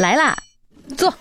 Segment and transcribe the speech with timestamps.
[0.00, 0.34] 来啦，
[0.96, 1.12] 坐。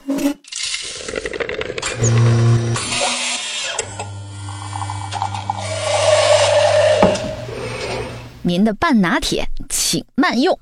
[8.41, 10.57] 您的半拿铁，请慢用。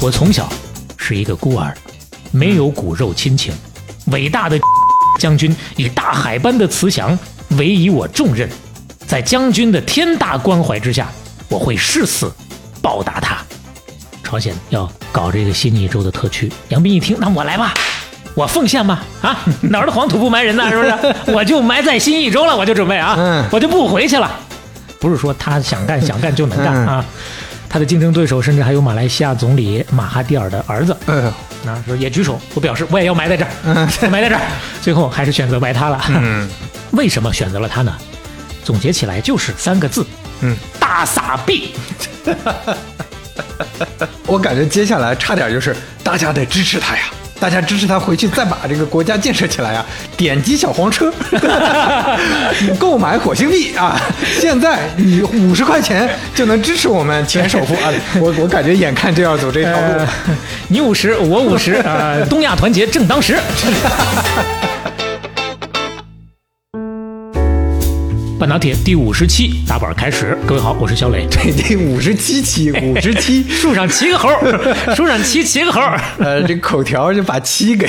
[0.00, 0.48] 我从小
[0.96, 1.76] 是一个孤儿，
[2.30, 3.52] 没有骨肉亲情。
[4.12, 4.56] 伟大的
[5.18, 7.18] 将军以大海般的慈祥
[7.58, 8.48] 委以我重任，
[9.08, 11.08] 在将军的天大关怀之下，
[11.48, 12.30] 我会誓死
[12.82, 13.38] 报答他。
[14.22, 17.72] 朝鲜要搞这个新义州的特区，杨斌一听，那我来吧，
[18.34, 20.92] 我奉献吧，啊， 哪儿的黄土不埋人呐，是不是？
[21.32, 24.30] 我就埋在新义州了，我就准备啊，嗯我就不回去了。
[25.00, 27.04] 不是说他想干想干就能干嗯啊，
[27.70, 30.94] 他的竞争对手甚至还有马来西亚总理马哈蒂尔的儿子，
[31.64, 34.42] 啊，说也举手，我表示我也要埋在这儿，我 埋在这儿。
[34.82, 35.98] 最后还是选择埋他了。
[36.10, 36.46] 嗯
[36.90, 37.94] 为什么选择了他呢？
[38.64, 40.04] 总结起来就是三个字：
[40.40, 41.74] 嗯，大傻逼。
[44.26, 47.02] 我感觉接下来差点就是大家得支持他呀，
[47.40, 49.84] 大家支持他回去再把这个国家建设起来呀，
[50.16, 51.12] 点击小黄车，
[52.78, 53.98] 购买火星币啊！
[54.40, 57.92] 现在你五十块钱就能支持我们前首富啊！
[58.20, 60.08] 我我感觉眼看就要走这条路呃，
[60.68, 63.38] 你五十，我五十，呃，东亚团结正当时。
[68.38, 71.26] 半打铁第五十期打板开始，各位好，我是小磊。
[71.28, 76.00] 这第五十七期， 五十七，树上骑个猴儿，树上骑骑个猴儿。
[76.20, 77.88] 呃，这口条就把七给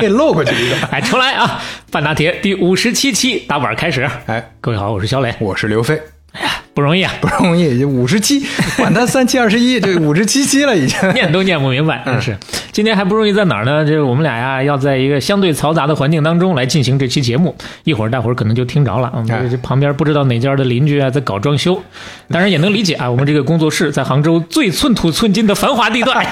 [0.00, 0.76] 给 漏过去一个。
[0.90, 1.60] 哎，重来啊！
[1.90, 4.08] 半打铁第五十七期打板开始。
[4.24, 5.34] 哎，各位好，我是小磊。
[5.38, 6.00] 我是刘飞，
[6.32, 8.44] 哎呀，不容易啊， 不容易，五十七，
[8.76, 10.96] 管他三七二十一，这五十七期了已经。
[11.12, 12.36] 念都念不明白，真是。
[12.72, 13.84] 今天还不容易在哪儿呢？
[13.84, 17.54] 就是我们俩呀，要在一个相对嘈杂的环境当中来进行这期节目。
[17.84, 21.82] 一会儿大伙儿可能就听着了，我哎们这旁边不知道哪家的邻居啊在搞装修，
[22.30, 23.10] 当然也能理解啊。
[23.10, 26.24] 我们这个工作室在杭州最寸土寸金的繁华地段，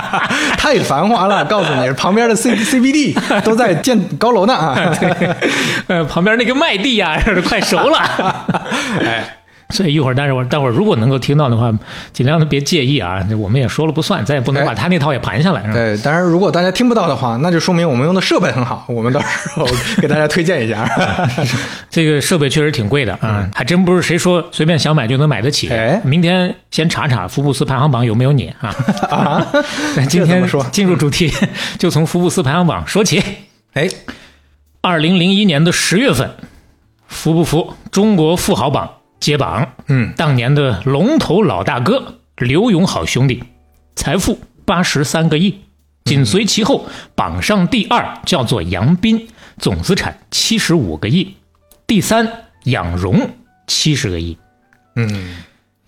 [0.58, 4.92] 太繁华了，告诉你，旁边的 C CBD 都在建高楼呢啊！
[5.88, 7.98] 呃，旁边那个麦地呀、快熟了。
[9.00, 9.36] 哎，
[9.70, 11.72] 所以一会儿，待会儿，待会儿如果能够听到的话，
[12.12, 15.72] 尽量的别介意啊，我们也说了不算，咱也不能把他那套也盘下来。
[15.72, 19.66] 对，当然如果大家听不到的话，那就说明我们用的设备很好，我们到时候
[20.00, 20.88] 给大家推荐一下。
[21.90, 25.68] 这个设备确实挺贵的啊，还真不是谁说随便想买就能买得起。
[25.68, 28.74] 哎明天先查查福布斯排行榜有没有你啊？
[29.10, 29.46] 啊，
[29.96, 31.32] 那 今天说进入主题，
[31.78, 33.22] 就从福布斯排行榜说起。
[33.72, 33.88] 哎，
[34.80, 36.30] 二零零一年的十月份，
[37.08, 38.90] 服不服中国富豪榜
[39.20, 39.72] 揭榜？
[39.86, 43.42] 嗯，当年的龙头老大哥刘永好兄弟，
[43.94, 45.60] 财富八十三个亿，
[46.04, 49.28] 紧随其后榜上第二叫做杨斌，
[49.58, 51.36] 总资产七十五个亿，
[51.86, 53.30] 第三杨荣
[53.66, 54.36] 七十个亿。
[54.96, 55.36] 嗯，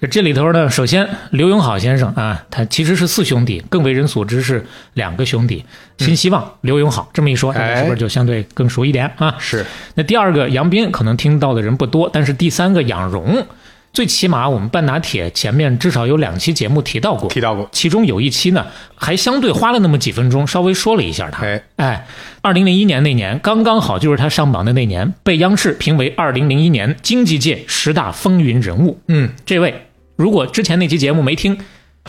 [0.00, 4.64] 这这里头呢，首先刘永好先生啊，他其实是四兄弟，更为人所知是
[4.94, 5.64] 两个兄弟，
[5.98, 7.10] 新希望、刘永好。
[7.12, 9.34] 这么一说，大家是不是就相对更熟一点啊？
[9.40, 13.44] 是，那第二个杨斌可能听到的人不多，但是第三个杨荣，
[13.92, 17.68] 最起码我们半打铁前面至少有两期节目提到过，提到过。
[17.72, 21.44] 其中有一期呢，还相对花了那么几分钟，稍微说了一下他。
[21.44, 22.06] 哎，哎，
[22.40, 29.00] 二零零一年那年，刚刚好就是他上榜的那年，被央视评为二零零一年经济界十大风云人物。
[29.08, 29.87] 嗯这位，
[30.18, 31.56] 如果之前那期节目没听，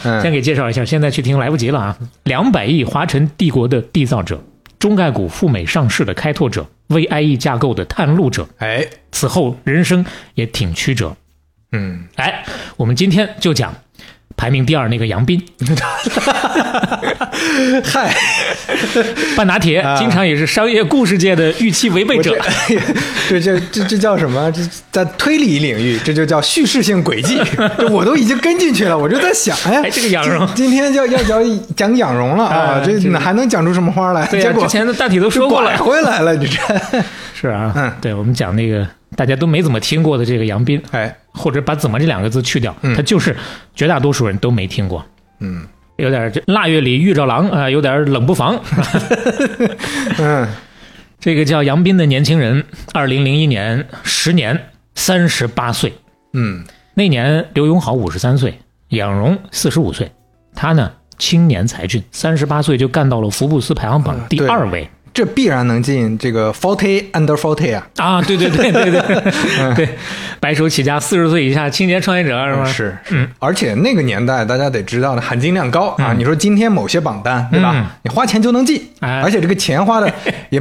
[0.02, 1.98] 先嗯，给介绍一下，现在去听来不及了啊！
[2.24, 4.44] 两百亿华晨帝国的缔造者，
[4.80, 10.04] 中概股赴美上市的开拓者，VIE 架构的探路者，哎，此后人生
[10.34, 11.16] 也挺曲折。
[11.72, 12.44] 嗯，哎，
[12.78, 13.76] 我们今天就讲
[14.40, 15.38] 排名第二那个杨斌，
[17.84, 18.16] 嗨，
[19.36, 22.38] 半拿铁啊经常也是商业故事界的预期违背者我
[23.28, 23.42] 这。
[23.42, 24.50] 这这这这叫什么？
[24.54, 27.38] 这在推理领域，这就叫叙事性轨迹。
[27.78, 34.26] 这我都已经跟进去了，我就在想，哎呀，哎这个养荣今今天要要讲讲养荣了啊，哎这哪还能讲出什么花来？
[34.28, 35.76] 对呀、结果之前的大体都说过了。
[35.78, 36.58] 回来了，你这，
[37.36, 42.94] 是啊，嗯对，我们讲那个大家都没怎么听过的这个杨斌，哎，或者把“怎么”这两个字去掉，嗯。
[42.96, 43.36] 他就是
[43.74, 45.04] 绝大多数人都没听过。
[45.40, 45.66] 嗯。
[45.96, 48.58] 有点这腊月里遇着狼啊、有点冷不防。
[50.18, 50.48] 嗯，
[51.20, 52.64] 这个叫杨斌的年轻人，
[52.94, 54.58] 二零零一年时年
[54.96, 55.94] 三十八岁，
[56.32, 56.64] 嗯，
[56.94, 60.10] 那年刘永好五十三岁，杨荣四十五岁，
[60.56, 64.90] 他呢青年才俊，三十八岁就干到了福布斯排行榜第二位。
[65.14, 69.90] 这必然能进这个 forty under forty 啊，啊，对对对对对对，
[70.40, 72.66] 白手起家四十岁以下青年创业者是吗？
[72.66, 76.14] 是，嗯，而且那个年代大家得知道的含金量高啊。
[76.14, 77.72] 嗯你说今天某些榜单对吧？
[77.76, 80.12] 嗯你花钱就能进，哎而且这个钱花的
[80.50, 80.60] 也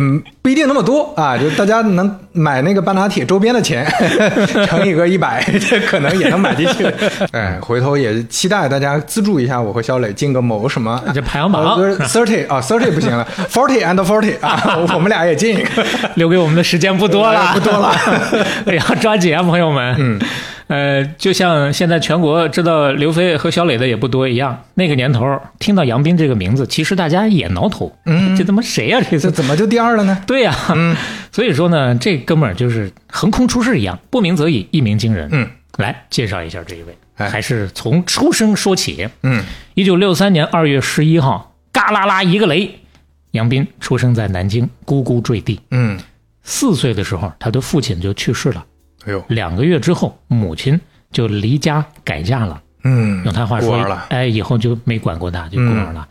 [0.48, 3.86] 不不一定那么多啊，就大家能买那个半拿铁周边的钱
[4.66, 6.86] 乘以个一百， 这可能也能买进去。
[7.32, 15.84] 哎，回头也期待大家资助一下我和肖磊进个某什么这排行榜呃，thirty 啊，thirty 不行了，forty and forty 啊，我们俩也进一个。
[16.14, 17.94] 留给我们的时间不多了，哎不多了，
[18.64, 19.94] 哎呀，抓紧啊，朋友们。
[19.98, 20.18] 嗯，
[20.68, 27.90] 呃，就像现在全国知道刘飞和小磊的也不多一样，那个年头听到杨斌这个名字，其实大家也挠头。
[28.04, 29.30] 嗯，这他妈谁呀、这这是？
[29.30, 30.22] 怎么就第二了呢？
[30.26, 30.54] 对呀、
[31.32, 35.28] 所以说呢，这哥们儿就是横空出世一样，不鸣则已，一鸣惊人。
[35.32, 35.48] 嗯，
[35.78, 39.08] 来介绍一下这一位，哎还是从出生说起。
[39.22, 39.42] 嗯，
[39.72, 42.78] 一九六三年二月十一号，嘎啦啦一个雷，
[43.30, 45.58] 杨斌出生在南京，咕咕坠地。
[45.70, 45.98] 嗯，
[46.42, 48.62] 四岁的时候，他的父亲就去世了。
[49.08, 52.60] 哎呦，两个月之后，母亲就离家改嫁了。
[52.84, 53.76] 嗯，用他话说
[54.10, 56.06] 哎，以后就没管过他，就孤儿了。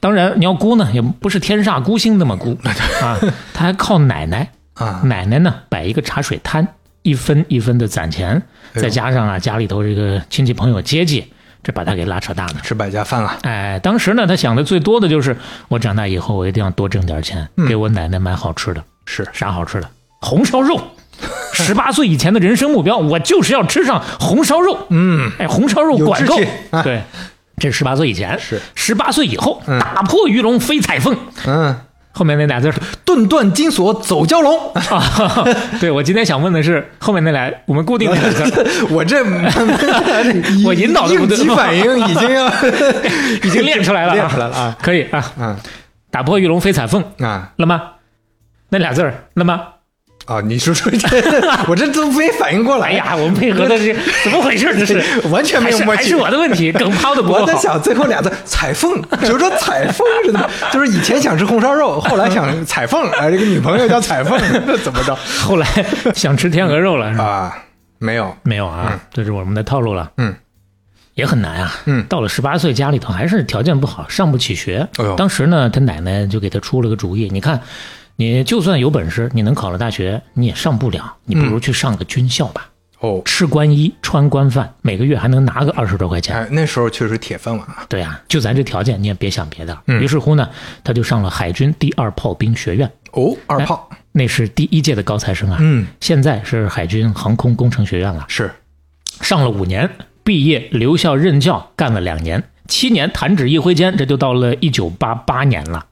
[0.00, 2.56] 当然，你要孤呢，也不是天煞孤星那么孤
[3.02, 3.18] 啊，
[3.52, 4.48] 他还靠奶奶。
[4.74, 6.66] 啊，奶奶呢，摆一个茶水摊，
[7.02, 8.40] 一分一分的攒钱，
[8.74, 11.32] 哎再加上啊家里头这个亲戚朋友接济，
[11.64, 12.54] 这把他给拉扯大了。
[12.62, 13.36] 吃百家饭了。
[13.42, 15.36] 哎，当时呢，他想的最多的就是，
[15.66, 18.84] 我长大以后我一定要多挣点钱，嗯给我奶奶买好吃的。
[19.04, 19.90] 是啥好吃的？
[20.20, 20.80] 红烧肉。
[21.52, 24.78] 十八岁以前的人生目标，我就是要吃上红烧肉。
[24.90, 26.36] 嗯，哎，红烧肉管够。
[26.70, 27.02] 啊对，
[27.58, 28.38] 这是十八岁以前。
[28.38, 31.16] 是十八岁以后，嗯打破鱼龙飞彩凤。
[31.46, 31.76] 嗯，
[32.12, 32.74] 后面那俩字儿
[33.04, 34.72] 顿断金锁走蛟龙。
[34.74, 35.44] 啊，
[35.80, 38.66] 对我今天想问的是后面那俩，我们固定那俩字儿。
[38.90, 39.22] 我这
[40.64, 42.48] 我引导的不应对急反应已经要
[43.42, 45.56] 已经练出来了啊，练出来了啊可以啊，嗯
[46.10, 47.80] 打破鱼龙飞彩凤啊那么？
[48.70, 49.62] 那俩字儿了吗？
[50.28, 50.42] 啊！
[50.44, 51.08] 你说说这，
[51.66, 54.76] 我这都没反应过来哎呀，我们配合的是怎么回事？
[54.78, 57.40] 这是 完全没有默契还是还是我的问题，梗抛的不够好。
[57.40, 65.66] 我在想最后俩字彩凤，就是说彩凤似的，就是以前想吃红烧肉，后来想彩凤，哎，这个女朋友叫彩凤，那怎么着 后来
[66.14, 67.24] 想吃天鹅肉了，是吧？
[67.24, 67.58] 啊？
[67.98, 70.12] 没有，没有啊，这是我们的套路了。
[70.18, 70.34] 嗯，
[71.14, 71.74] 也很难啊。
[71.86, 74.86] 嗯到了十八岁，家里头还是条件不好，上不起学。
[74.98, 77.60] 哎当时呢，他奶奶就给他出了个主意，你看，
[78.20, 82.68] 你就算有本事，你能考了大学，你也上不了，你不如去上个军校吧，
[82.98, 86.34] 哦，吃官衣，穿官饭，每个月还能拿个二十多块钱。
[86.34, 87.86] 哎，那时候确实铁饭碗啊。
[87.88, 89.78] 对啊，就咱这条件，你也别想别的。
[89.86, 90.50] 嗯于是乎呢，
[90.82, 95.58] 他就上了海军第二炮兵学院，哦，二炮，那是第一届的高材生啊。
[95.60, 98.24] 嗯，现在是海军航空工程学院了。
[98.26, 98.50] 是，
[99.20, 99.88] 上了五年，
[100.24, 105.86] 毕业留校任教，干了两年，七年弹指一挥间，这就到了一九八八年了。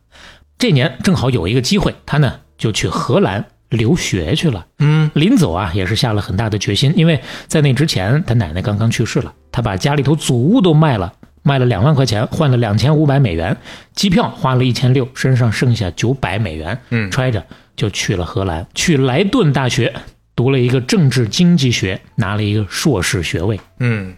[0.59, 4.67] 这年正好有一个机会，他呢就去荷兰留学去了。
[4.79, 11.13] 嗯，临走啊，也是下了很大的决心，因为在那之前，他奶奶刚刚去世了，他把家里头祖屋都卖了，
[11.43, 13.57] 卖了两万块钱，换了两千五百美元，
[13.95, 17.45] 机票花了一千六，身上剩下九百美元，嗯揣着
[17.75, 19.93] 就去了荷兰，去莱顿大学
[20.35, 24.15] 读了一个政治经济学，拿了一个硕士学位，嗯，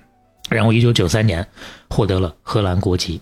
[0.49, 1.45] 然后一九九三年
[1.89, 3.21] 获得了荷兰国籍。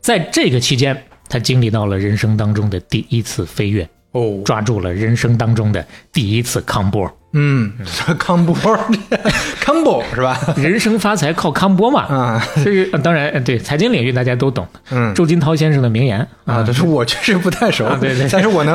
[0.00, 7.10] 在这个期间，他经历到了人生当中的第一次飞跃，哦，抓住了人生当中的第一次康波。
[7.34, 7.70] 嗯，
[8.18, 8.56] 康波
[9.60, 10.40] 康波是吧？
[10.56, 12.04] 人生发财靠康波嘛。
[12.06, 14.66] 啊，这个呃当然，呃对财经领域大家都懂。
[14.90, 18.74] 嗯周金涛先生的名言啊，这是我确实不太熟，啊对对但是我能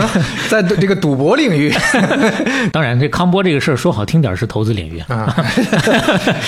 [0.50, 1.74] 在这个赌博领域
[2.72, 5.36] 当然，这康波这个事儿说好听点儿是投资领域，啊，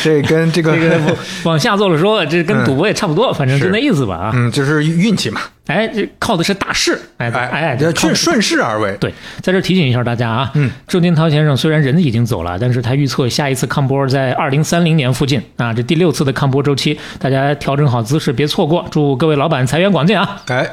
[0.04, 1.16] 这跟这个这个往
[1.46, 4.32] 往下做了说，这跟赌博也差不多，反正就是那意思吧啊。
[4.36, 18.86] 嗯，就是运气嘛，哎，这靠的是大势，哎哎哎，顺顺势而为，对，在这提醒一下大家啊，嗯，周金涛先生虽然人已经走了，但是他预测下一次抗波在二零三零年附近啊，这第六次的抗波周期，大家调整好姿势，别错过。
[18.92, 20.42] 祝各位老板财源广进啊！
[20.48, 20.70] 哎，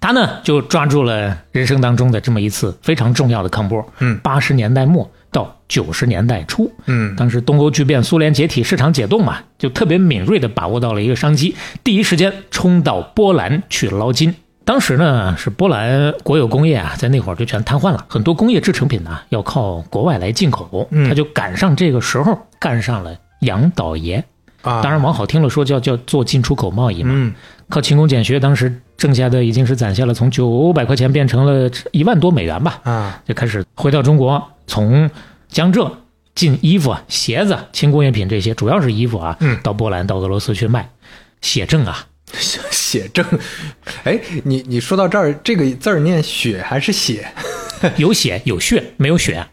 [0.00, 7.14] 他呢就抓住了人生当中的这么一次非常重要的抗波，嗯八十年代末到九十年代初，嗯。
[7.16, 11.54] 当时东欧剧变，苏联解体，市场解冻嘛，就特别敏锐地把握到了一个商机，
[11.84, 14.34] 第一时间冲到波兰去捞金。
[14.64, 21.08] 当时呢，是波兰国有工业啊，在那会儿就全瘫痪了，很多工业制成品呢要靠国外来进口，嗯。
[21.08, 24.22] 他就赶上这个时候干上了杨导爷。
[24.62, 27.32] 啊，当然往好听了说叫叫做进出口贸易嘛，嗯。
[27.68, 35.10] 靠勤工俭学，当时挣下的已经是攒下了从九百块钱变成了一万多美元吧，啊，就开始回到中国，从
[35.48, 35.98] 江浙
[36.36, 39.58] 进衣服、鞋子、轻工业品这些，主要是衣服啊，嗯。
[39.64, 40.88] 到波兰、到俄罗斯去卖，
[41.40, 42.06] 写正啊，
[42.38, 43.26] 写写正，
[44.04, 47.26] 哎，你你说到这儿，这个字儿念血还是血？
[47.96, 49.44] 有血有血，没有血，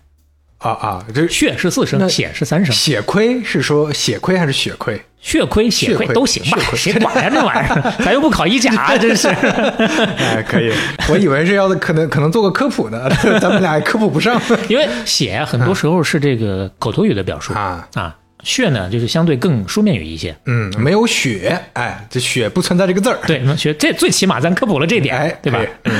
[0.57, 2.73] 啊啊，这血是四那声，血是三声。
[2.73, 4.99] 血亏是说血亏还是血亏？
[5.21, 7.93] 血亏、血亏都行吧谁管呀这玩意儿？
[8.05, 9.27] 咱又不考医甲，真是。
[10.17, 10.71] 哎，可以，
[11.09, 13.09] 我以为是要可能可能做个科普呢，
[13.41, 17.87] 咱们俩还科普不上因为血很多时候是这个口头语的表述啊。
[17.95, 20.33] 啊，血呢就是相对更书面语一些。
[20.45, 23.17] 嗯，没有血，哎，这血不存在这个字儿。
[23.25, 25.93] 对，那血这最起码咱科普了这点，哎对吧可以？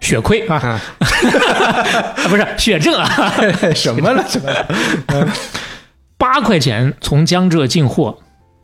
[0.00, 3.32] 血亏啊，啊， 啊不是血挣啊，
[3.74, 4.22] 什么了？
[4.28, 4.66] 什么了？
[6.18, 8.18] 八块钱从江浙进货，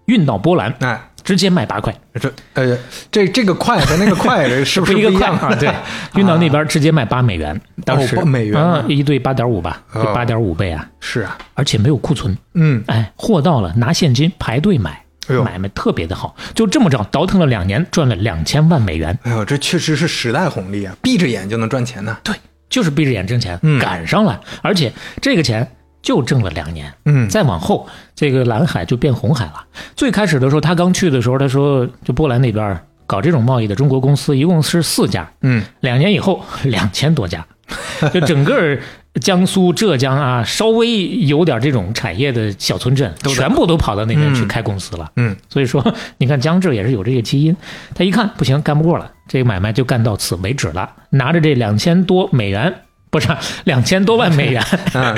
[0.07, 2.75] 运到波兰，哎，直接卖八块，这呃，
[3.13, 5.55] 这这个快和那个快 是不是一个块啊？
[5.61, 5.71] 对，
[6.19, 8.59] 运到那边直接卖八美元，当时八美元。
[8.59, 9.83] 啊，一对八点五吧，
[10.15, 15.05] 八点五倍啊，是啊，而且没有库存，嗯，哎，货到了拿现金排队买，
[15.45, 19.19] 买卖特别的好，就这么着倒腾了两年，赚了两千万美元。
[19.25, 22.17] 哎呦，这确实是时代红利啊，闭着眼就能赚钱呢。
[22.25, 22.35] 对，
[22.71, 23.79] 就是闭着眼挣钱，嗯。
[23.79, 25.71] 赶上了，而且这个钱
[26.09, 26.91] 就挣了两年。
[27.05, 29.67] 嗯再往后，这个蓝海就变红海了。
[29.95, 37.47] 最开始的时候，他刚去的时候，他说，就波兰那边搞这种贸易的中国公司一共是四家，嗯，两年以后两千多家，
[38.11, 38.79] 就整个
[39.21, 45.13] 江苏、浙江啊，稍微有点这种产业的小村镇，全部都跑到那边去嗯开公司了。
[45.17, 47.55] 嗯，所以说，你看江浙也是有这个基因。
[47.95, 50.91] 他一看不行，干不过了，这个买卖就干到此为止了。
[51.11, 52.73] 拿着这两千多美元，
[53.11, 53.29] 不是
[53.65, 54.63] 两千多万美元，
[54.95, 55.17] 嗯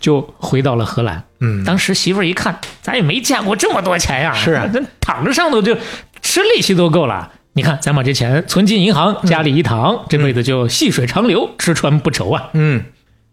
[0.00, 1.22] 就回到了荷兰。
[1.40, 5.76] 嗯，当时媳妇儿一看，咱也没见过这么多钱呀，是啊咱躺着上头就
[6.22, 7.32] 吃利息都够了。
[7.54, 12.50] 你看，咱把这钱存进银行，家里一躺，这辈子就细水长流，吃穿不愁啊。
[12.54, 12.84] 嗯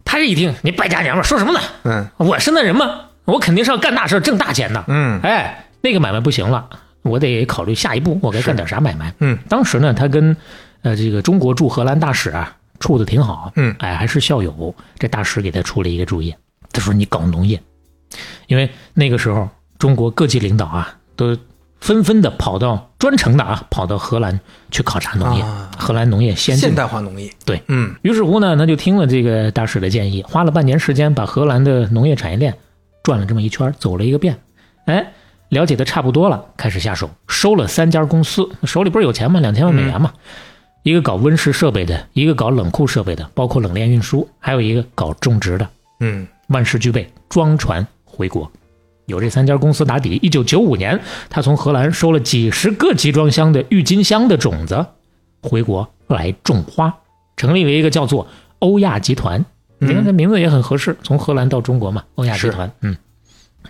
[0.03, 1.59] 他这一听，你败家娘们儿说什么呢？
[1.83, 3.01] 嗯我是那人吗？
[3.25, 4.83] 我肯定是要干大事儿挣大钱的。
[4.87, 6.67] 嗯哎，那个买卖不行了，
[7.03, 9.13] 我得考虑下一步我该干点啥买卖。
[9.19, 10.35] 嗯当时呢，他跟
[10.81, 14.75] 呃这个中国驻荷兰大使啊处的挺好，嗯哎还是校友。
[14.99, 16.35] 这大使给他出了一个主意，
[16.73, 17.61] 他说你搞农业，
[18.47, 19.47] 因为那个时候
[19.79, 21.37] 中国各级领导啊都
[21.79, 24.37] 纷纷的跑到专程的啊跑到荷兰
[24.69, 27.31] 去考察农业，啊荷兰农业先进现代化农业。
[27.45, 32.53] 对嗯于是乎呢，他就听了这个大使的建议，花了半年时间把荷兰的农业产业链
[33.03, 34.37] 转了这么一圈，走了一个遍。
[34.85, 35.13] 哎，
[35.49, 39.39] 了解的差不多了，开始下手，收了三家公司，手里不是有钱吗？
[39.39, 40.13] 两千万美元嘛。
[40.83, 45.67] 一个搞温室设备的，一个搞冷库设备的，包括冷链运输，还有一个搞种植的，
[45.99, 46.27] 嗯。
[46.47, 48.51] 万事俱备，装船回国。
[49.05, 54.85] 有这三家公司打底，一九九五年，他从荷兰收了几十个集装箱的郁金香的种子，
[55.41, 56.93] 回国来种花，
[57.37, 58.27] 成立了一个叫做
[58.59, 59.45] 欧亚集团。
[59.77, 62.97] 你看这名字也很合适，从荷兰到中国嘛，欧亚集团，嗯，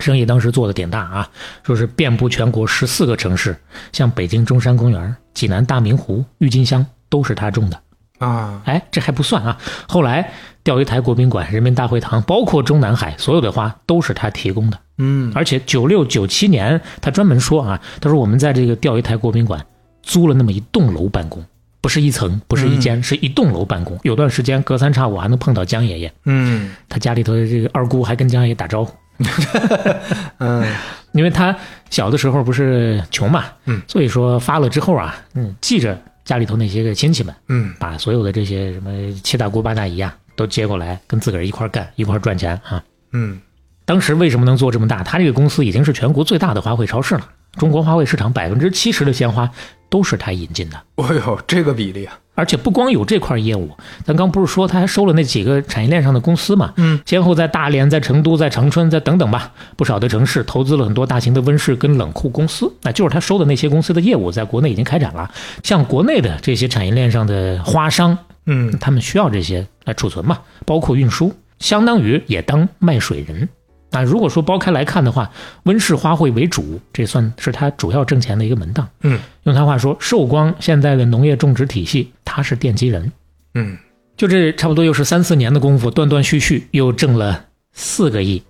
[0.00, 1.30] 生意当时做的挺大啊，
[1.62, 3.56] 说是遍布全国十四个城市，
[3.92, 7.78] 像北京中山公园、济南大明湖、郁金香都是他种的。
[8.18, 9.58] 啊哎，这还不算啊！
[9.88, 14.78] 后来钓鱼台国宾馆、人民大会堂，包括中南海，所有的花都是他提供的。
[14.98, 19.60] 嗯而且九六九七年，他专门说啊，他说我们在这个钓鱼台国宾馆
[20.04, 21.44] 租了那么一栋楼办公，
[21.80, 23.98] 不是一层，不是一间，是一栋楼办公。
[24.04, 28.94] 有段时间隔三差五还能碰到江爷爷，嗯他家里头的这个二姑还跟江爷爷打招呼，
[30.38, 30.64] 嗯
[31.10, 31.54] 因为他
[31.90, 37.34] 小的时候不是穷嘛，嗯，所以说发了之后啊，嗯，记着家里头那些个亲戚们。
[37.48, 38.90] 嗯把所有的这些什么
[39.22, 42.82] 七大姑八大姨啊，都接过来，跟自个儿一块干，一块赚钱啊。
[43.12, 43.40] 嗯
[43.84, 45.02] 当时为什么能做这么大？
[45.02, 49.50] 他这个公司已经是全国最大的花卉超市了，中国花卉市场百分之七十的鲜花
[49.88, 50.76] 都是他引进的。
[50.96, 53.70] 哎呦，这个比例啊，而且不光有这块业务，
[54.04, 56.72] 咱刚不是说他还收了那几个产业链上的公司嘛？
[56.76, 62.72] 嗯，先后在大连、在成都、在长春、在等等吧，不少的城市投资了很多大型的温室跟冷库公司。
[62.82, 65.30] 那就是他收的那些公司的业务，在国内已经开展了。
[65.62, 68.16] 像国内的这些产业链上的花商，
[68.46, 73.48] 嗯他们需要这些来储存嘛，包括运输，相当于也当卖水人。
[73.92, 75.30] 啊，如果说剥开来看的话，
[75.62, 78.88] 温室花卉为主，这算是他主要挣钱的一个门当。
[79.02, 83.12] 嗯用他话说，寿光现在的农业种植体系，他是奠基人。
[83.54, 83.78] 嗯
[84.16, 88.42] 就这差不多又是三四年的功夫，断断续续又挣了四个亿。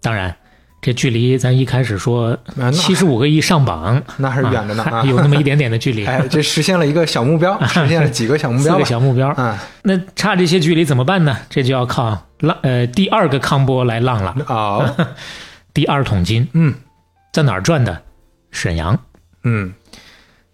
[0.00, 0.36] 当然，
[0.80, 8.84] 这距离咱一开始说那七十五个亿上榜，那还是远着呢啊有那么一点点的距离，哎，这实现了一个小目标， 实现了几个小目四个标。
[8.84, 9.28] 小目标。
[9.30, 11.36] 啊那差这些距离怎么办呢？
[11.50, 14.36] 这就要靠浪呃第二个康波来浪了。
[14.46, 15.16] 哦，
[15.74, 16.74] 第二桶金嗯
[17.32, 18.02] 在哪儿赚的？
[18.50, 18.98] 沈阳。
[19.44, 19.72] 嗯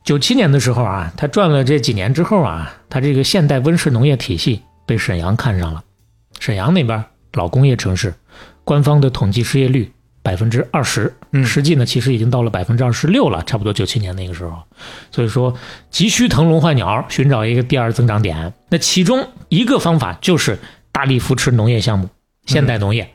[0.05, 5.83] 九七年的时候啊，他赚了这几年之后啊，他这个现代温室农业体系被沈阳看上了。
[6.41, 7.03] 沈阳那边
[7.33, 8.15] 老工业城市，
[8.65, 9.91] 官方的统计失业率
[10.25, 14.57] 百分之二十，嗯实际呢其实已经到了百分之二十六了，差不多九七年那个时候。
[15.13, 15.55] 所以说，
[15.91, 18.53] 急需腾笼换鸟，寻找一个第二增长点。
[18.71, 20.59] 那其中一个方法就是
[20.91, 22.09] 大力扶持农业项目。
[22.47, 23.09] 现代农业，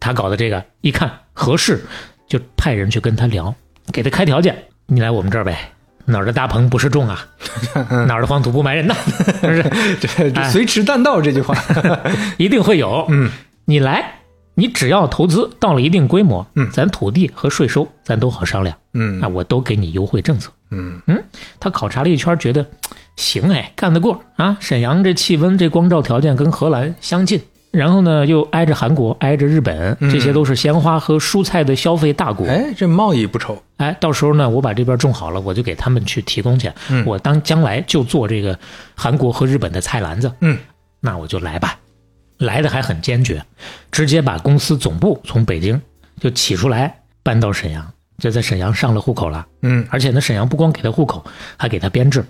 [0.00, 1.84] 他搞的这个一看合适，
[2.28, 3.54] 就派人去跟他聊，
[3.92, 5.56] 给他开条件，你来我们这儿呗。
[6.04, 7.24] 哪儿的大棚不是种啊？
[8.08, 8.94] 哪儿的黄土不埋人呐？
[9.42, 9.62] 是不是？
[10.00, 11.54] 这这随迟弹道这句话，
[12.38, 13.06] 一定会有。
[13.10, 13.30] 嗯，
[13.66, 14.17] 你来，
[14.58, 20.50] 你只要投资到了一定规模，嗯咱土地和税收咱都好商量，嗯那，我都给你优惠政策。
[20.72, 21.22] 嗯嗯，
[21.60, 22.66] 他考察了一圈，觉得
[23.14, 24.56] 行哎，干得过啊。
[24.58, 32.44] 沈阳这气温、这光照条件跟荷兰相近，然后呢又挨着韩国、挨着日本，嗯这些都是鲜花和蔬菜的消费大国。
[32.48, 36.68] 哎，这贸易不愁，哎，到时候呢，我把这边种好了，我就给他们去提供去。
[36.90, 38.58] 嗯我当将来就做这个
[38.96, 40.30] 韩国和日本的菜篮子。
[40.40, 40.58] 嗯，
[41.00, 41.78] 那我就来吧，
[42.38, 43.44] 来的还很坚决，
[43.90, 45.80] 直接把公司总部从北京
[46.20, 49.46] 就起出来搬到沈阳，就在沈阳上了户口了。
[49.62, 51.24] 嗯而且呢，沈阳不光给他户口，
[51.56, 52.24] 还给他编制。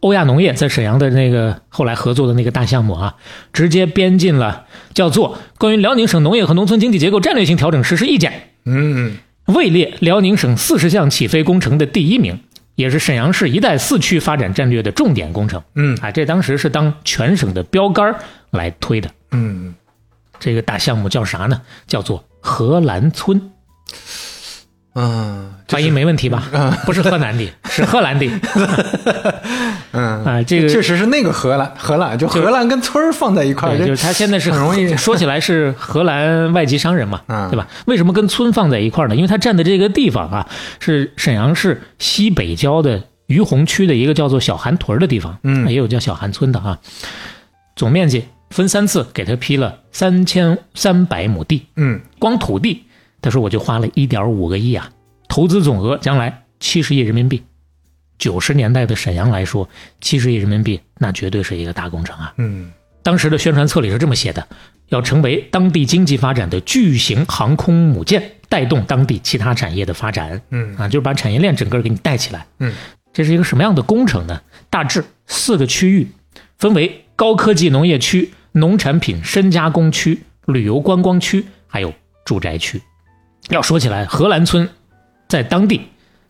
[0.00, 3.14] 欧亚农业在沈阳的那个后来合作的那个大项目啊，
[3.54, 8.30] 直接编进了叫做《关于辽宁省农业和农村经济结构战略性调整实施意见》。
[8.66, 9.16] 嗯
[9.46, 12.38] 位列辽宁省四十项起飞工程的第一名，
[12.74, 15.62] 也是沈阳市“一带四区”发展战略的重点工程。
[15.74, 19.10] 嗯啊，这当时是当全省的标杆儿来推的。
[19.30, 19.74] 嗯，
[20.38, 21.62] 这个大项目叫啥呢？
[21.86, 23.52] 叫做荷兰村，
[24.94, 26.42] 嗯，发音没问题吧？
[26.86, 28.26] 不是河南的，是荷兰的。
[29.96, 37.68] 嗯啊这个确实是那个荷兰，荷兰就荷兰跟村儿放在一块儿，就是他现在是很容易说起来是荷兰外籍商人嘛，嗯对吧？
[37.86, 39.14] 为什么跟村放在一块儿呢？
[39.14, 40.48] 因为他占的这个地方啊，
[40.80, 46.78] 是沈阳市西北郊的于洪区的一个叫做小韩屯儿的地方，嗯也有叫小韩村的啊。
[47.76, 52.84] 总面积分三次给他批了三千三百亩地，嗯光土地，
[53.24, 54.90] 他说我就花了一点五个亿啊，
[55.28, 57.42] 投资总额将来七十亿人民币。
[58.18, 59.66] 九十年代的沈阳来说，
[60.02, 62.34] 七十亿人民币那绝对是一个大工程啊。
[62.36, 62.70] 嗯
[63.02, 64.46] 当时的宣传册里是这么写的：
[64.88, 70.40] 要成为当地经济发展的巨型航空母舰，带动当地其他产业的发展。
[70.50, 72.46] 嗯啊，就是把产业链整个给你带起来。
[72.58, 72.74] 嗯，
[73.12, 74.40] 这是一个什么样的工程呢？
[74.68, 76.08] 大致四个区域，
[76.58, 81.92] 分为高科技农业区、农产品深加工区、旅游观光区，还有
[82.24, 82.80] 住宅区。
[83.50, 84.68] 要说起来，荷兰村
[85.28, 85.80] 在当地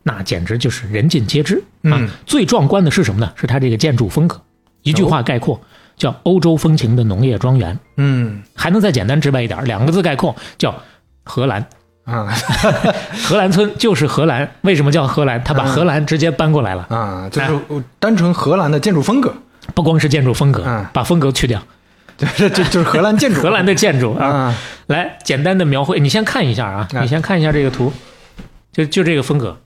[0.03, 1.93] 那简直就是人尽皆知啊。
[1.99, 3.31] 嗯最壮观的是什么呢？
[3.35, 4.41] 是它这个建筑风格，
[4.83, 5.59] 一句话概括，
[5.97, 7.77] 叫欧洲风情的农业庄园。
[7.97, 10.75] 嗯还能再简单直白一点，两个字概括，叫
[11.23, 11.65] 荷兰。
[12.03, 12.31] 啊
[13.25, 15.43] 荷兰村就是荷兰，为什么叫荷兰？
[15.43, 19.33] 他把荷兰直接搬过来了，啊，就是单纯荷兰的建筑风格，
[19.73, 21.59] 不光是建筑风格嗯，把风格去掉，
[22.17, 24.25] 这 这就是荷兰建筑，荷兰的建筑啊。
[24.25, 24.55] 啊，
[24.87, 27.91] 来，简单的描绘，你先看一下啊，啊你先看一下这个图，
[28.71, 29.57] 就就这个风格。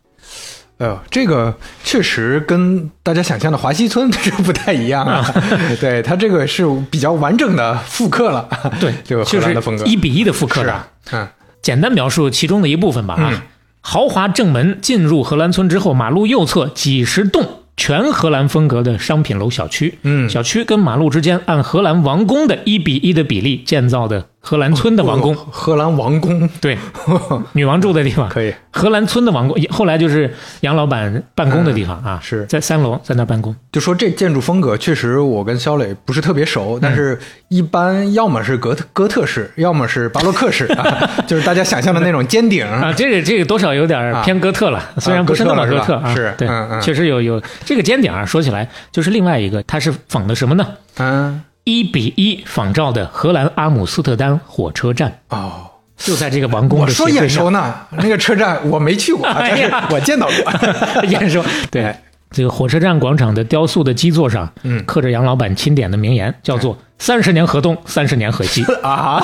[0.78, 5.26] 哎呦，这个确实跟大家想象的华西村 这不太一样啊。
[5.82, 8.48] 对，它这个是比较完整的复刻了，
[8.80, 10.68] 对，这个荷就是兰的风格一比一的复刻的。
[10.70, 11.28] 是啊，嗯
[11.62, 13.30] 简单描述其中的一部分吧啊。
[13.34, 13.42] 嗯
[13.82, 19.98] 豪华正门进入荷兰村之后，马路右侧几十栋全荷兰风格的商品楼小区。
[20.04, 26.78] 嗯，小区跟马路之间按荷兰王宫的一比一的比例建造的荷兰村的王宫，哦荷兰王宫对，
[27.54, 28.28] 女王住的地方。
[28.30, 33.54] 可以，荷兰村的王宫，后来就是杨老板办公的地方啊，是在三楼，在那办公。
[33.72, 42.66] 就说这建筑风格，确实我跟肖磊不是特别熟，但是一般要么是哥特哥特式，要么是巴洛克式，啊、 就是大家想象的那种尖顶。
[42.66, 48.26] 啊，这个这个多少有点偏哥特了，虽然不是那么哥特啊，是对，嗯嗯确实有有这个尖顶啊。
[48.26, 50.66] 说起来就是另外一个，它是仿的什么呢？
[50.98, 55.68] 嗯，一比一仿照的荷兰阿姆斯特丹火车站，哦，
[55.98, 57.10] 就在这个王宫我说。
[57.10, 61.04] 眼熟呢，那个车站我没去过， 但是我见到过。
[61.06, 61.96] 眼熟，对。
[62.32, 69.20] 这个火车站广场的雕塑的基座上，嗯刻着杨老板钦点的名言，叫做“三十年河东，三十年河西 啊，”，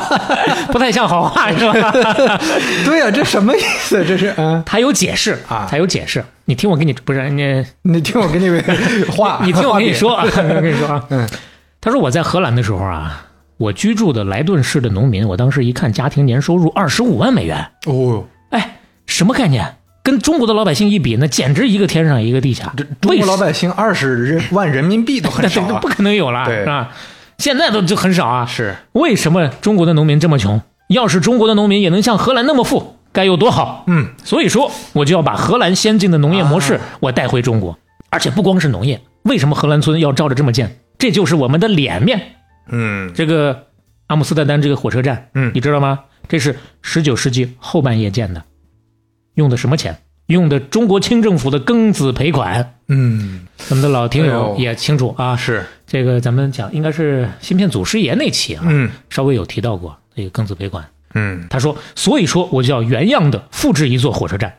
[0.74, 1.92] 不太像好话是吧？
[2.84, 4.04] 对呀、这什么意思？
[4.04, 6.26] 这是嗯，他有解释啊他有解释。
[6.46, 8.50] 你听我给你，不是你，你听我给你
[9.12, 11.30] 话，你听我跟你说啊，我跟你说啊，嗯，
[11.86, 19.76] 他说我在荷兰的时候啊，我居住的莱顿市的农民，我当时一看家庭年收入二十五万美元，哦，哎，什么概念？
[20.02, 22.74] 跟中国的老百姓一比，那简直一个天上一个地下。
[22.76, 25.88] 这中国老百姓二十人万人民币都很少不。
[25.88, 26.90] 可能有了，是吧？
[27.38, 28.48] 现在都就很少啊。
[28.48, 30.60] 是，为什么中国的农民这么穷？
[30.88, 33.84] 要是中国的农民也能像荷兰那么富，该有多好！
[33.86, 37.78] 嗯，所以说，我就要把荷兰先进的农业模式啊我带回中国，
[38.10, 40.80] 而且不光是农业，为什么荷兰村要照着这么建？
[40.98, 42.36] 这就是我们的脸面。
[42.68, 43.68] 嗯这个
[44.08, 46.00] 阿姆斯特丹这个火车站，嗯你知道吗？
[46.28, 48.44] 这是十九世纪后半叶建的，
[49.34, 49.98] 用的什么钱？
[50.28, 52.78] 用的中国清政府的庚子赔款。
[52.88, 59.98] 嗯，咱们的老听友也清楚啊，是，这个咱们讲应该是芯片祖师爷那期啊，嗯稍微有提到过。
[60.16, 60.86] 那个庚子赔款。
[61.14, 64.56] 嗯他说，所以说我就要原样的复制一座火车站，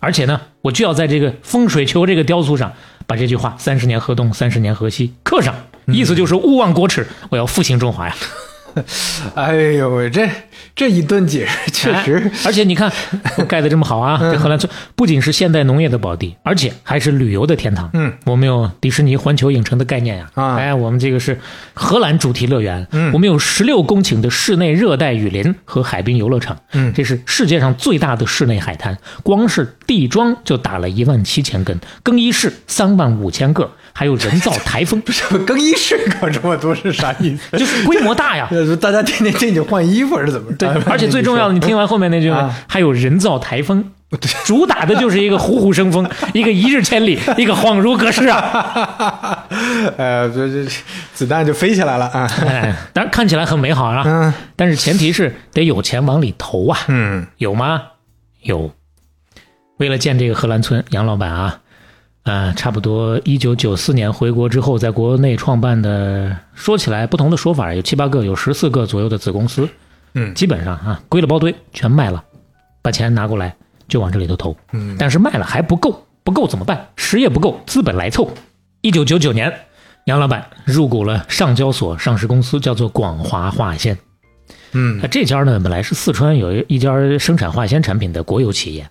[0.00, 2.72] 而且呢，我就要在这个风水球这个雕塑上
[3.06, 5.54] 把这句话“三十年河东，三十年河西”刻上，
[5.86, 8.14] 意思就是勿忘国耻，我要复兴中华呀。
[9.34, 10.28] 哎呦喂，这
[10.74, 12.90] 这一顿解释确实哎，而且你看，
[13.46, 14.18] 盖的这么好啊！
[14.32, 17.88] 这荷兰村不仅是现代农业的宝地，而且还是旅游的天堂。
[17.94, 21.38] 嗯，我们有迪士尼环球影城的概念呀、啊哎，我们这个是
[21.72, 22.86] 荷兰主题乐园。
[22.92, 26.56] 嗯我们有十六公顷的室内热带雨林和海滨游乐场。
[26.72, 37.50] 嗯这是世界上最大的室内海滩，光是地桩就打了一万七千根，更衣室三万五千个，还有人造台风， 什么更衣室搞这么多是啥意思？
[37.56, 38.48] 就是规模大呀。
[38.50, 40.72] 呃 大家天天进去换衣服是怎么着？
[40.74, 43.92] 对，而且最重要的，你听完后面那句啊还有人造台风，
[44.44, 49.46] 主打的就是一个虎虎生风，一个一日千里，一个恍如隔世啊！
[49.96, 50.68] 呃，这这
[51.14, 52.28] 子弹就飞起来了啊！
[52.46, 57.82] 哎，当然看起来很美好啊，嗯但是前提是得有钱往里投啊，嗯有吗？
[58.42, 58.72] 有。
[59.78, 61.58] 为了建这个荷兰村，杨老板啊，
[62.24, 69.68] 呃，差不多一九九四年回国之后，在国内创办的，说起来不同的说法有七八个，有十四个左右的子公司，
[70.14, 72.24] 嗯基本上啊归了包堆，全卖了，
[72.80, 73.54] 把钱拿过来
[73.88, 74.56] 就往这里头投。
[74.72, 76.88] 嗯但是卖了还不够，不够怎么办？
[76.96, 78.30] 实业不够，资本来凑。
[78.80, 79.52] 一九九九年，
[80.06, 83.98] 杨老板入股了上交所上市公司，叫做广华化纤。
[84.72, 88.88] 嗯那这家呢，本来是四川有一家生产化纤产品的国有企业，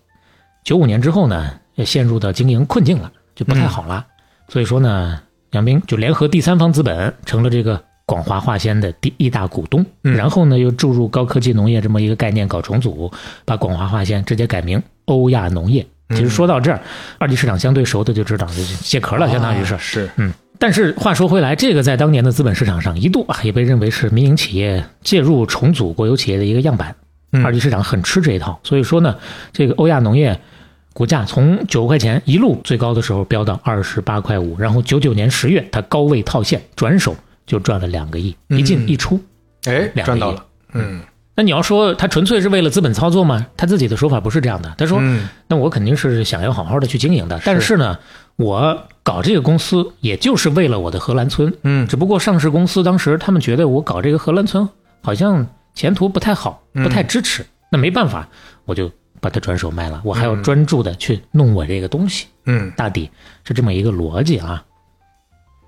[0.63, 4.05] 九五年之后呢，也陷入到经营困境了，就不太好了。
[4.49, 5.19] 所以说呢，
[5.51, 9.85] 杨斌就联合第三方资本，成了这个广华化纤的第一大股东。
[10.03, 13.11] 嗯然后呢，又注入高科技农业这么一个概念，搞重组，
[13.45, 15.85] 把广华化纤直接改名欧亚农业。
[16.09, 16.79] 其实说到这儿，
[17.17, 19.77] 二级市场相对熟的就知道，就是借壳了，相当于是啊。
[19.79, 26.95] 是嗯，但是话说回来，这个在当年的资本市场上一度啊，也被认为是民营企业介入重组国有企业的一个样板。
[27.31, 29.15] 嗯二级市场很吃这一套，所以说呢，
[29.51, 30.39] 这个欧亚农业
[30.93, 39.19] 股价从九块钱一路最高的时候飙到二十八块五，然后九九年十月它高位套现，转手就赚了两个亿，一进一出。
[39.65, 41.01] 哎赚到了，嗯
[41.35, 43.47] 那你要说他纯粹是为了资本操作吗？
[43.57, 47.75] 他自己的说法不是这样的，他说嗯那我肯定是想要好好的去经营的，但是。
[47.77, 47.97] 呢，
[48.35, 51.87] 我搞这个公司也就是为了我的荷兰村，嗯。
[51.87, 54.67] 只不过上市公司当时他们觉得我搞这个荷兰村
[55.01, 58.27] 好像前途不太好，不太支持，那没办法，
[58.65, 58.91] 我就
[59.23, 63.09] 把它转手卖了，我还要专注的去弄我这个东西，嗯大抵
[63.45, 64.65] 是这么一个逻辑啊。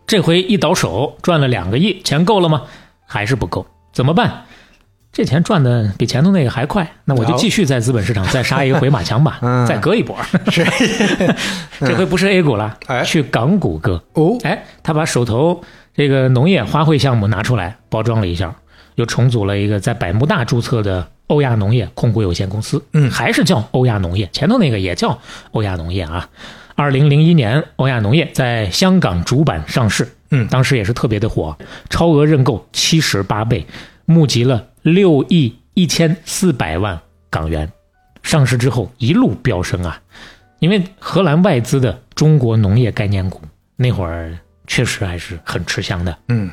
[0.06, 2.64] 这回一倒手赚了两个亿，钱够了吗？
[3.08, 4.44] 还是不够，怎么办？
[5.14, 10.18] 这钱赚的比前头那个还快，那我就继续在资本市场再杀一个回马枪吧， 嗯再割一波。
[10.52, 10.66] 是
[11.80, 14.04] 这回不是 A 股了，哎去港股割。
[14.16, 15.64] 哦哎，他把手头
[15.96, 18.54] 这个农业花卉项目拿出来包装了一下，
[18.96, 22.84] 又重组了一个在百慕大注册的欧亚农业控股有限公司。
[22.94, 25.20] 嗯还是叫欧亚农业，前头那个也叫
[25.52, 26.30] 欧亚农业啊。
[26.76, 31.58] 二零零一年，欧亚农业在香港主板上市，嗯当时也是特别的火，
[31.90, 33.66] 超额认购七十八倍，
[34.06, 37.72] 募集了六亿一千四百万港元。
[38.24, 40.02] 上市之后一路飙升啊，
[40.60, 43.40] 因为荷兰外资的中国农业概念股
[43.76, 46.18] 那会儿确实还是很吃香的。
[46.28, 46.50] 嗯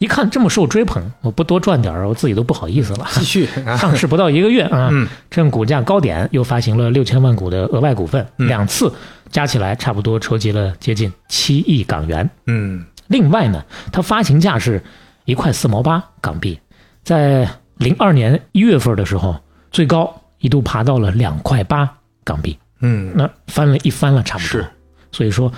[0.00, 3.06] 一看这么受追捧，我不多赚点儿，我自己都不好意思了。
[3.10, 3.76] 继续 啊。
[3.76, 5.06] 上市不到一个月啊，嗯。
[5.30, 8.48] 趁股价高点又发行了六千万股的额外股份，嗯。
[8.48, 8.90] 两次
[9.30, 12.28] 加起来差不多筹集了接近七亿港元。
[12.46, 12.82] 嗯。
[13.08, 14.82] 另外呢，它发行价是
[15.26, 16.58] 一块四毛八港币，
[17.04, 19.38] 在零二年一月份的时候，
[19.70, 21.86] 最高一度爬到了两块八
[22.24, 23.12] 港币，嗯。
[23.14, 24.62] 那翻了一番了，差不多。
[24.62, 24.66] 是。
[25.12, 25.52] 所以说，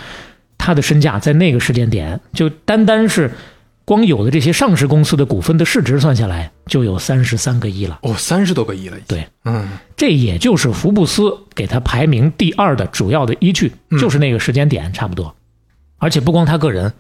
[0.59, 3.31] 它的身价在那个时间点，就单单是
[3.85, 7.99] 光有的这些上市公司的股份的市值算下来，就有三十三个亿了。
[8.03, 15.35] 哦三十多个亿了对，嗯这也就是福布斯给他排名第二的主要的依据，嗯就是那个时间点差不多。
[15.99, 16.92] 而且不光他个人，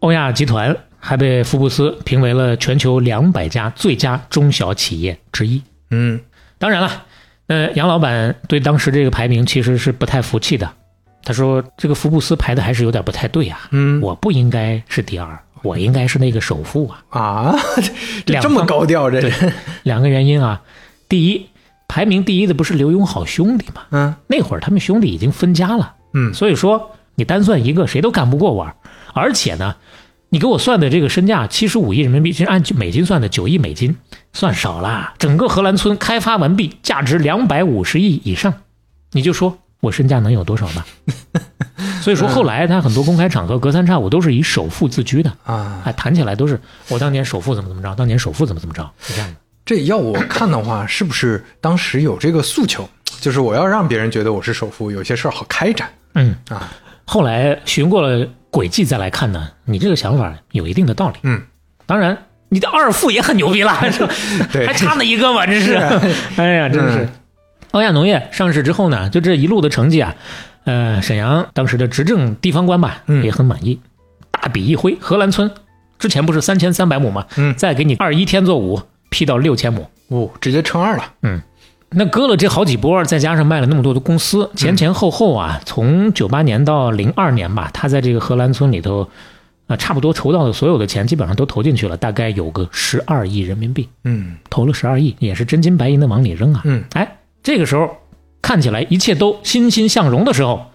[0.00, 5.62] 欧亚集团还被福布斯评为了全球两百家最佳中小企业之一。
[5.90, 6.20] 嗯
[6.58, 7.04] 当然了，
[7.48, 10.70] 呃，杨老板对当时这个排名其实是不太服气的。
[11.22, 17.20] 他说：“这个福布斯排的还是有点不太对啊，嗯我不应该是第二，我应该是那个首富啊。
[17.20, 17.56] 啊
[18.24, 19.30] 这这么高调这
[19.82, 20.62] 两个原因啊，
[21.08, 21.46] 第一，
[21.88, 23.82] 排名第一的不是刘墉好兄弟吗？
[23.90, 28.72] 嗯那会儿他们兄弟已经分家了，嗯所以说你单算一个谁都干不过我。
[29.14, 29.76] 而且呢，
[30.28, 33.96] 你给我算的这个身价七十五亿人民币，其实按美金算的九亿美金，
[34.32, 35.14] 算少啦。
[35.18, 38.52] 整个荷兰村开发完毕，价值两百五十亿以上，
[39.12, 40.86] 你就说我身价能有多少吧？
[42.06, 45.82] 所以说后来他很多公开场合隔三差五都是以首富自居的，啊。
[45.84, 49.36] 哎，谈起来都是我当年首富怎么怎么着，当年首富怎么怎么着，是这样的。
[49.64, 52.88] 这要我看的话，是不是当时有这个诉求，
[53.20, 55.88] 就是我要让别人觉得我是首富，有些事儿好开展。
[56.14, 56.70] 嗯，啊？
[57.04, 61.16] 后来寻过了轨迹再来看呢，你这个想法有一定的道理。
[61.24, 61.42] 嗯，
[61.86, 62.16] 当然，
[62.48, 64.14] 你的二富也很牛逼了， 是吧？
[64.52, 64.64] 对。
[64.64, 65.74] 还差那一个嘛，真是。
[66.36, 67.00] 哎呀，真是。
[67.00, 67.08] 嗯。
[67.72, 70.14] 欧亚农业上市之后呢，就这一路的成绩啊，
[70.66, 73.80] 呃，沈阳当时的执政地方官吧，嗯也很满意，
[74.30, 75.50] 大笔一挥，荷兰村
[75.98, 77.24] 之前不是三千三百亩吗？
[77.36, 79.88] 嗯再给你二一天作五，批到六千亩。
[80.08, 81.04] 哦，直接乘二了。
[81.22, 81.40] 嗯
[81.88, 89.08] 那割了这好几波，再加上卖了那么多的公司，前前后后啊，从九八年到零二年吧，他在这个荷兰村里头，
[89.68, 96.62] 啊，差不多筹到的所有的钱基本上都投进去了，大概有个十二亿人民币，嗯投了十二亿，也是真金白银的往里扔啊。
[96.64, 97.96] 嗯，哎，这个时候
[98.46, 100.66] 看起来一切都欣欣向荣的时候，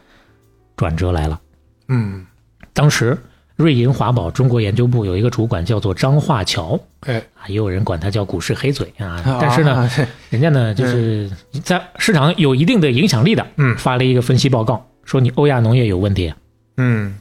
[0.76, 1.40] 转折来了。
[1.88, 2.26] 嗯，
[2.74, 3.18] 当时
[3.56, 9.72] 瑞银华宝中国研究部有一个主管叫做张化桥哎，啊，也有人管他叫股市黑嘴啊， 但是呢。
[9.88, 9.90] 啊，
[10.30, 11.32] 人家呢，就是
[11.64, 16.34] 在市场有一定的影响力的，嗯发了一个分析报告，说你欧亚农业有问题，
[16.76, 17.16] 嗯，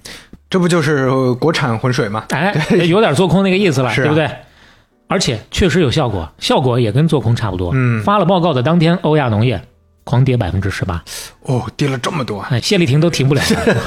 [0.48, 2.24] 这不就是呃国产浑水吗？
[2.30, 2.52] 哎，
[2.88, 4.28] 有点做空那个意思了，对不对？
[5.06, 7.70] 而且确实有效果，效果也跟做空差不多。
[7.72, 9.60] 嗯发了报告的当天，欧亚农业
[10.10, 11.00] 狂跌百分之十八，
[11.42, 12.40] 哦，跌了这么多。
[12.50, 13.40] 哎，谢丽婷都停不了，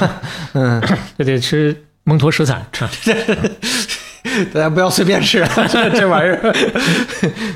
[0.54, 0.82] 嗯，
[1.18, 2.66] 这得吃蒙脱石散。
[4.54, 6.54] 大家不要随便吃，啊这这玩意儿，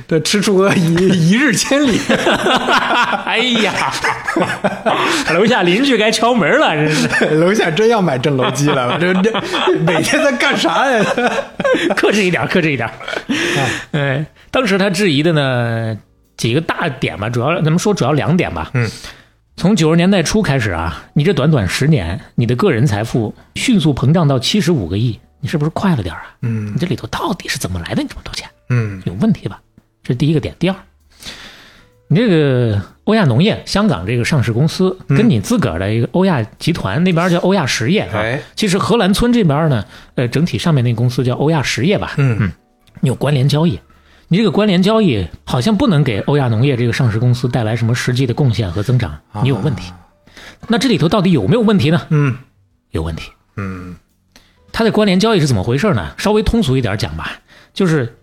[0.07, 1.99] 这吃出个一一日千里。
[3.25, 3.91] 哎呀，
[5.33, 7.09] 楼下邻居该敲门了，真是。
[7.37, 9.33] 楼下真要买震楼机了，这这
[9.79, 11.03] 每天在干啥呀？
[11.97, 12.87] 克制一点，克制一点。
[13.93, 15.97] 哎，当时他质疑的呢
[16.39, 18.71] 几个大点吧，主要咱们说主要两点吧。
[18.73, 18.89] 嗯，
[19.57, 26.23] 从九十年代初开始啊，你这短短十年，你的个人财富迅速膨胀到七十五个亿，你是不是快了点啊？
[26.43, 28.03] 嗯你这里头到底是怎么来的？
[28.03, 29.61] 你这么多钱，嗯有问题吧？
[30.03, 30.55] 这是第一个点。
[30.61, 30.77] 第二，
[32.07, 42.53] 你这个欧亚农业，香港这个上市公司，跟你自个儿的一个欧亚集团那边叫欧亚实业啊，哎其实荷兰村这边呢，呃，整体上面那个公司叫欧亚实业吧，嗯
[43.03, 43.79] 有关联交易。
[44.31, 49.91] 你这个关联交易好像不能给欧亚农业这个上市公司带来什么实际的贡献和增长，你有问题。
[50.67, 52.07] 那这里头到底有没有问题呢？
[52.11, 52.37] 嗯
[52.91, 53.31] 有问题。
[53.57, 53.97] 嗯
[54.71, 56.13] 它的关联交易是怎么回事呢？
[56.19, 57.39] 稍微通俗一点讲吧，
[57.73, 58.17] 就是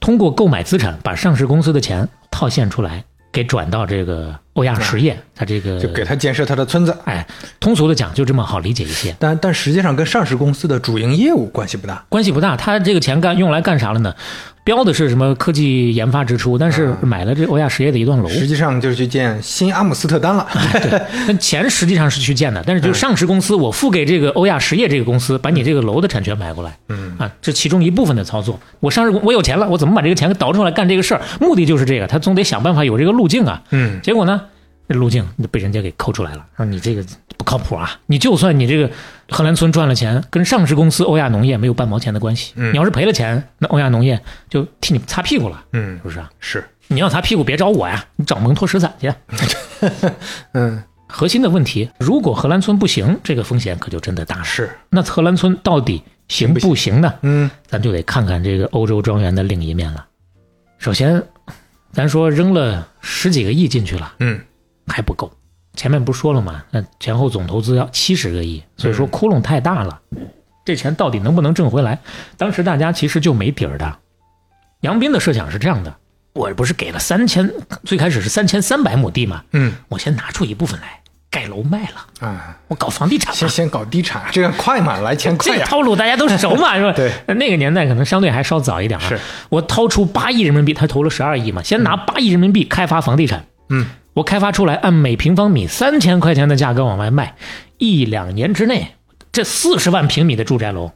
[0.00, 6.96] 通过购买资产，把上市公司的钱套现出来，给转到这个欧亚实业，它这个就给他建设他的村子。
[7.04, 7.26] 哎，
[7.60, 12.04] 通俗的讲就这么好理解一些，但但实际上跟上市公司的主营业务关系不大。
[12.08, 12.56] 关系不大。
[12.56, 14.14] 它这个钱干用来干啥了呢？
[14.64, 20.46] 标的是什么科技研发支出，但是买了这欧亚实业的一栋楼，实际上就是去建新阿姆斯特丹了。
[20.74, 28.60] 对 那钱实际上是去建的，但是就是上市公司，我付给这个欧亚实业这个公司，把你这个楼的产权买过来，嗯啊，这其中一部分的操作。
[28.78, 31.20] 我上市公我有钱了，我怎么把这个钱给倒出来干这个事儿？
[31.40, 33.60] 目的就是这个，他总得想办法有这个路径啊。
[33.72, 34.42] 嗯结果呢，
[34.92, 37.04] 这路径被人家给抠出来了，说你这个
[37.36, 37.98] 不靠谱啊！
[38.06, 38.90] 你就算你这个
[39.30, 42.52] 荷兰村赚了钱，跟上市公司欧亚农业没有半毛钱的关系。
[42.56, 46.30] 嗯你要是赔了钱，那欧亚农业就替你擦屁股了，嗯是不是啊？
[46.38, 49.12] 是你要擦屁股别找我呀，你找蒙脱石散去。
[50.52, 54.44] 嗯核心的问题，如果荷兰村不行，这个风险可就真的大了。
[54.44, 57.14] 是那荷兰村到底行不行呢？
[57.22, 60.06] 嗯咱就得看看这个欧洲庄园的另一面了。
[60.78, 61.22] 首先，
[61.92, 64.40] 咱说扔了十几个亿进去了嗯
[64.86, 65.30] 还不够，
[65.74, 66.62] 前面不是说了吗？
[66.70, 70.00] 那前后总投资要七十个亿，所以说窟窿太大了。
[70.64, 71.98] 这钱到底能不能挣回来？
[72.36, 73.98] 当时大家其实就没底儿的。
[74.82, 75.94] 杨斌的设想是这样的：
[76.34, 77.50] 我不是给了三千，
[77.84, 83.34] 最开始是三千三百亩地嘛，嗯我先拿出一部分来盖楼卖了，啊，我搞房地产。
[83.34, 85.66] 先先搞地产，这样快嘛， 来钱这个快呀。
[85.66, 86.92] 套路大家都熟嘛， 是吧？
[86.92, 89.08] 对，那个年代可能相对还稍早一点啊。
[89.08, 89.18] 是
[89.48, 93.46] 我掏出八亿人民币，他投了十二亿嘛，先拿八亿人民币开发房地产。
[93.70, 97.34] 嗯我开发出来，按每平方米三千块钱的价格往外卖，
[97.78, 98.94] 一两年之内，
[99.32, 100.92] 这四十万平米的住宅楼，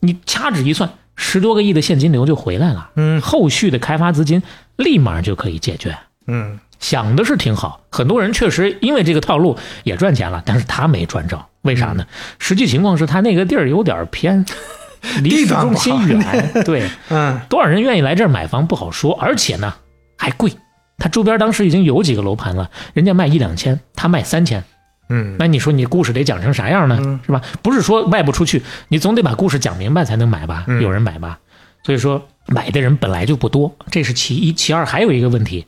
[0.00, 2.90] 你掐指一算，十多个亿的现金流就回来了。
[2.96, 4.42] 嗯后续的开发资金
[4.76, 5.96] 立马就可以解决。
[6.26, 12.06] 嗯想的是挺好，很多人确实因为这个套路也赚钱了，但是他没赚着，为啥呢？
[12.38, 14.44] 实际情况是他那个地儿有点偏，
[15.22, 19.74] 离市中心远，对， 嗯多少人愿意来这儿买房不好说，而且呢
[20.16, 20.50] 还贵。
[20.98, 24.62] 他周边当时已经有几个楼盘了，人家卖一两千，他卖三千，
[25.08, 26.98] 嗯那你说你故事得讲成啥样呢？
[27.00, 27.42] 嗯是吧？
[27.62, 30.64] 不是说卖不出去，你总得把故事讲明白才能买吧？
[30.68, 31.40] 嗯有人买吧？
[31.82, 34.52] 所以说买的人本来就不多，这是其一。
[34.52, 35.66] 其二还有一个问题，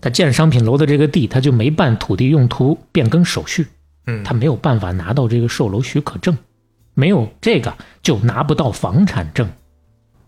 [0.00, 3.66] 他建商品楼的这个地，他就没办土地用途变更手续，
[4.06, 6.36] 嗯，他没有办法拿到这个售楼许可证，
[6.94, 9.48] 没有这个就拿不到房产证。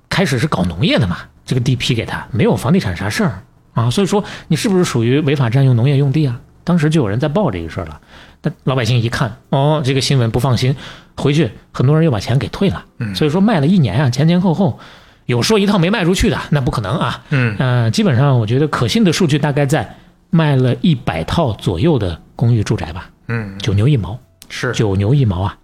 [0.09, 3.43] 开始是搞农业的嘛，这个地批给他，没有房地产啥事儿
[3.75, 6.41] 啊，所以说你是不是属于违法占用农业用地啊？
[6.65, 8.01] 当时就有人在报这个事儿了。
[8.41, 10.75] 但老百姓一看，哦，这个新闻不放心，
[11.17, 12.85] 回去很多人又把钱给退了。
[12.99, 14.79] 嗯所以说卖了一年啊，前前后后
[15.27, 17.23] 有说一套没卖出去的，那不可能啊。
[17.31, 19.97] 嗯呃，基本上我觉得可信的数据大概在
[20.31, 25.57] 卖了一百套左右的公寓住宅吧，嗯，九牛一毛，是九牛一毛啊。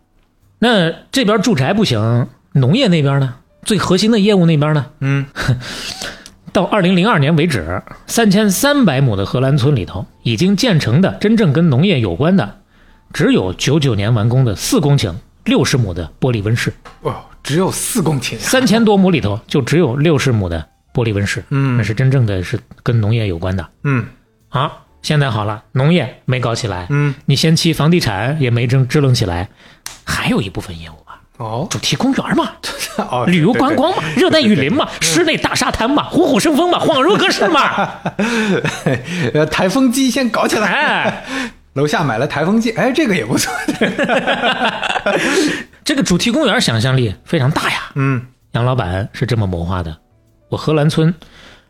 [0.59, 3.35] 那这边住宅不行，农业那边呢？
[3.63, 4.87] 最核心的业务那边呢？
[5.01, 5.27] 嗯
[6.53, 12.59] 到二零零二年为止，三千三百亩的荷兰村里头，已经建成的真正跟农业有关的，
[13.13, 18.41] 只有九九年完工的四公顷六十亩的玻璃温室，哦，只有四公顷呀。
[18.41, 24.05] 三千多亩里头就只有六十亩的玻璃温室，嗯那是真正的是跟农业有关的嗯
[24.49, 24.73] 啊。
[25.03, 29.49] 现在好了，农业没搞起来，嗯，你先期房地产也没支支棱起来，
[30.05, 31.00] 还有一部分业务吧，
[31.41, 32.53] 哦主题公园嘛，
[33.11, 37.91] 哦，旅游观光嘛，热带雨林嘛，室内大沙滩嘛，虎虎生风嘛，恍如隔世嘛，
[39.35, 40.69] 呃， 台风机先搞起来。
[40.69, 41.51] 哎。
[41.75, 43.53] 楼下买了台风机，哎，这个也不错。
[45.85, 47.93] 这个主题公园想象力非常大呀。
[47.95, 48.21] 嗯
[48.53, 49.97] 杨老板是这么谋划的：
[50.49, 51.15] 我荷兰村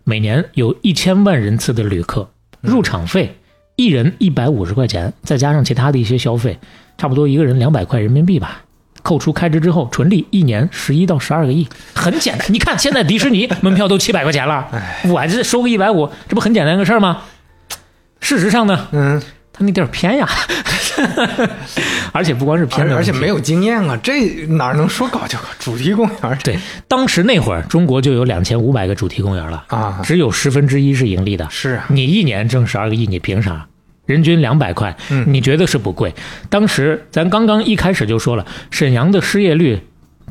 [0.05, 2.29] 每年有一千万人次的旅客，
[2.63, 3.37] 入场费
[3.77, 6.59] 一人一百五十块钱，再加上其他的一些消费，
[6.97, 8.63] 差不多一个人两百块人民币吧。
[9.03, 12.47] 扣除开支之后，纯利一年十一到十二个亿，很简单。
[12.53, 14.67] 你看现在迪士尼门票都七百块钱了，
[15.09, 17.23] 我这收个一百五，这不很简单个事儿吗？
[18.21, 19.21] 事实上呢，嗯，
[19.53, 20.29] 他那地儿偏呀，
[22.13, 25.45] 而且不光是偏而且没有经验啊，这哪能说搞就搞？
[25.59, 31.49] 主题公园对，当时那会儿中国就有两千五百个主题公园了，啊，只有十分之一是盈利的。
[31.51, 33.67] 是啊，你一年挣十二个亿，你凭啥？
[34.11, 36.15] 人均两百块，嗯你觉得是不贵？
[36.49, 39.81] 当时咱刚刚一开始就说了，沈阳的失业率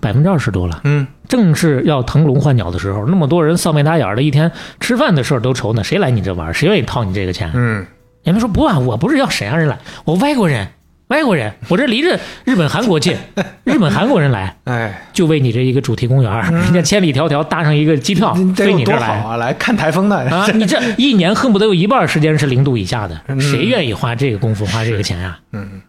[0.01, 6.53] 百分之二十多了，嗯正是要腾笼换鸟的时候，那么多人丧眉打眼儿的，一天吃饭的事儿都愁呢，谁来你这玩儿？
[6.53, 7.51] 谁愿意掏你这个钱？
[7.53, 7.85] 嗯
[8.23, 10.67] 人们说不啊，我不是要沈阳人来，我外国人，
[11.09, 13.15] 外国人， 我这离着日本、韩国近，
[13.63, 19.07] 日本、韩国人来，哎，就为你这一个主题公园，人家千里迢迢搭上一个机票飞你这儿来。
[19.07, 19.37] 多好啊！
[19.37, 25.39] 来看台风的啊， 你这一年恨不得有一半时间是零度以下的，嗯谁愿意花这个功夫花这个钱啊？
[25.51, 25.81] 嗯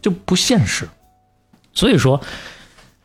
[0.00, 0.88] 就不现实。
[1.74, 2.20] 所以说，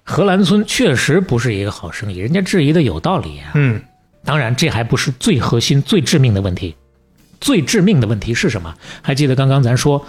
[0.03, 3.51] 荷兰村确实不是一个好生意，人家质疑的有道理啊。
[3.55, 3.81] 嗯
[4.23, 6.75] 当然，这还不是最核心、最致命的问题。
[7.41, 8.73] 最致命的问题是什么？
[9.03, 10.03] 还记得刚刚咱说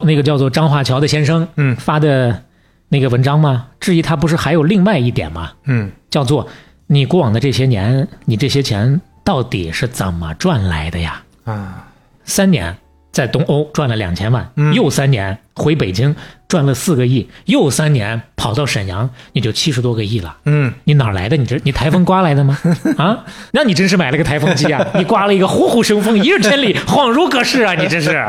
[0.00, 2.42] 那个叫做张华桥的先生，嗯发的
[2.88, 3.68] 那个文章吗？
[3.78, 5.52] 质疑他不是还有另外一点吗？
[5.64, 6.48] 嗯叫做
[6.86, 11.22] 你过往的这些年，你这些钱到底是怎么赚来的呀？
[11.44, 11.86] 啊，
[12.24, 12.76] 三年
[13.12, 16.14] 在东欧赚了两千万，嗯又三年回北京
[16.50, 20.36] 赚了四个亿，又三年跑到沈阳，你就七十多个亿了。
[20.46, 21.36] 嗯你哪儿来的？
[21.36, 22.58] 你这你台风刮来的吗？
[22.98, 24.84] 啊，那你真是买了个台风机啊！
[24.96, 27.74] 你刮了一个虎虎生风，一日千里，恍如隔世啊！
[27.74, 28.26] 你这是。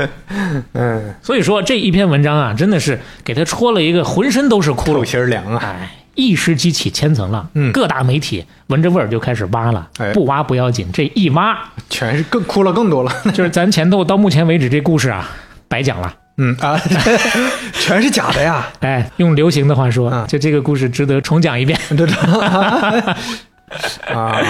[0.72, 5.04] 嗯，所以说这一篇文章啊，真的是给他戳了一个浑身都是窟透窿。
[5.04, 5.60] 心凉啊！
[5.62, 11.58] 哎，一时激起千层浪，嗯各大媒体闻着味儿就开始挖了，哎不挖不要紧，这一挖
[11.90, 13.12] 全是更哭了更多了。
[13.34, 15.28] 就是咱前头到目前为止这故事啊，
[15.68, 16.14] 白讲了。
[16.38, 16.80] 嗯啊，
[17.74, 18.66] 全是假的呀！
[18.80, 21.78] 哎，用流行的话说，啊就这个故事值得重讲一遍。
[21.96, 22.14] 这这
[24.14, 24.40] 啊，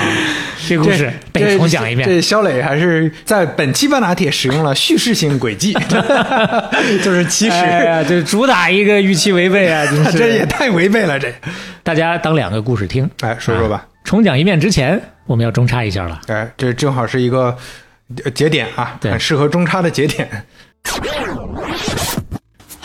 [0.69, 2.09] 这个故事得重讲一遍。
[2.09, 5.73] 这肖磊还是在本期半打铁使用了叙事性轨迹，
[7.03, 9.85] 就是其实、哎呀，这主打一个预期违背啊！
[9.87, 11.33] 真是这也太违背了，这
[11.83, 13.09] 大家当两个故事听。
[13.23, 16.21] 哎说说吧啊重讲一遍之前，我们要中插一下了。
[16.29, 17.57] 哎，这正好是一个
[18.25, 20.29] 呃节点啊，对很适合中插的节点。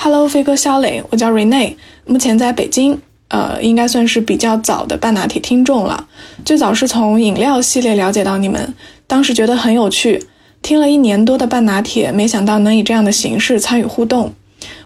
[0.03, 6.07] Hello，飞哥肖磊，我叫 Rene，目前在北京，呃，应该算是比较早的半拿铁听众了。
[6.43, 8.73] 最早是从饮料系列了解到你们，
[9.07, 10.27] 当时觉得很有趣，
[10.61, 14.33] 听了一年多的半拿铁，没想到能以这样的形式参与互动。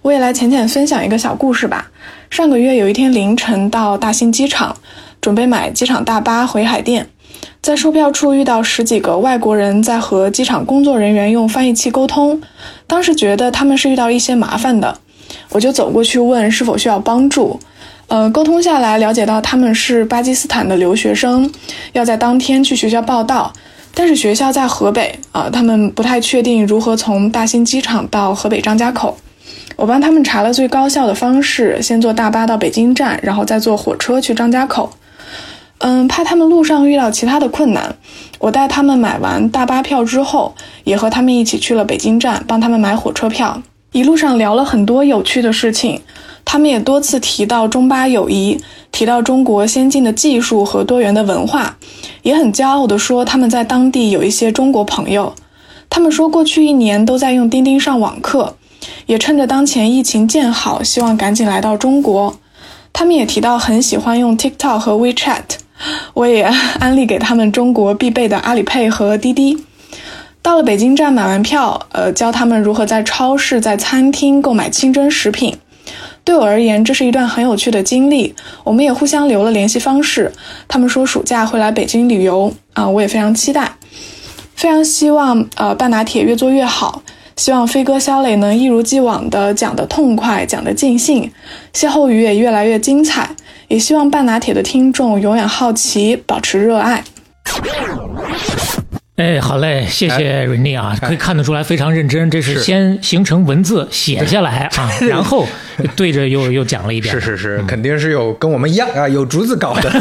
[0.03, 1.89] 我也来浅浅分享一个小故事吧。
[2.29, 4.77] 上个月有一天凌晨到大兴机场，
[5.19, 7.09] 准备买机场大巴回海淀，
[7.59, 12.39] 在售票处遇到十几个外国人在和机场工作人员用翻译器沟通，
[12.85, 14.99] 当时觉得他们是遇到一些麻烦的。
[15.49, 17.59] 我就走过去问是否需要帮助。
[18.07, 21.51] 呃，沟通下来了解到他们是巴基斯坦的留学生，
[21.91, 23.51] 要在当天去学校报到，
[23.93, 29.17] 但是学校在河北啊、他们不太确定如何从大兴机场到河北张家口。
[29.75, 34.89] 我帮他们查了最高效的方式，先坐大巴到北京站，然后再坐火车去张家口。
[35.79, 37.95] 嗯，怕他们路上遇到其他的困难，
[38.39, 40.55] 我带他们买完大巴票之后，
[40.85, 43.61] 也和他们一起去了北京站，帮他们买火车票。
[43.91, 46.01] 一路上聊了很多有趣的事情，
[46.43, 48.59] 他们也多次提到中巴友谊，
[48.91, 51.77] 提到中国先进的技术和多元的文化，
[52.21, 55.33] 也很骄傲地说他们在当地有一些中国朋友。
[55.89, 58.57] 他们说过去一年都在用钉钉上网课，
[59.05, 62.37] 也趁着当前疫情见好，希望赶紧来到中国。
[62.91, 65.43] 他们也提到很喜欢用 TikTok 和 WeChat，
[66.13, 66.43] 我也
[66.79, 69.63] 安利给他们中国必备的阿里 Pay 和滴滴。
[70.47, 75.57] 到了北京站买完票，呃，教他们如何在超市、在餐厅购买清真食品。
[76.23, 78.33] 对我而言，这是一段很有趣的经历。
[78.63, 80.31] 我们也互相留了联系方式。
[80.69, 83.73] 他们说暑假会来北京旅游啊，我也非常期待。
[84.55, 87.01] 非常希望呃半拿铁越做越好，
[87.35, 91.29] 希望飞哥肖磊能一如既往的讲得痛快，讲得尽兴，
[91.73, 93.29] 歇后语也越来越精彩。
[93.67, 97.03] 也希望半拿铁的听众永远好奇，保持热爱。
[99.17, 102.29] 哎，好嘞，谢谢瑞妮啊，可以看得出来非常认真。
[102.29, 105.47] 这是是先形成文字写下来啊，然后
[105.97, 107.11] 对着又又讲了一遍。
[107.11, 109.91] 是是是，肯定是有跟我们一样啊，有竹子搞的。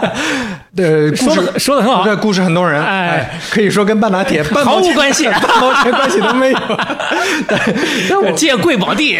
[0.74, 6.58] 对，故说事说的很好这故事很动人，哎哎，可以说跟半打铁半毛钱毫无关系 半毛钱关系都没有。
[7.46, 7.60] 但
[8.08, 9.18] 但我借贵宝地，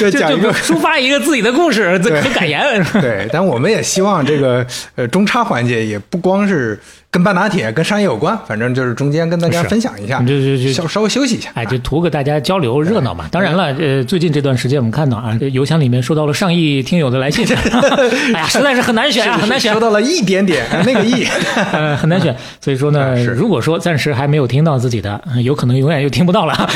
[0.00, 2.82] 就讲一个抒发一个自己的故事，这对很感言。
[2.94, 6.78] 对，但我们也希望这个呃中插环节也不光是
[7.10, 11.50] 跟半打铁、跟商业有关，反正就是中间跟大家分享一下，就就就稍稍微休息一下。
[11.54, 13.26] 哎，就图个大家交流热闹嘛。
[13.32, 17.46] 当然了，呃，最近这段时间我们看到啊，邮箱里面收到了上亿听友的来信，
[18.34, 19.80] 哎呀，实在是很难选啊，很难选收。
[19.80, 21.24] 到了一点点，呃那个亿，
[21.72, 26.68] 呃，很难选， 所以说呢，是如果说暂时还没有听到自己的，呃有可能永远又听不到了，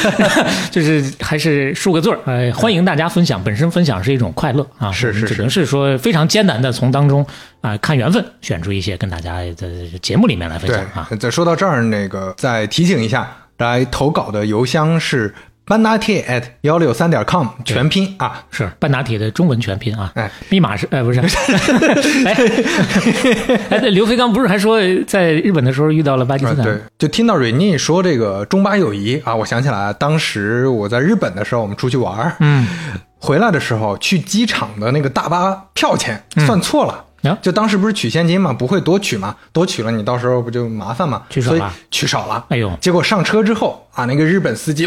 [0.71, 7.27] 就是还是竖个字儿，呃，欢迎大家分享，本身分享是一种快乐啊，是是只能是说非常艰难的从当中
[7.61, 9.69] 啊、看缘分选出一些跟大家的
[10.01, 11.09] 节目里面来分享啊，。
[11.19, 18.45] 再说到这儿，那个再提醒一下，来投稿的邮箱是班拿铁 at 幺六三点 com，全拼啊。
[18.51, 21.21] 是半打铁的中文全拼啊，哎密码是哎不是，
[22.27, 22.35] 哎
[23.71, 26.65] 哎，对刘飞刚不是还说在日本的时候遇到了巴基斯啊，坦？
[26.65, 32.67] 对，就听到瑞妮说这个中巴友谊啊，我想起来了，当时我在日本的时候，我们出去玩儿，嗯，
[33.21, 37.05] 回来的时候去机场的那个大巴票钱算错了。
[37.31, 42.45] 啊就当时不是取现金嘛，不会多取嘛，多取了你到时候不就麻烦嘛，取少了取少了。
[42.49, 44.87] 哎呦结果上车之后啊，那个日本司机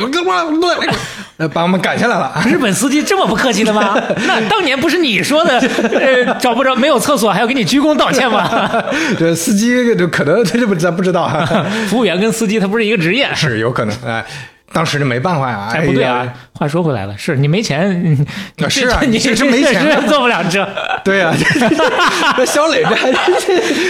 [1.38, 2.34] 呃 把我们赶下来了。
[2.48, 3.96] 日本司机这么不客气的吗？
[4.28, 8.50] 那当年不是你说的，呃，找不着没有厕所还要给你鞠躬道歉吗？
[9.20, 11.46] 这司机就可能他这不咱不知道啊，
[11.90, 13.30] 服务员跟司机他不是一个职业。
[13.36, 14.26] 是有可能哎。
[14.74, 16.34] 当时就没办法呀，哎，不对啊呀！
[16.53, 17.89] 话说回来了，是你没钱，
[18.57, 20.68] 你啊是啊你你这是没钱确实坐不了车，
[21.03, 21.34] 对呀、
[22.36, 23.11] 这小磊这还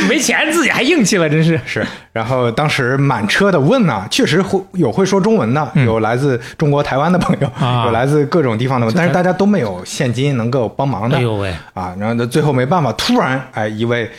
[0.08, 1.60] 没钱自己还硬气了，真是。
[1.66, 7.50] 是，然后当时满车的问呢，确实会有会说中文的，有来自中国台湾的朋友，
[7.86, 11.18] 有来自各种地方的，但是大家都没有现金能够帮忙的。
[11.18, 14.12] 哎呦喂啊，然后呢最后没办法，突然哎一位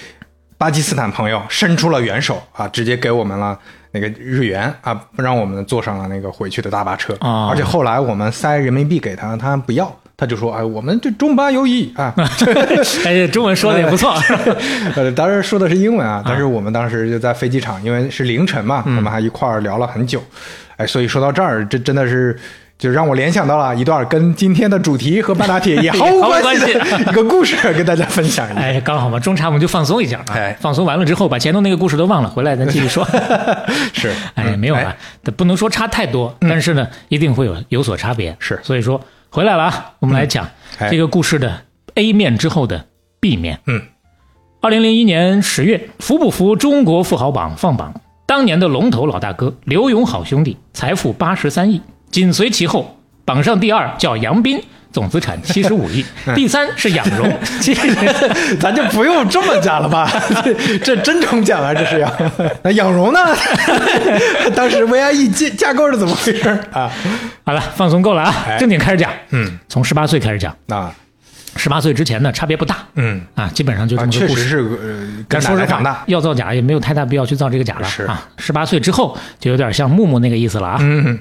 [0.59, 3.59] 巴基斯坦朋友伸出了援手啊，直接给我们了。
[3.99, 12.13] 那个日元啊，让我们坐上了那个回去的大巴车啊而且后来我们塞人民币给他，他不要，他就说：“哎，我们这中巴友谊啊。
[13.07, 14.13] ”哎，中文说的也不错。
[14.95, 20.23] 呃， 当然说的是英文啊，但是我们当时就在飞机场，因为是凌晨嘛，我们还一块儿聊了很久。
[20.77, 22.37] 哎，所以说到这儿，这真的是
[22.79, 28.61] 就让我联想到了一段跟今天的主题和半打铁也毫无关系的 一个故事，跟大家分享一下。
[28.61, 30.35] 哎，刚好嘛，中茶我们就放松一下啊。
[30.35, 33.07] 哎放松完了之后，把前头那个故事都忘了，回来咱继续说。
[33.95, 34.95] 是， 哎，嗯没有啊，
[35.37, 38.37] 不能说差太多，但是呢，一定会有有所差别。
[38.39, 39.01] 是所以说
[39.31, 40.47] 回来了啊，我们来讲
[40.79, 41.63] 哎这个故事的
[41.95, 42.85] A 面之后的
[43.21, 43.59] B 面。
[43.67, 43.81] 嗯，
[44.61, 47.95] 二零零一年十月，服不服中国富豪榜放榜，
[48.27, 51.81] 当年的龙头老大哥刘勇好兄弟财富八十三亿，
[52.17, 54.59] 紧随其后，榜上第二叫杨斌。
[54.91, 56.03] 总资产七十五亿，
[56.35, 57.87] 第三是养荣，其实
[58.59, 60.11] 咱就不用这么讲了吧？
[60.43, 62.11] 这这真重讲啊，这是要。
[62.63, 63.21] 那养荣呢？
[64.57, 66.91] 当时 VIE 架架构是怎么回事啊？
[67.45, 69.13] 好了，放松够了啊，哎正经开始讲。
[69.33, 70.91] 嗯，从十八岁开始讲，那
[71.57, 74.43] 十八岁之前呢差别不大嗯啊，基本上就这啊，么个故事。
[74.43, 76.03] 确实是呃，跟说实话奶奶长大，。
[76.07, 78.27] 要造假也没有太大必要去造这个假了是啊。
[78.39, 80.79] 十八岁之后就有点像木木那个意思了啊。
[80.81, 81.19] 嗯，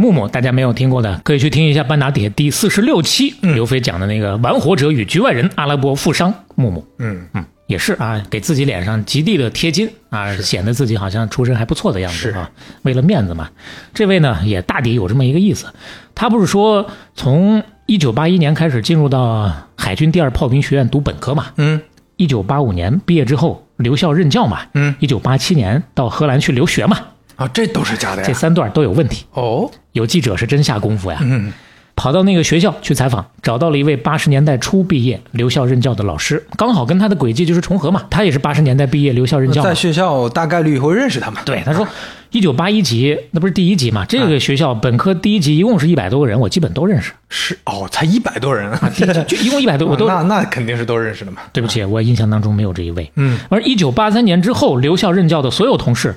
[0.00, 6.82] 木木大家没有听过的，可以去听一下《班达铁》第四十六期，嗯刘飞讲的那个玩火者与局外人阿拉伯富商木木。
[6.98, 12.50] 嗯嗯，也是啊，给自己脸上极地的贴金啊，显得自己好像出身还不错的样子是啊。
[12.80, 13.50] 为了面子嘛，
[13.92, 15.66] 这位呢也大抵有这么一个意思。
[16.14, 21.48] 他不是说从一九八一年开始进入到海军第二炮兵学院读本科嘛？
[21.58, 21.78] 嗯
[22.16, 24.60] 一九八五年毕业之后留校任教嘛？
[24.72, 26.96] 嗯一九八七年到荷兰去留学嘛？
[27.36, 28.28] 啊，这都是假的呀。
[28.28, 29.24] 这三段都有问题。
[29.32, 31.52] 哦，有记者是真下功夫呀，嗯
[31.96, 39.74] 跑到那个学校去采访，找到了一位八十年代初毕业留校任教的老师，刚好跟他的轨迹就是重合嘛，他也是八十年代毕业留校任教在。
[39.74, 41.42] 学校大概率会认识他们。
[41.44, 41.86] 对，他说
[42.30, 44.06] 一九八一级，那不是第一级嘛？
[44.06, 47.12] 这个学校本科第一级一共是一百多个人，我基本都认识。
[47.28, 48.90] 是哦，才一百多人啊，
[49.26, 51.42] 就一共一百多，我都 那那肯定是都认识的嘛。
[51.52, 53.10] 对不起，我印象当中没有这一位。
[53.16, 56.14] 嗯，而一九八三年之后留校任教的所有同事，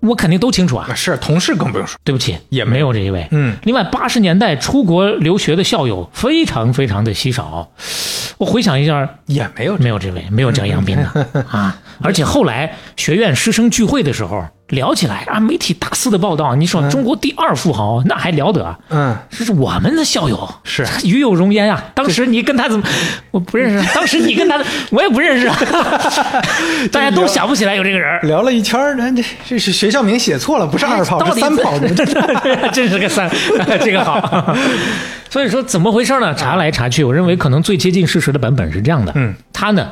[0.00, 0.92] 我肯定都清楚啊。
[0.94, 1.98] 是同事更不用说。
[2.02, 3.28] 对不起，也没没有这一位。
[3.30, 7.70] 嗯，另外，八十年代出国留学的校友非常非常的稀少。
[8.38, 11.78] 我回想一下，也没有没有这位，没有叫杨斌的 啊。
[12.02, 18.78] 而且后来学院师生聚会的时候聊起来啊，媒体大肆的报道，你说中国第二富豪，那还了得啊？
[18.90, 21.82] 嗯，这是我们的校友，是与有荣焉啊！
[21.94, 22.84] 当时你跟他怎么，
[23.32, 23.86] 我不认识啊。
[23.94, 24.58] 当时你跟他，
[24.90, 25.56] 我也不认识啊。
[26.92, 28.20] 大家都想不起来有这个人儿。
[28.22, 31.78] 聊了一圈儿，人这这是学校名写错了，不是二炮，到底是三炮。
[32.72, 33.28] 真是个三，
[33.82, 34.56] 这个好。
[35.28, 36.34] 所以说怎么回事呢？
[36.34, 39.12] 查来查去，我认为可能最接近事实的版本是这样的。
[39.14, 39.90] 嗯，他呢，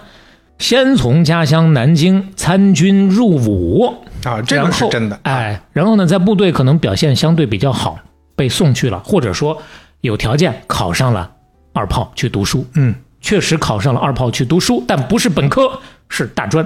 [0.59, 3.94] 先从家乡南京参军入伍
[4.24, 5.18] 啊，这个是真的。
[5.22, 7.98] 哎，然后呢，在部队可能表现相对比较好，
[8.34, 9.62] 被送去了，或者说
[10.00, 11.30] 有条件考上了
[11.72, 12.66] 二炮去读书。
[12.74, 16.64] 嗯确实考上了二炮去读书，但不是本科，是大专。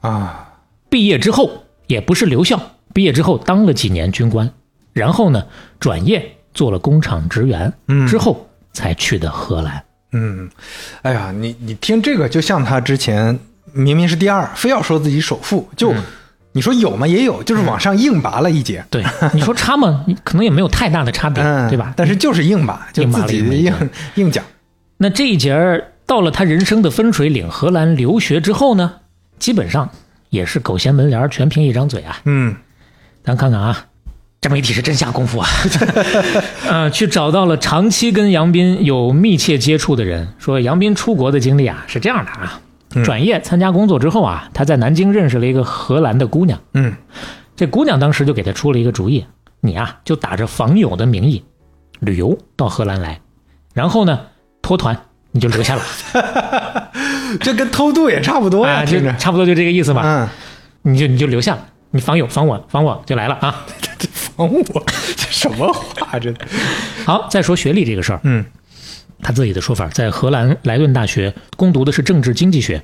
[0.00, 0.52] 啊，
[0.90, 1.50] 毕业之后
[1.86, 2.60] 也不是留校，
[2.92, 4.50] 毕业之后当了几年军官，
[4.92, 5.42] 然后呢
[5.80, 9.82] 转业做了工厂职员，嗯之后才去的荷兰。
[10.14, 10.48] 嗯，
[11.02, 13.38] 哎呀，你你听这个，就像他之前
[13.72, 16.02] 明明是第二，非要说自己首富，就、嗯
[16.56, 17.04] 你说有吗？
[17.04, 18.84] 也有，就是往上硬拔了一截。
[18.88, 19.04] 对，
[19.34, 20.06] 你说差吗？
[20.22, 21.92] 可能也没有太大的差别，嗯，对吧？
[21.96, 24.44] 但是就是硬拔，就硬拔自己的了一枚硬硬讲。
[24.98, 28.92] 那这一节儿到了他人生的分水岭，荷兰留学之后呢，
[29.40, 29.90] 基本上
[30.30, 32.20] 也是狗衔门帘，全凭一张嘴啊。
[32.24, 32.54] 嗯
[33.24, 33.86] 咱看看啊，
[34.44, 35.48] 这媒体是真下功夫啊！
[36.68, 42.60] 呃，去找到了长期跟杨斌有密切接触的人，说杨斌出国的经历啊是这样的啊，
[43.02, 46.92] 转业参加工作之后啊，他在南京认识了一个荷兰的姑娘，嗯。
[47.56, 49.24] 这姑娘当时就给他出了一个主意，
[49.62, 51.42] 你啊就打着访友的名义
[52.00, 53.18] 旅游到荷兰来，
[53.72, 54.20] 然后呢
[54.60, 54.94] 脱团
[55.30, 55.82] 你就留下了，
[57.40, 59.16] 这跟偷渡也差不多呀，啊，就听着。
[59.16, 63.64] 差不多就这个意思吧，嗯，你就你就留下了，你防友防我防我就来了啊。
[64.36, 64.84] 防我，
[65.16, 66.18] 这什么话？
[66.18, 66.34] 这，
[67.06, 68.44] 好，再说学历这个事儿，嗯。
[69.22, 72.82] 他自己的说法，在荷兰莱顿大学攻读的是政治经济学，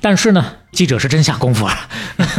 [0.00, 1.88] 但是呢，记者是真下功夫啊，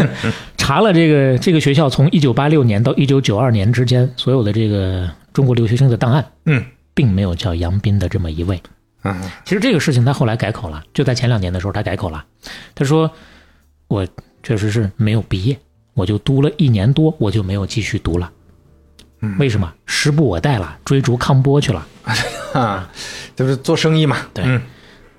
[0.58, 6.64] 查了这个这个学校从一九八六年到一九九二年之间所有的这个中国留学生的档案，嗯。
[6.94, 8.62] 并没有叫杨斌的这么一位。
[9.04, 9.32] 嗯。
[9.46, 12.26] 其实这个事情他后来改口了，就在前两年的时候他改口了，
[12.76, 13.10] 他说
[13.88, 14.06] 我
[14.44, 15.58] 确实是没有毕业，
[15.96, 18.30] 我就读了一年多，我就没有继续读了。
[19.22, 19.74] 嗯为什么？
[19.88, 21.88] 时不我待了，追逐康波去了。
[22.54, 22.88] 啊，
[23.36, 24.18] 就是做生意嘛。
[24.34, 24.62] 对嗯，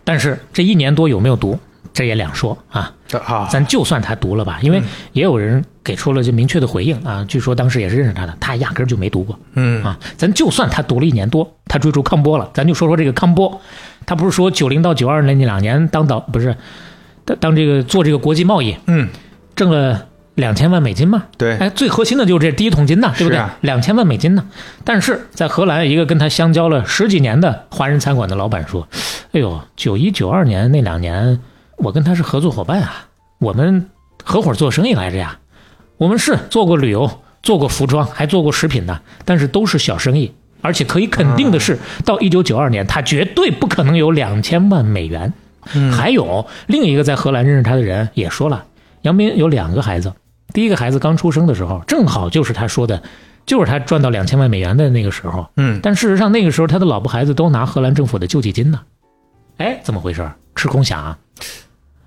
[0.04, 1.58] 但是这一年多有没有读，
[1.92, 2.92] 这也两说啊。
[3.08, 7.24] 这啊，咱就算他读了吧，因为也有人给出了就明确的回应啊。
[7.26, 9.98] 据说当时也是认识他的，他压根儿就没读过嗯啊。
[10.16, 13.60] 咱就算他读了一年多，他追逐康波了，咱就说说这个康波，
[14.04, 16.54] 他不是说九零到九二那那两年当导不是
[17.24, 19.08] 当当这个做这个国际贸易嗯，
[19.56, 20.06] 挣了
[20.37, 21.24] 两千万美金嘛？
[21.37, 23.43] 对，哎，最核心的就是这第一桶金呐，对不对？
[23.62, 24.47] 两千万美金呢。
[24.84, 28.87] 但是在荷兰，一个跟他相交了十几年的华人餐馆的老板说
[29.32, 31.41] ：“哎呦，九一九二年那两年，
[31.78, 33.07] 我跟他是合作伙伴啊，
[33.39, 33.91] 我们
[34.22, 35.39] 合伙做生意来着呀。
[35.97, 37.11] 我们是做过旅游，
[37.43, 40.32] 做过服装，还做过食品的，但是都是小生意。
[40.61, 45.32] 而且可以肯定的是，到一九九二年，他绝对不可能有两千万美元。
[45.93, 48.64] 还有另一个在荷兰认识他的人也说了，
[49.03, 50.12] 杨斌有两个孩子，
[50.57, 53.02] 第一个孩子刚出生的时候，正好就是他说的，
[53.44, 55.46] 就是他赚到两千万美元的那个时候。
[55.59, 58.80] 嗯但事实上，那个时候他的老婆孩子都拿荷兰政府的救济金呢。
[59.59, 60.26] 哎，怎么回事？
[60.54, 61.18] 吃空饷啊！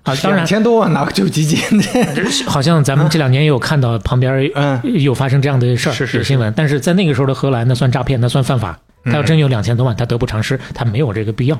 [0.02, 1.60] 啊，当然两，千多万拿个救济金，
[2.48, 6.52] 好像咱们这两年也有看到旁边嗯有发生这样的事儿，是是有新闻。
[6.56, 8.76] 但是在那个时候的荷兰，那算诈骗，那算犯法。
[9.04, 11.56] 他要真有两千多万，他得不偿失，他没有这个必要。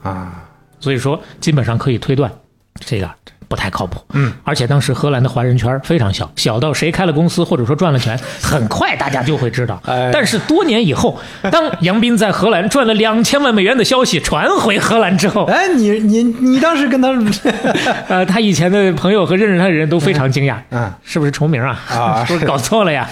[0.00, 0.44] 啊，
[0.78, 2.30] 所以说，基本上可以推断，
[2.78, 3.10] 这个
[3.50, 4.00] 不太靠谱。
[4.12, 9.82] 嗯，而且当时荷兰的华人圈非常小，小到谁开了公司或者说赚了钱，很快大家就会知道。
[9.86, 11.18] 哎但是多年以后，
[11.50, 17.08] 当杨斌在荷兰赚了两千万美元的消息传回荷兰之后，哎，你你你当时跟他，
[18.08, 21.78] 呃，他以前的朋友和认识他的人都非常惊讶，嗯，是不是重名啊？
[21.90, 23.08] 啊 是不是搞错了呀？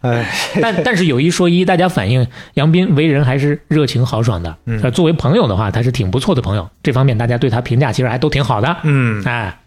[0.00, 0.24] 哎，
[0.62, 2.24] 但但是有一说一，大家反映
[2.54, 4.54] 杨斌为人还是热情豪爽的。
[4.66, 8.76] 嗯呃作为朋友的话，他是挺不错的朋友，这方面大家对他评价其实还都挺好的。
[8.84, 9.58] 嗯哎，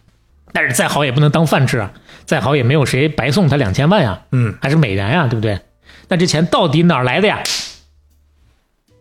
[0.54, 1.94] 但是再好也不能当饭吃啊，
[2.26, 5.60] 再好也没有谁白送他两千万呀，嗯，还是美元呀，对不对？
[6.08, 7.42] 那这钱到底哪儿来的呀？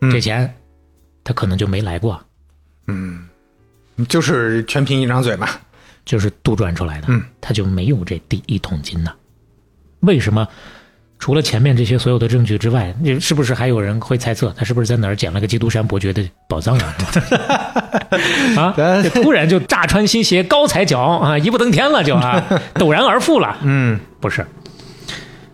[0.02, 0.54] 嗯这钱
[1.24, 2.20] 他可能就没来过，
[2.86, 3.28] 嗯
[4.08, 5.48] 就是全凭一张嘴嘛。
[6.06, 9.14] 就是杜撰出来的，嗯他就没有这第一桶金呐。
[10.00, 10.48] 为什么？
[11.20, 16.96] 除了前面这些所有的证据之外，你是不是还有人会猜测他是不是在哪儿捡了个基督山伯爵的宝藏啊？
[18.56, 22.42] 啊，这突然就乍穿新鞋，高踩脚啊，一步登天了就啊，
[22.74, 23.58] 陡然而富了。
[23.62, 24.46] 嗯不是，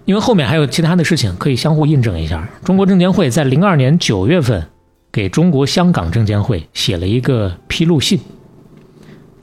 [0.05, 2.49] 因为后面还有其他的事情可以相互印证一下。
[2.64, 4.69] 中国证监会在零二年九月份
[5.11, 8.21] 给中国香港证监会写了一个披露信，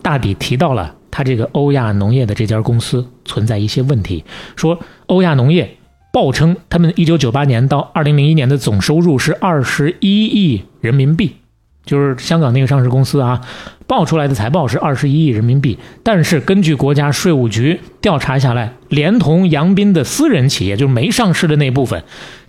[0.02, 4.24] 大抵提到了他这个欧亚农业的这家公司存在一些问题，
[4.56, 5.78] 说欧亚农业
[6.14, 11.38] 报称他们一九九八年到二零零一年的总收入是二十一亿人民币。
[11.86, 13.41] 就是香港那个上市公司啊，
[13.88, 22.03] 报出来的财报是二十一亿人民币，但是根据国家税务局调查下来，连同杨斌的私人企业，就是没上市的那部分，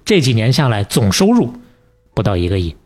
[0.04, 1.54] 这几年下来总收入
[2.14, 2.76] 不到一个亿，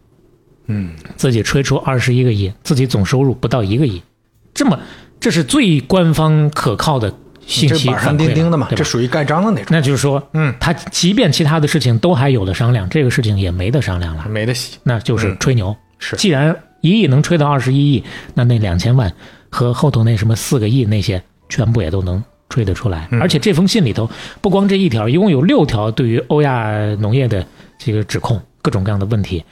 [0.68, 4.00] 嗯，自己吹出二十一个亿，自己总收入不到一个亿，
[4.54, 4.80] 这么
[5.20, 7.12] 这是最官方可靠的
[7.48, 7.88] 信息
[8.18, 14.26] 钉钉的嘛，这属于盖章的那种，那就是说，嗯，他即便其他的事情都还有的商量，这个事情也没得商量了。
[14.28, 14.76] 没得洗。
[14.82, 15.74] 那就是吹牛。
[15.98, 19.12] 是既然一亿能吹到二十一亿，那那两千万
[19.48, 23.08] 和后头那什么四个亿那些，全部也都能吹得出来。
[23.12, 24.08] 而且这封信里头
[24.40, 26.70] 不光这一条，一共有六条对于欧亚
[27.00, 27.44] 农业的
[27.78, 29.42] 这个指控，各种各样的问题。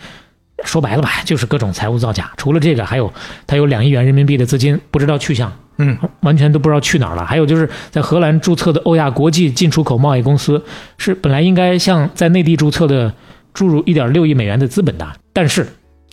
[0.65, 2.33] 说白了吧，就是各种财务造假。
[2.37, 3.13] 除了这个，还有
[3.47, 7.27] 他有两亿元人民币的资金不知道去向，嗯，完全都不知道去哪儿了。
[7.27, 10.65] 还有就是在荷兰注册的欧亚国际进出口贸易公司，
[10.97, 13.13] 是本来应该向在内地注册的
[13.53, 15.67] 注入一点六亿美元的资本的，但是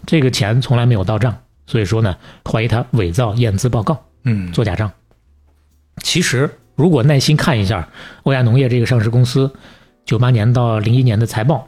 [0.05, 4.91] 这个钱从来没有到账，所以说呢，怀疑他伪造验资报告，嗯做假账。
[6.01, 7.87] 其实如果耐心看一下
[8.23, 9.53] 欧亚农业这个上市公司
[10.05, 11.67] 九八年到零一年的财报，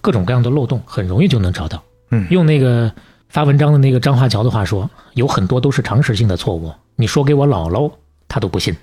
[0.00, 1.82] 各种各样的漏洞，很容易就能找到。
[2.14, 2.92] 嗯用那个
[3.28, 7.90] 发文章的那个张华桥的话说，有很多都是常识性的错误，你说给我姥姥，
[8.28, 8.76] 他都不信。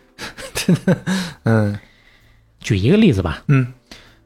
[1.43, 1.79] 嗯
[2.59, 3.73] 举一个例子吧，嗯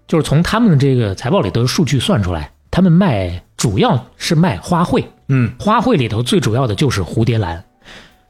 [0.07, 7.63] 就是从他们的这个财报里头的数据算出来，他们卖主要是卖花卉，嗯花卉里头最主要的就是蝴蝶兰。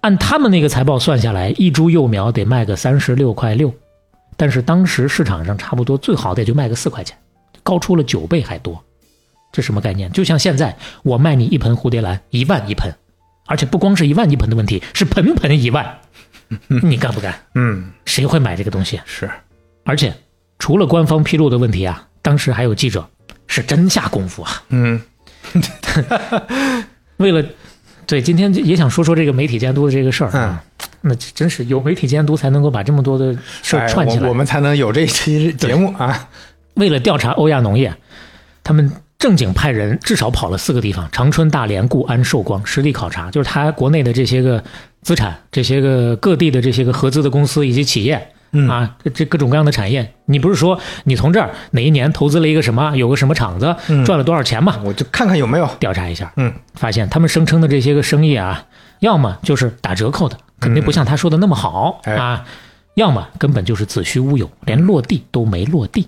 [0.02, 3.74] 按他们那个财报算下来，一株幼苗得卖个三十六块六，
[4.38, 7.18] 但是当时市场上差不多最好的也就卖个四块钱，
[7.64, 8.80] 高出了九倍还多。
[9.56, 10.12] 这什么概念？
[10.12, 12.94] 就像现在我卖你一盆蝴蝶兰一万一盆，
[13.46, 15.98] 而且不光是一万一盆的问题，是盆盆一万，
[16.84, 17.34] 你干不干？
[17.54, 19.00] 嗯，谁会买这个东西？
[19.06, 19.32] 是，
[19.86, 20.14] 而且
[20.60, 23.10] 除了官方披露的问题啊，当时还有记者
[23.48, 25.02] 是真下功夫啊，嗯
[27.16, 27.42] 为了
[28.06, 30.62] 对今天也想说说这个媒体监督的这个事儿啊，
[31.00, 33.34] 那真是有媒体监督才能够把这么多的
[33.64, 34.24] 事串起来。
[34.24, 36.28] 我，我们才能有这一期节目啊。
[36.74, 37.96] 为了调查欧亚农业，
[38.62, 38.92] 他们
[39.26, 44.64] 正经派人至少跑了四个地方：长春、大连、固安、寿光，实地考察，就是他国内的这些个
[45.02, 48.30] 资产、这些个各地的这些个合资的公司以及企业。
[48.52, 54.76] 嗯啊，这这各种各样的产业，你不是说你从这儿哪一年投资了一个什么，有个什么厂子嗯赚了多少钱嘛？
[54.86, 55.68] 我就看看有没有。
[55.80, 58.64] 调查一下，嗯，发现他们声称的这些个生意啊，
[59.00, 62.46] 要么就是打折扣的，肯定不像他说的那么好、哎啊，
[62.94, 66.08] 要么根本就是子虚乌有，连落地都没落地。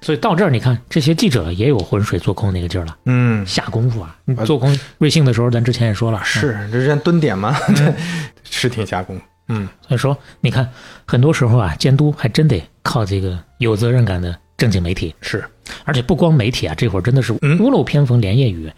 [0.00, 4.16] 所以到这儿，你看这些记者也有浑水做空那个劲儿了，嗯，下功夫啊！
[4.24, 7.56] 你做空瑞幸的时候，咱之前也说了，嗯是，这人蹲点嘛，
[8.44, 9.22] 是挺下功夫。
[9.48, 10.68] 嗯所以说，你看
[11.06, 15.14] 很多时候啊，监督还真得靠这个有责任感的正经媒体。
[15.20, 15.44] 是，
[15.84, 18.70] 而且不光媒体啊，这会儿真的是嗯屋漏偏逢连夜雨。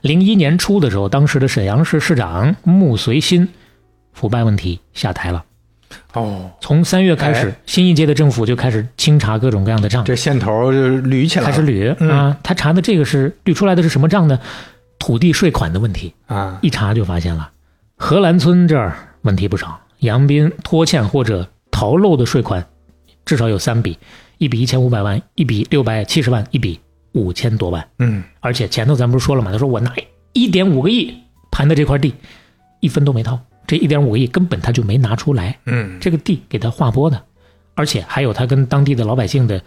[0.00, 3.48] 零一年初的时候，当时的沈阳市市长穆随新
[4.12, 5.44] 腐败问题下台了。
[6.12, 12.36] 哦，从三月开始，哎新一届的政府就开始清查各种各样的账，这线头就捋起来了，开始捋、嗯啊。
[12.42, 14.38] 他查的这个是捋出来的是什么账呢？
[14.98, 16.14] 土地税款的问题。
[16.26, 17.50] 啊，一查就发现了，
[17.96, 22.64] 荷兰村这儿问题不少，杨斌拖欠或者逃漏的税款
[23.24, 23.98] 至少有三笔，
[24.38, 26.80] 一笔一千五百万，一笔六百七十万，一笔
[27.12, 27.86] 五千多万。
[27.98, 29.50] 嗯而且前头咱不是说了吗？
[29.50, 29.92] 他说我拿
[30.32, 31.14] 一点五个亿
[31.50, 32.14] 盘的这块地，
[32.80, 37.22] 一分都没掏，这一点五个亿根本他就没拿出来，嗯，这个地给他划拨的，
[37.74, 39.60] 而且还有他跟当地的老百姓的。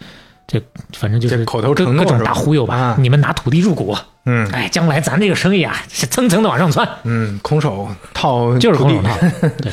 [0.50, 0.58] 这
[0.96, 3.94] 反正就是口头各各种大忽悠吧，啊你们拿土地入股，
[4.24, 9.14] 嗯哎，将来咱这个生意啊是蹭蹭的往上窜，嗯，空手套就是空手套。
[9.60, 9.70] 对，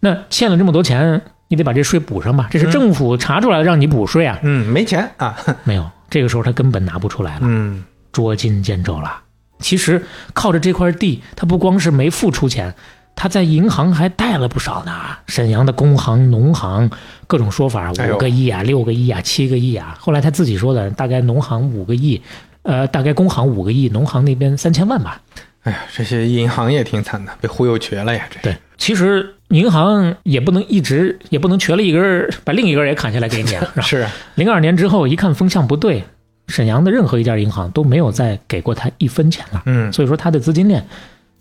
[0.00, 2.48] 那欠了这么多钱，你得把这税补上吧？
[2.50, 4.38] 这是政府查出来让你补税啊？
[4.42, 9.20] 嗯，没钱啊， 没有，这个时候他根本拿不出来了，嗯捉襟见肘了。
[9.58, 10.02] 其实
[10.32, 12.74] 靠着这块地，他不光是没付出钱，
[13.16, 14.92] 他在银行还贷了不少呢。
[15.26, 16.88] 沈阳的工行、农行
[17.26, 19.96] 各种说法，五个亿啊、六个亿啊、七个亿啊。
[19.98, 22.22] 后来他自己说的，大概农行五个亿，
[22.62, 25.20] 呃，大概工行五个亿，农行那边三千万吧。
[25.62, 28.28] 哎呀，这些银行也挺惨的，被忽悠瘸了呀！
[28.30, 33.66] 这对，其实银行也不能一直，也不能瘸了一根儿，把另一根儿也砍下来给你啊。
[33.74, 36.04] 是吧是啊，零二年之后，一看风向不对，
[36.46, 39.62] 沈阳的任何一家银行都没有再给过他一分钱了。
[39.66, 40.86] 嗯，所以说他的资金链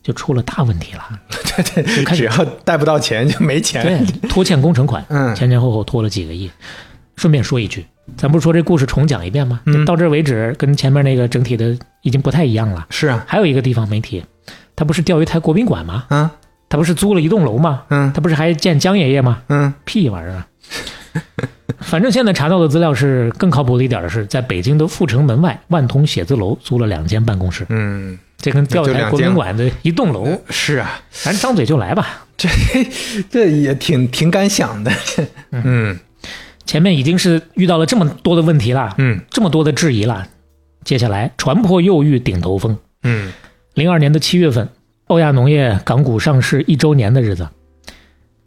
[0.06, 1.04] 就出了大问题了。
[1.74, 3.82] 对 对，只要贷不到钱就没钱。
[3.82, 6.50] 对，拖欠工程款，嗯前前后后拖了几个亿。
[7.16, 7.84] 顺便说一句，
[8.16, 9.62] 咱不是说这故事重讲一遍吗？
[9.66, 12.86] 嗯到这儿为止，跟前面那个整体的已经不太一样了。
[12.92, 14.24] 是啊，还有一个地方没提，
[14.76, 16.06] 他不是钓鱼台国宾馆吗？
[16.10, 16.30] 嗯
[16.70, 17.84] 他不是租了一栋楼吗？
[17.90, 19.42] 嗯他不是还见江爷爷吗？
[19.50, 20.48] 嗯屁玩意儿啊！
[21.80, 32.26] 反正现在查到的资料是更靠谱的一点的是，在北京的阜成门外万通写字楼租了两间办公室，嗯，这跟钓鱼台国宾馆的一栋楼，是啊，咱张嘴就来吧。
[32.38, 32.50] 这
[33.30, 34.92] 这也挺挺敢想的。
[35.52, 36.00] 嗯。
[36.66, 39.22] 前面已经是遇到了这么多的问题了，嗯。
[39.30, 40.28] 这么多的质疑了，
[40.84, 42.78] 接下来船破又遇顶头风。
[43.04, 43.32] 嗯。
[43.74, 44.70] 零二年的七月份，
[45.08, 47.50] 欧亚农业港股上市一周年的日子，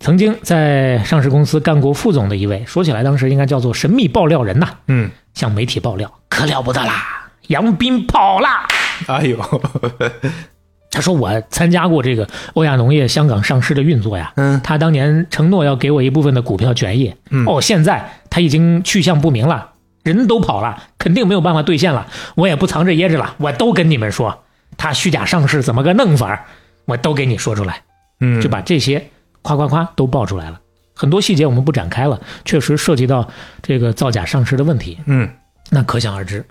[0.01, 8.67] 曾经在上市公司干过副总的一位，说起来当时应该叫做神秘爆料人呐，嗯，向媒体爆料，可了不得啦，杨斌跑啦！
[9.07, 9.39] 哎呦，
[10.91, 14.61] 他说我参加过这个欧亚农业香港上市的运作呀，嗯。
[14.63, 17.47] 他当年承诺要给我一部分的股票权益，嗯。
[17.47, 19.73] 哦，现在他已经去向不明了，
[20.03, 24.45] 人都跑了，肯定没有办法兑现了，我也不藏着掖着了，我都跟你们说，
[24.77, 26.45] 他虚假上市怎么个弄法儿，
[26.87, 27.83] 我都给你说出来，
[28.21, 29.11] 嗯，就把这些
[29.43, 30.61] 夸夸夸都爆出来了。
[30.95, 33.29] 很多细节我们不展开了，确实涉及到
[33.63, 35.29] 这个造假上市的问题，嗯。
[35.71, 36.43] 那可想而知，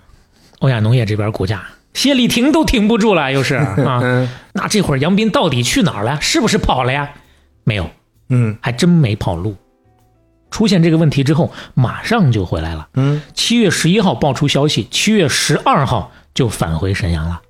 [0.60, 1.60] 欧亚农业这边股价
[1.94, 4.00] 谢丽婷都停不住了，又是 啊。
[4.02, 6.18] 嗯那这会儿杨斌到底去哪儿了？
[6.20, 7.10] 是不是跑了呀？
[7.64, 7.90] 没有，
[8.28, 9.54] 嗯还真没跑路。
[10.50, 12.88] 出现这个问题之后，马上就回来了。
[12.94, 17.40] 嗯，七月十一号爆出消息，七月十二号就返回沈阳了。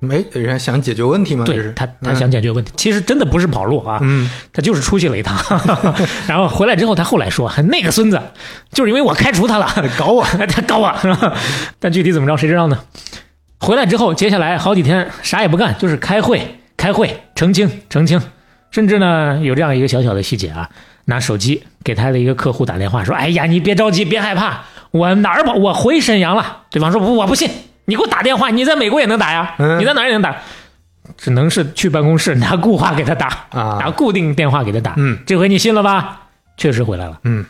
[0.00, 1.44] 没人家想解决问题吗？
[1.44, 5.36] 对他，他想解决问题，其实真的不是跑路啊，嗯他就是出去了一趟。
[6.26, 8.20] 然后回来之后，他后来说，那个孙子
[8.72, 9.68] 就是因为我开除他了，
[9.98, 10.24] 搞我。
[10.48, 10.92] 他搞我？
[11.78, 12.78] 但具体怎么着，谁知道呢？
[13.60, 18.20] 回来之后，接下来好几天啥也不干，就是开会、开会、澄清、澄清，
[18.70, 20.68] 甚至呢有这样一个小小的细节啊，
[21.06, 25.54] 拿手机给他的一个客户打电话说：“哎呀，你别着急，别害怕，我哪儿跑？
[25.54, 27.50] 我回沈阳了。”对方说：“我不信，
[27.86, 30.36] 你给我打电话，你在美国也能打呀，嗯你在哪儿也能打。”
[31.16, 34.94] 只能是去办公室拿固话给他打啊拿固定电话给他打。
[34.98, 36.20] 嗯，这回你信了吧？
[36.58, 37.18] 确实回来了。
[37.24, 37.44] 嗯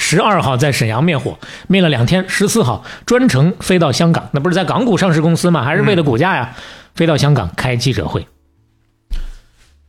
[0.00, 1.38] 十二号在沈阳灭火，
[1.68, 5.62] 灭了两天，十四号专程飞到香港，那不是在港股上市公司吗？
[5.62, 6.56] 还是为了股价呀？
[6.94, 8.26] 飞到香港开记者会。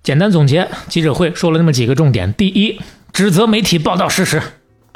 [0.03, 2.81] 简单总结，记者会说了那么几个重点：第一，
[3.13, 4.41] 指责媒体报道事实，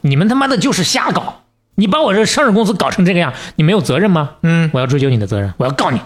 [0.02, 1.44] 你们他妈的就是瞎搞，
[1.76, 4.32] 你把我这上市公司搞成这个样，你没有责任吗？
[4.44, 6.02] 嗯我要追究你的责任，我要告你。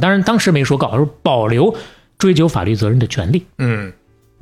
[0.00, 1.76] 当然，当时没说告，而是保留
[2.18, 3.46] 追究法律责任的权利。
[3.58, 3.92] 嗯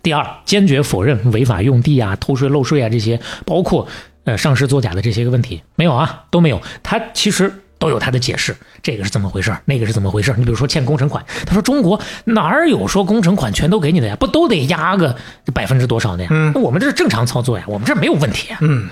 [0.02, 3.86] 第二，坚决否认违法用地啊、偷税漏税啊这些，包括
[4.24, 6.60] 呃上市作假的这些个问题，没有啊，都没有。
[6.82, 10.34] 他其实都有他的解释，这个是怎么回事，那个是怎么回事。
[10.36, 14.16] 你比如说欠工程款，他说中国哪儿有说工程款全都给你的呀？
[14.16, 15.16] 不都得压个
[15.54, 16.28] 百分之多少的呀？
[16.30, 18.58] 嗯那我们这是正常操作呀，我们这没有问题啊。
[18.60, 18.88] 嗯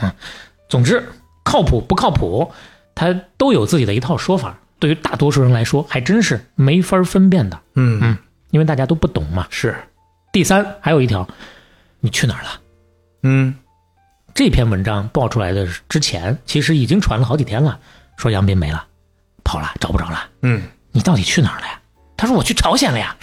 [0.69, 1.03] 总之，
[1.45, 2.51] 靠谱不靠谱，
[2.95, 4.59] 他都有自己的一套说法。
[4.79, 8.19] 对于大多数人来说，还真是没法分辨的，嗯嗯，
[8.51, 9.47] 因为大家都不懂嘛。
[9.51, 9.75] 是，
[10.33, 11.27] 第三，还有一条，
[12.01, 12.49] 你去哪儿了？
[13.23, 13.55] 嗯
[14.35, 17.79] 这篇文章爆出来的之前，其实已经传了好几天了，
[18.17, 18.85] 说杨斌没了，
[19.43, 20.25] 跑了，找不着了。
[20.43, 20.63] 嗯
[20.93, 21.81] 你到底去哪儿了呀？
[22.17, 23.17] 他说我去朝鲜了呀。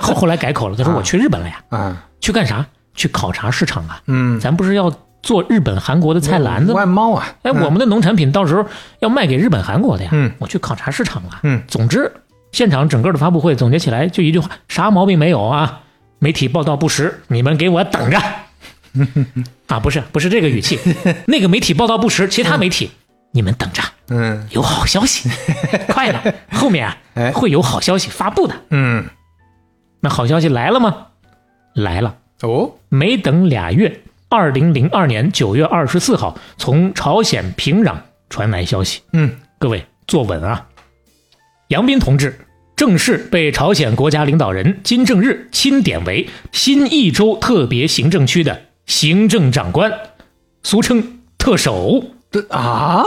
[0.00, 1.62] 后 后来改口了，他说我去日本了呀。
[1.70, 2.66] 啊去干啥？
[2.94, 4.02] 去考察市场啊。
[4.06, 4.92] 嗯，咱不是要
[5.22, 6.78] 做日本、韩国的菜篮子吗？
[6.78, 8.66] 外贸啊，哎，我们的农产品到时候
[8.98, 10.10] 要卖给日本、韩国的呀。
[10.12, 11.40] 嗯我去考察市场了。
[11.44, 12.12] 嗯总之，
[12.50, 15.80] 现场整个的发布会总结起来就一句话：啥毛病没有啊？
[16.18, 18.18] 媒体报道不实，你们给我等着。
[19.68, 20.78] 啊，不是，不是这个语气，
[21.26, 22.90] 那个媒体报道不实，其他媒体
[23.32, 25.30] 你们等着，嗯有好消息，
[25.88, 28.54] 快了，后面啊哎会有好消息发布的。
[28.70, 29.04] 嗯
[30.00, 31.08] 那好消息来了吗？
[31.74, 32.16] 来了。
[32.42, 37.96] 哦没等俩月，二零零二年九月二十四号，从朝鲜平壤
[38.30, 39.02] 传来消息。
[39.12, 40.66] 嗯各位坐稳啊！
[41.68, 42.38] 杨斌同志
[42.78, 49.92] 正式被朝鲜国家领导人金正日钦点为新义州特别行政区的行政长官，
[50.62, 52.04] 俗称特首。
[52.50, 53.02] 啊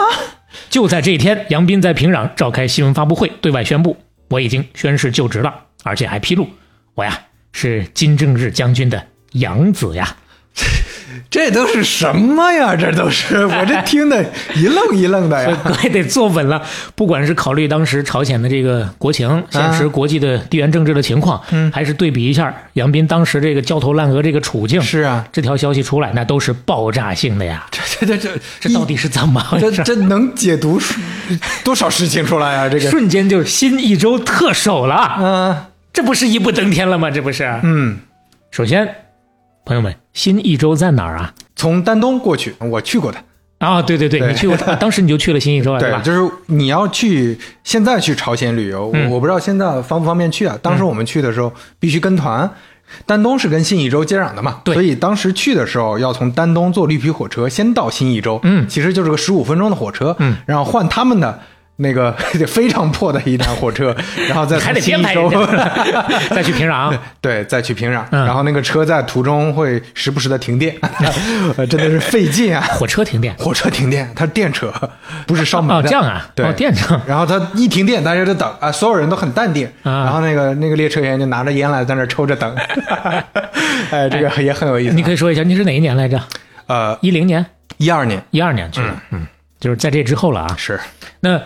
[0.69, 3.95] 就在这一天，杨斌在平壤召开新闻发布会，对外宣布
[4.27, 6.49] 我已经宣誓就职了，而且还披露
[6.95, 7.17] 我呀
[7.53, 10.17] 是金正日将军的养子呀。
[11.29, 12.75] 这都是什么呀？
[12.75, 14.23] 这都是 我这听的
[14.55, 15.57] 一愣一愣的呀。
[15.63, 16.61] 各位得坐稳了，
[16.95, 27.65] 不管是考虑当时朝鲜的这个国情、现实国际的地缘政治的情况，嗯还是对比一下杨斌当时这个焦头烂额这个处境，是啊，这条消息出来，那都是爆炸性的呀！
[27.99, 29.71] 这这这这到底是怎么回事？
[29.77, 30.79] 这这能解读
[31.63, 32.69] 多少事情出来啊？
[32.69, 37.11] 这个，瞬间就新一周特首了，嗯这不是一步登天了吗？
[37.11, 37.43] 这不是？
[37.63, 37.99] 嗯，
[38.49, 38.87] 首先，
[39.65, 41.33] 朋友们，新一周在哪儿啊？
[41.55, 43.17] 从丹东过去，我去过的。
[43.59, 46.01] 啊、对对对，对你去过， 当时你就去了新一周了，对吧？
[46.03, 50.57] 就是你要去现在去朝鲜旅游，嗯我我不知道现在方不方便去啊。
[50.63, 52.49] 当时我们去的时候必须跟团，
[53.05, 61.39] 丹东是跟新义州接壤的嘛，对所以当时去的时候要从丹东坐绿皮火车先到新义州，嗯其实就是个十五分钟的火车，嗯，然后换他们的。
[61.81, 62.11] 那个
[62.47, 63.95] 非常破的一辆火车，
[64.29, 65.15] 然后再还得编排
[66.29, 66.97] 再去平壤。
[67.19, 70.75] 对，再去平壤，嗯然后那个车在途中会时不时的停电，
[71.57, 72.61] 呃真的是费劲啊！
[72.71, 74.71] 火车停电火车停电，它是电车，
[75.25, 75.89] 不是烧煤哦，的。
[75.89, 76.25] 这样啊？
[76.35, 76.99] 对，哦，电车。
[77.05, 82.55] 然后它一停电，大家就等啊，所有人都很淡定，啊然后那个那个列车员就拿着烟来在那抽着等，
[83.91, 84.95] 哎，这个也很有意思。
[84.95, 86.21] 你可以说一下，你是哪一年来着？
[86.67, 87.45] 呃，一零年、
[87.77, 89.27] 一二年一二年去的，嗯，
[89.59, 90.55] 就是在这之后了啊。
[90.57, 90.79] 是
[91.19, 91.39] 那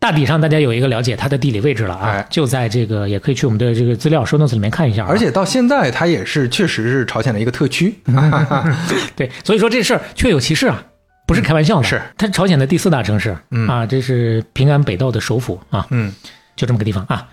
[0.00, 5.08] 大体上大家有一个了解它的地理位置了啊哎，就在这个，也可以去我们的这个资料 show notes 里面看一下啊。
[5.08, 7.94] 而且到现在，它也是确实是朝鲜的一个特区。
[9.16, 10.84] 对，所以说这事儿确有其事啊，
[11.26, 11.84] 不是开玩笑的。
[11.84, 16.14] 是，它是朝鲜的第四大城市，嗯啊，这是平安北道的首府啊，嗯
[16.54, 17.28] 就这么个地方啊。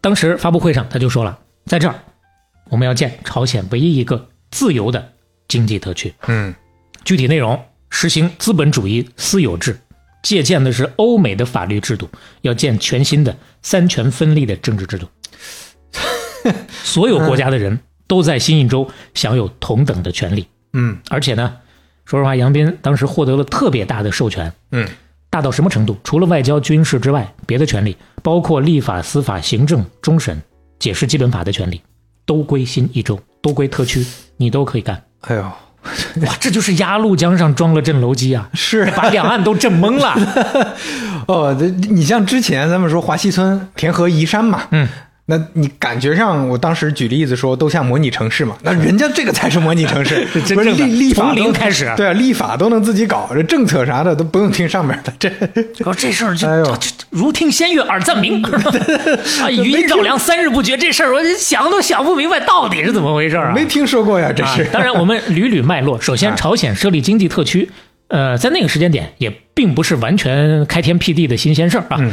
[0.00, 1.94] 当时发布会上他就说了，在这儿
[2.68, 5.12] 我们要建朝鲜唯一一个自由的
[5.48, 6.54] 经济特区，嗯
[7.04, 7.60] 具体内容
[7.90, 9.78] 实行资本主义私有制，
[10.24, 12.08] 借鉴的是欧美的法律制度，
[12.40, 15.06] 要建全新的三权分立的政治制度。
[16.82, 21.56] 所有国家的人都在新一州享有同等的权利，嗯而且呢，
[22.04, 24.88] 说实话，杨斌当时获得了特别大的授权，嗯
[25.30, 25.96] 大到什么程度？
[26.02, 30.40] 除了外交、军事之外，别的权利，包括立法、司法、行政、终审、
[30.78, 31.80] 解释基本法的权利，
[32.24, 34.04] 都归新一州，都归特区，
[34.38, 35.02] 你都可以干。
[35.20, 35.52] 哎呦，
[36.26, 40.14] 哇，这就是鸭绿江上装了震楼机啊， 是把两岸都震懵了。
[41.28, 44.88] 哦，这你像之前咱们说华西村填河移山嘛，嗯，
[45.26, 55.30] 那你感觉上，我当时举例子说都像模拟城市嘛，那人家这个才是模拟城市， 真正的从立立法都零开始对啊，立法都能自己搞，这政策啥的都不用听上面的，这
[55.82, 58.42] 说这事儿就、哎呦这这如听仙乐耳暂明，
[59.40, 63.54] 啊，余音绕梁三日不绝，这事儿我想都想不明白到底是怎么回事儿啊？
[63.54, 64.64] 没听说过呀，这是。
[64.64, 64.68] 啊。
[64.72, 65.98] 当然，我们捋捋脉络。
[65.98, 67.70] 首先，啊朝鲜设立经济特区，
[68.08, 71.96] 呃，在那个时间点也并不是完全开天辟地的新鲜事儿啊。
[71.98, 72.12] 嗯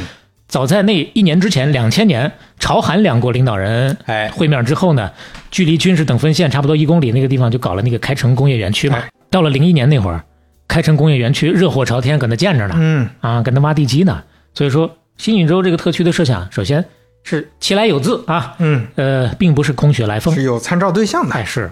[0.51, 2.29] 早在那一年之前，两千年，
[2.59, 5.09] 朝韩两国领导人哎会面之后呢，
[5.49, 8.97] 距离军事等分线差不多一公里那个地方就搞了那个开城工业园区嘛。
[8.97, 10.21] 哎到了零一年那会儿，
[10.67, 12.75] 开城工业园区热火朝天，搁那建着呢。
[12.77, 14.21] 嗯啊，搁那挖地基呢。
[14.53, 16.83] 所以说，新宇宙这个特区的设想，首先
[17.23, 20.43] 是其来有自啊，嗯，呃，并不是空穴来风是。
[20.43, 21.33] 有参照对象的。
[21.33, 21.71] 哎，是，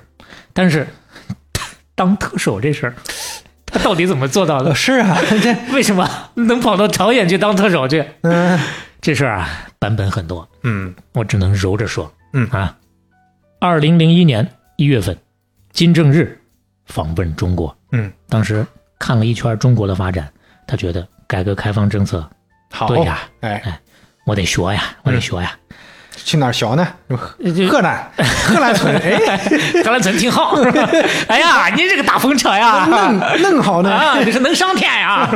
[0.53, 0.87] 但是
[1.95, 2.95] 当特首这事儿，
[3.71, 4.75] 他到底怎么做到的呃，？
[4.75, 8.03] 是啊， 这为什么能跑到朝鲜去当特首去？
[8.21, 8.59] 嗯
[9.01, 9.49] 这事儿啊，
[9.79, 12.11] 版本很多，嗯我只能揉着说。
[12.33, 12.75] 嗯啊，
[13.59, 15.17] 二零零一年一月份，
[15.71, 16.39] 金正日
[16.85, 18.65] 访问中国，嗯，当时
[18.99, 20.29] 看了一圈中国的发展，
[20.67, 22.29] 他觉得改革开放政策，
[22.71, 23.79] 好，对呀，哎，
[24.25, 25.57] 我得学呀，我得学呀。
[26.23, 26.87] 去哪儿学呢？
[27.69, 28.11] 河南，
[28.45, 29.37] 河南村， 哎，
[29.83, 30.55] 河南村挺好。
[31.27, 33.91] 哎呀，你这个大风车呀，能能好呢。
[33.91, 35.29] 啊，这是能上天呀！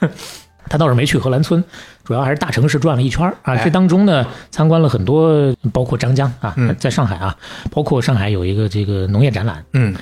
[0.70, 1.62] 他倒是没去荷兰村，
[2.04, 3.54] 主要还是大城市转了一圈儿啊。
[3.54, 7.34] 哎这当中呢，参观了很多，包括张江啊嗯，在上海啊，
[7.70, 9.94] 包括上海有一个这个农业展览，嗯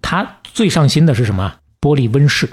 [0.00, 1.52] 他最上心的是什么？
[1.80, 2.48] 玻璃温室。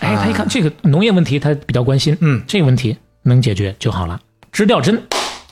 [0.00, 4.20] 哎，啊他一看这个农业问题，他比较关心，嗯这个问题能解决就好了。
[4.52, 5.02] 支掉针，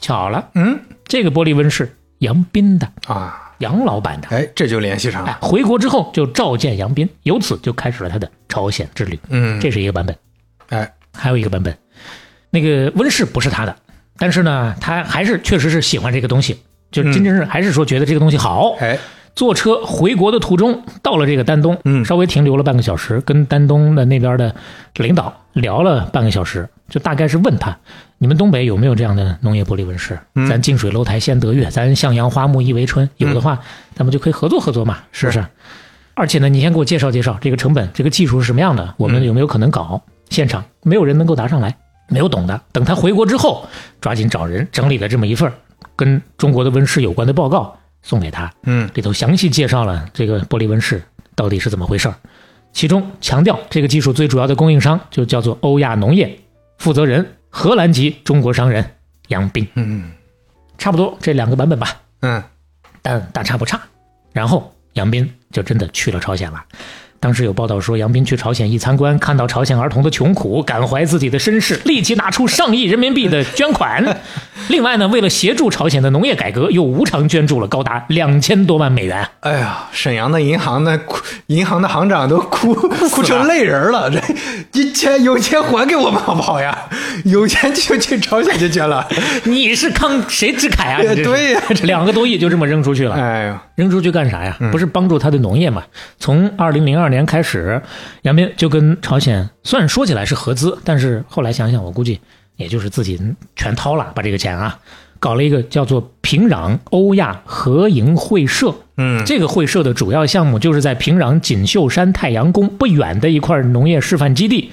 [0.01, 0.79] 巧了，嗯
[1.09, 4.29] 这个玻璃温室杨斌的，啊，杨老板的。
[4.29, 9.19] 哎，这就联系上哎了。，回国之后就召见杨斌，由此就开始了他的朝鲜之旅。
[9.31, 10.17] 嗯，这是一个版本。
[10.69, 11.77] 哎，还有一个版本，
[12.51, 13.75] 那个温室不是他的，
[14.19, 18.77] 但是呢，他还是确实是喜欢这个东西，就金正日还是说觉得这个东西好。
[18.79, 18.99] 哎，
[19.35, 24.55] 坐车回国的途中，到了这个丹东，嗯稍微停留了半个小时，跟丹东的那边的
[24.97, 27.79] 领导聊了半个小时，就大概是问他，
[28.21, 30.19] 你们东北有没有这样的农业玻璃温室？
[30.35, 33.61] 嗯咱近水楼台先得月，咱向阳花木易为春，有的话，
[33.95, 35.45] 咱们就可以合作合作嘛，是不是？
[36.15, 40.03] 而且呢，你先给我介绍介绍这个成本、这个技术是什么样的，我们有没有可能搞？
[40.31, 41.77] 现场没有人能够答上来，
[42.09, 42.61] 没有懂的。
[42.73, 43.67] 等他回国之后，
[44.01, 45.55] 抓紧找人整理了这么一份儿
[45.95, 51.01] 跟中国的温室有关的报告送给他，嗯里头详细介绍了这个玻璃温室
[51.37, 52.15] 到底是怎么回事儿。
[52.73, 56.37] 其中强调这个技术最主要的供应商就叫做欧亚农业，
[56.79, 58.97] 负责人荷兰籍中国商人
[59.29, 59.67] 杨斌。
[59.75, 60.13] 嗯
[60.77, 62.43] 差不多这两个版本吧，嗯
[63.03, 63.81] 但大差不差。
[64.33, 66.65] 然后杨斌就真的去了朝鲜了。
[67.21, 74.17] 当时有报道说，杨斌去朝鲜一参观，看到朝鲜儿童的穷苦，感怀自己的身世，立即拿出上亿人民币的捐款。
[74.69, 79.27] 另外呢，为了协助朝鲜的农业改革，又无偿捐助了高达两千多万美元。
[79.41, 81.01] 哎呀，沈阳的银行的，
[81.47, 84.11] 银行的行长都哭哭成泪人了。
[84.11, 84.21] 这
[84.71, 86.77] 这钱有钱还给我们好不好呀？
[87.25, 89.09] 有钱就去朝鲜去捐了。
[89.45, 91.01] 你是慷谁之凯啊？
[91.03, 93.15] 对呀这两个多亿就这么扔出去了。
[93.17, 94.57] 哎呀，扔出去干啥呀？
[94.71, 95.83] 不是帮助他的农业嘛？
[96.19, 97.81] 从二零零二年开始，
[98.23, 102.21] 杨斌就跟朝鲜虽然说起来是合资，但是后来想想，我估计
[102.57, 103.21] 也就是自己
[103.57, 104.79] 全掏了，把这个钱啊，
[105.19, 108.75] 搞了一个叫做平壤欧亚合营会社。
[108.97, 114.73] 嗯这个会社的主要项目就是在平壤锦绣山太阳宫不远的一块农业示范基地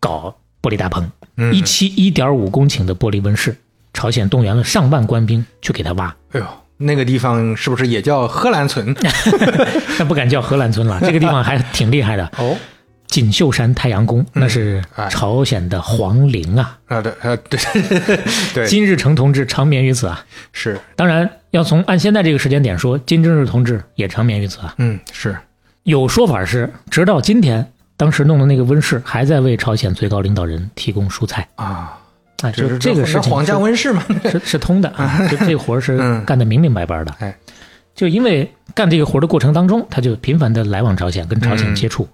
[0.00, 3.56] 搞玻璃大棚，嗯一期一点五公顷的玻璃温室。
[3.94, 6.46] 朝鲜动员了上万官兵去给他挖，哎呦，
[6.82, 8.94] 那个地方是不是也叫荷兰村？
[9.98, 12.24] 那不敢叫荷兰村了， 这个地方还挺厉害的。
[12.38, 12.56] 哦，
[13.06, 16.78] 锦绣山太阳宫，那是哎朝鲜的皇陵啊。
[16.86, 17.58] 啊对啊对
[18.54, 20.24] 对，金日成同志长眠于此啊。
[20.52, 24.74] 是，当然，要从按现在这个时间点说，金正日同志也长眠于此啊。
[24.78, 25.36] 嗯是，
[25.84, 27.66] 有说法是，直到今天，
[27.96, 31.98] 当时弄的那个温室还在为朝鲜最高领导人提供蔬菜啊，
[32.42, 34.04] 啊，就是这个事情皇家温室嘛。
[34.24, 37.14] 是是通的啊， 就这活儿是嗯干得明明白白的。
[37.20, 37.34] 哎，
[37.94, 42.06] 就因为干这个活儿的过程当中，他就频繁的来往朝鲜，跟朝鲜接触。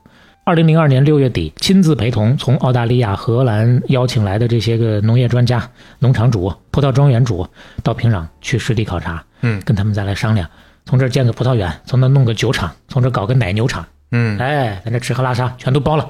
[0.44, 5.68] 二零零二年六月底，亲自陪同从澳大利亚、荷兰邀请来的这些个农业专家、
[5.98, 7.46] 农场主、葡萄庄园主
[7.82, 10.48] 到平壤去实地考察，嗯跟他们再来商量，
[10.86, 16.08] 从这儿建个葡萄园，从那儿弄个酒厂，从这儿搞个奶牛场，嗯哎，咱这吃喝拉撒全都包了，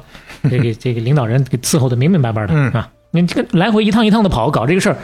[0.48, 2.88] 这个这个领导人给伺候的明明白白的、嗯啊！
[3.10, 4.98] 你这个来回一趟一趟的跑，搞这个事儿，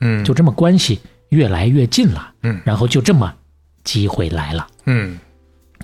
[0.00, 3.34] 嗯就这么关系越来越近了，嗯然后就这么
[3.84, 5.18] 机会来了，嗯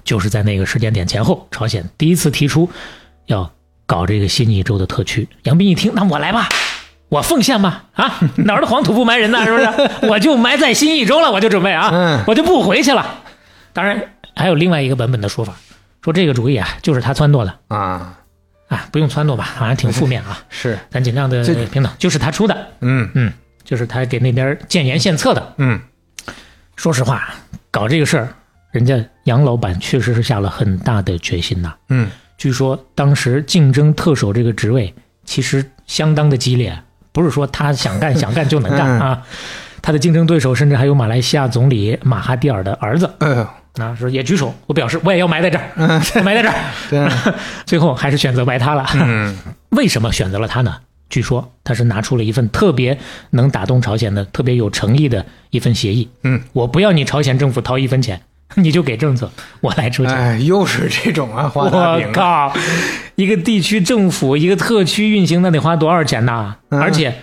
[0.05, 2.68] 就是在那个时间点前后，朝鲜第一次提出
[3.27, 3.51] 要
[3.87, 5.29] 搞这个新义州的特区。
[5.43, 6.49] 杨斌一听，那我来吧，
[7.09, 10.09] 我奉献吧，啊，哪儿的黄土不埋人呢，是不是？
[10.09, 13.22] 我就埋在新义州了，我就准备啊，嗯我就不回去了。
[13.72, 15.57] 当然，还有另外一个版本的说法，
[16.03, 18.18] 说这个主意啊，就是他撺掇的啊
[18.68, 23.08] 啊，不用撺掇吧，好像挺负面啊， 是，咱尽量的平等，就是他出的，嗯。
[23.14, 23.32] 嗯，
[23.64, 25.54] 就是他给那边建言献策的。
[25.58, 25.80] 嗯。
[26.74, 27.34] 说实话，
[27.70, 28.28] 搞这个事儿，
[28.72, 31.74] 人家杨老板确实是下了很大的决心呐。
[31.88, 32.10] 嗯。
[32.36, 34.92] 据说当时竞争特首这个职位
[35.24, 36.78] 其实相当的激烈，
[37.12, 39.00] 不是说他想干想干就能干嗯。
[39.00, 39.22] 啊。
[39.80, 43.08] 他的竞争对手甚至还有马来西亚总理马哈蒂尔的儿子。
[43.20, 43.48] 哎呦，
[43.79, 45.89] 啊，说也举手，我表示我也要埋在这儿，嗯
[46.24, 46.55] 埋在这儿。
[46.91, 47.09] 对，
[47.66, 48.87] 最后还是选择埋他了。
[48.95, 49.37] 嗯
[49.70, 50.77] 为什么选择了他呢？
[51.09, 52.99] 据说他是拿出了一份特别
[53.31, 56.09] 能打动朝鲜的、特别有诚意的一份协议。
[56.24, 58.20] 嗯，我不要你朝鲜政府掏一分钱，
[58.55, 60.14] 你就给政策，我来出钱。
[60.14, 62.57] 哎，又是这种啊，画大我饼啊，靠，
[63.14, 66.57] 一个地区政府一个特区运行，那得花多少钱呐？
[66.70, 67.14] 嗯而且，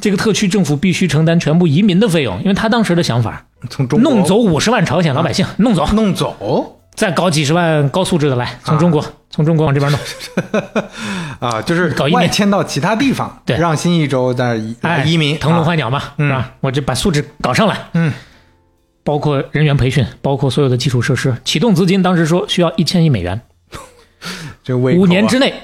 [0.00, 6.74] 这个特区政府必须承担全部移民的费用，因为他当时的想法，从中国弄走五十万朝鲜老百姓，弄走，弄走？
[6.94, 10.00] 再搞几十万高素质的来，从中国，从中国往这边弄。
[11.38, 13.56] 啊，就是搞移民外迁到其他地方，对。
[13.56, 14.56] 让新一州在
[15.04, 16.28] 移民腾笼啊换鸟嘛，嗯。
[16.28, 16.52] 是吧？
[16.60, 18.12] 我就把素质搞上来，嗯，
[19.04, 23.40] 包括人员培训，包括所有的基础设施，启动资金当时说需要一千亿美元，
[24.74, 25.54] 五年之内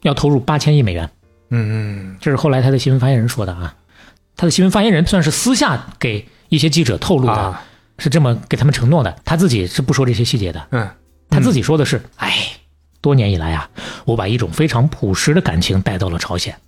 [0.00, 1.10] 要投入八千亿美元。
[1.50, 2.16] 嗯嗯。
[2.20, 3.74] 这是后来他的新闻发言人说的啊，
[4.34, 7.64] 他的新闻发言人算是私下给一些记者透露的，啊。
[8.02, 10.88] 是这么给他们承诺的，他自己是不说这些细节的，嗯。
[11.28, 12.34] 他自己说的是，哎，
[13.02, 13.68] 多年以来啊，
[14.06, 16.58] 我把一种非常朴实的感情带到了朝鲜，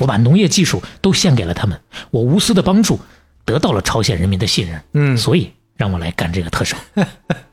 [0.00, 1.80] 我把农业技术都献给了他们，
[2.12, 3.00] 我无私的帮助
[3.44, 5.18] 得到了朝鲜人民的信任，嗯。
[5.18, 6.76] 所以让我来干这个特首。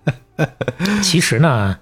[1.01, 1.75] 其实呢，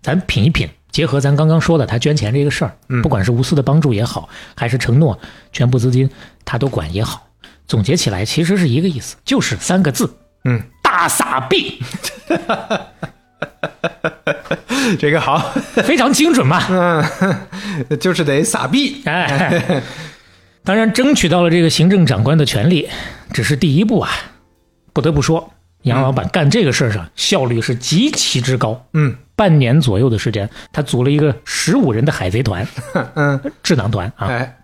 [0.00, 3.02] 咱品一品，结合咱刚刚说的他捐钱这个事儿，嗯。
[3.02, 4.26] 不管是无私的帮助也好，
[4.56, 5.20] 还是承诺
[5.52, 6.08] 全部资金
[6.46, 7.27] 他都管也好，
[7.68, 10.12] 总结起来其实是一个意思，就是三个字：
[10.44, 11.80] 嗯，大傻逼，
[14.98, 15.38] 这个好，
[15.84, 16.62] 非常精准嘛。
[16.68, 17.04] 嗯，
[18.00, 19.82] 就是得傻逼，哎，
[20.64, 22.88] 当然，争取到了这个行政长官的权利，
[23.32, 24.10] 只是第一步啊。
[24.94, 25.52] 不得不说，
[25.82, 28.84] 杨老板干这个事儿上效率是极其之高。
[28.94, 32.66] 嗯半年左右的时间，他组了一个十五人的海贼团、
[33.14, 34.56] 嗯，智囊团啊，哎，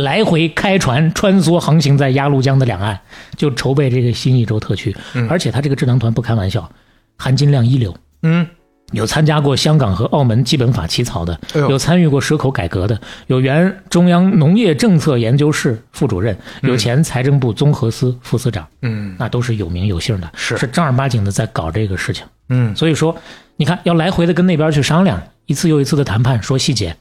[0.00, 2.98] 来回开船穿梭航行在鸭绿江的两岸，
[3.36, 4.94] 就筹备这个新一州特区。
[5.14, 5.28] 嗯。
[5.28, 6.70] 而且他这个智囊团不开玩笑，
[7.16, 7.94] 含金量一流。
[8.22, 8.46] 嗯。
[8.92, 19.14] 有参加过香港和澳门基本法起草的，有参与过蛇口改革的，有原中央农业政策研究室副主任，有前财政部综合司副司长，嗯。
[19.16, 20.56] 那都是有名有姓的，是。
[20.58, 22.26] 是正儿八经的在搞这个事情。
[22.48, 22.74] 嗯。
[22.74, 23.16] 所以说，
[23.54, 26.96] 你看要来回的跟那边去商量，一次又一次的谈判，说细节。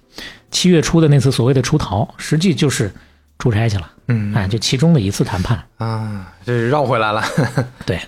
[0.50, 2.92] 七月初的那次所谓的出逃，实际就是
[3.38, 5.64] 出差去了，嗯哎，就其中的一次谈判。
[5.78, 7.24] 啊，这绕回来了。
[7.86, 8.02] 对，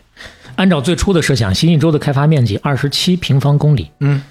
[0.55, 4.23] 按照最初的设想，新一州的开发面积二十七平方公里，嗯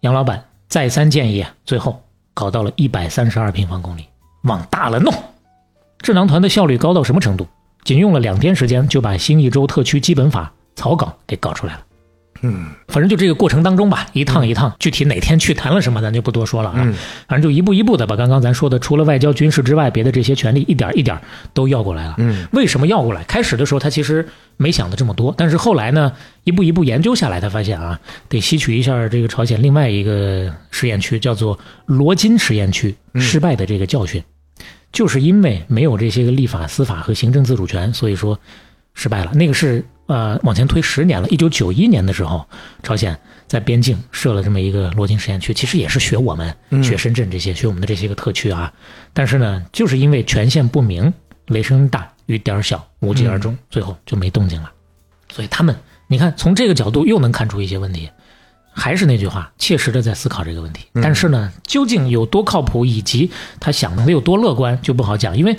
[0.00, 2.02] 杨老板再三建议，最后
[2.32, 4.06] 搞到了一百三十二平方公里，
[4.44, 5.12] 往大了弄。
[6.00, 7.46] 智囊团的效率高到什么程度？
[7.84, 11.82] 仅用了两天时间就把新一州特区基本法草稿给搞出来了。
[12.42, 16.76] 嗯反正就这个过程当中吧，一趟一趟，具体哪天去谈了什么，咱就不多说了啊。
[16.78, 16.94] 嗯
[17.28, 21.20] 反正就一步一步的把刚刚咱说的，除了外交、军事之外，别的这些权利一点一点
[21.54, 22.14] 都要过来了。
[22.18, 23.22] 嗯为什么要过来？
[23.24, 24.26] 开始的时候他其实
[24.56, 26.12] 没想的这么多，但是后来呢，
[26.44, 34.22] 一步一步研究下来，他发现啊，得吸取一下这个朝鲜另外一个实验区，叫做罗金实验区失败的这个教训，
[34.92, 38.38] 就是因为没有这些个立法、司法和行政自主权，所以说
[38.94, 39.32] 失败了。
[39.34, 42.44] 那个是呃往前推十年了，一九九一年的时候，
[42.82, 46.52] 朝鲜在边境设了这么一个罗金实验区，其实也是学我们
[46.82, 48.72] 学深圳这些，学我们的这些个特区啊。
[49.12, 51.12] 但是呢，就是因为权限不明，
[51.46, 54.70] 雷声大雨点儿小，无疾而终，最后就没动静了。
[55.32, 55.76] 所以他们，
[56.08, 58.10] 你看从这个角度又能看出一些问题。
[58.72, 60.86] 还是那句话，切实的在思考这个问题。
[61.02, 65.36] 但是呢，究竟有多靠谱，以及他想的有多乐观，就不好讲。
[65.36, 65.58] 因为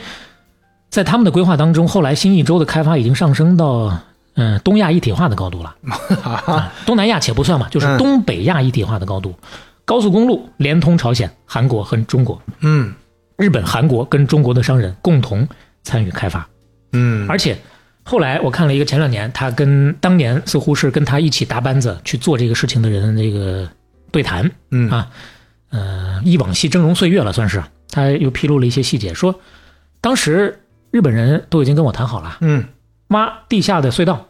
[0.90, 4.00] 在他们的规划当中，后来新一州的开发已经上升到
[4.36, 5.76] 嗯、东亚一体化的高度了。
[6.24, 9.36] 啊东南亚且不算嘛，就是嗯东北亚一体化的高度。
[9.86, 12.94] 高速公路连通朝鲜、韩国和中国，嗯
[13.38, 15.48] 日本、韩国跟中国的商人共同
[15.84, 16.48] 参与开发。
[16.94, 17.58] 嗯，而且
[18.04, 23.68] 后来我看了一个前两年，他跟当年似乎是跟他一起搭班子去做这个事情的人的这个
[24.12, 25.10] 对谈嗯啊，
[25.72, 27.62] 呃，忆往昔峥嵘岁月了，算是。
[27.90, 29.38] 他又披露了一些细节，说
[30.00, 30.62] 当时
[30.92, 32.64] 日本人都已经跟我谈好了，嗯
[33.12, 34.28] 挖地下的隧道，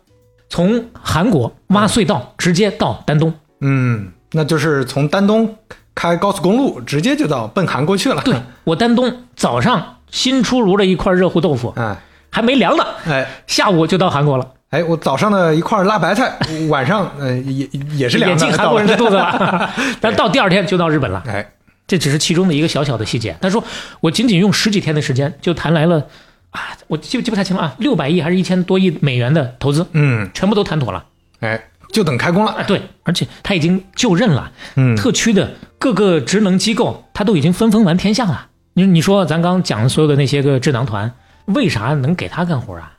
[0.49, 3.33] 从韩国挖隧道直接到丹东。
[3.61, 5.55] 嗯，那就是从丹东
[5.95, 8.21] 开高速公路，直接就到奔韩国去了。
[8.23, 11.97] 对，我丹东早上新出炉了一块热乎豆腐哎
[12.29, 14.47] 还没凉呢，哎下午就到韩国了。
[14.69, 16.37] 哎，我早上的一块辣白菜，
[16.69, 19.69] 晚上呃也也是凉的，也进韩国人的肚子了，
[19.99, 21.21] 但到第二天就到日本了。
[21.27, 21.45] 哎，
[21.85, 23.35] 这只是其中的一个小小的细节。
[23.41, 23.61] 他说，
[23.99, 26.07] 我仅仅用十几天的时间就谈来了
[26.51, 31.05] 啊，我记记不太清了啊，六百亿还是一千多亿美元的投资，嗯，全部都谈妥了
[31.39, 32.55] 哎，就等开工啊。
[32.57, 32.63] 了。
[32.65, 38.47] 对，而且他已经就任了，嗯特区的各个职能机构他都已经分封完天下了。
[38.73, 41.11] 你你说咱刚讲的所有的那些个智囊团，
[41.45, 42.93] 为啥能给他干活啊？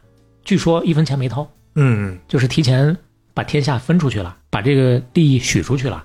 [0.45, 1.49] 据说一分钱没掏。
[1.75, 2.97] 嗯就是提前
[3.33, 6.05] 把天下分出去了，把这个利益许出去了。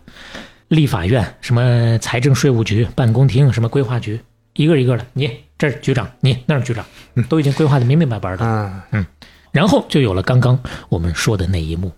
[0.70, 4.20] 立法院、什么财政税务局、办公厅、什么规划局，
[4.54, 6.86] 一个一个的，你这是局长，你那是局长，
[7.28, 8.72] 都已经规划的明明白白的。
[8.92, 9.06] 嗯。
[9.52, 11.92] 然后就有了刚刚我们说的那一幕，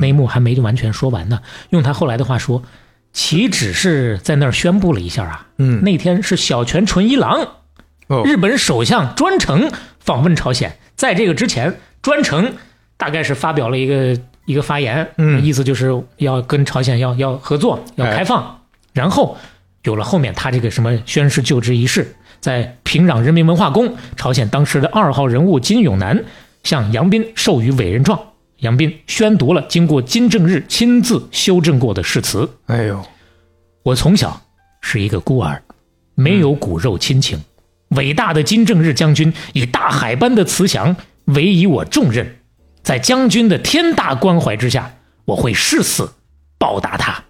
[0.00, 1.40] 那一幕还没完全说完呢。
[1.70, 2.62] 用他后来的话说，
[3.12, 5.46] 岂只是在那儿宣布了一下啊？
[5.58, 5.82] 嗯。
[5.82, 7.48] 那天是小泉纯一郎
[8.06, 8.22] 哦。
[8.24, 12.54] 日本首相专程访问朝鲜，在这个之前，专程
[12.96, 15.44] 大概是发表了一个一个发言，嗯。
[15.44, 18.60] 意思就是要跟朝鲜要要合作，要开放，
[18.92, 19.36] 然后
[19.82, 26.24] 有了后面他这个什么宣誓就职仪式，在平壤人民文化宫，朝鲜当时的二号人物金永南
[26.62, 28.18] 向杨斌授予委任状，
[28.58, 33.04] 杨斌宣读了经过金正日亲自修正过的誓词，哎呦，
[33.82, 34.40] 我从小
[34.80, 35.62] 是一个孤儿，
[36.14, 37.38] 没有骨肉亲情。
[37.90, 42.36] 伟大的金正日将军以大海般的慈祥委以我重任，
[42.82, 44.94] 在将军的天大关怀之下，
[45.24, 46.12] 我会誓死
[46.56, 47.24] 报答他。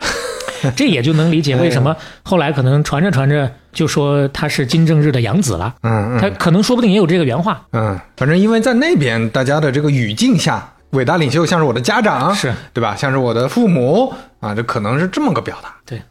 [0.76, 5.72] 这也就能理解为什么后来可能传着传着就说他是金正日的养子了。
[5.82, 7.62] 嗯嗯他可能说不定也有这个原话。
[7.70, 12.96] 嗯，反正因为在那边大家的这个语境下，伟大领袖像是我的家长，是对吧？
[12.96, 15.76] 像是我的父母啊，这可能是这么个表达。
[15.86, 16.02] 对，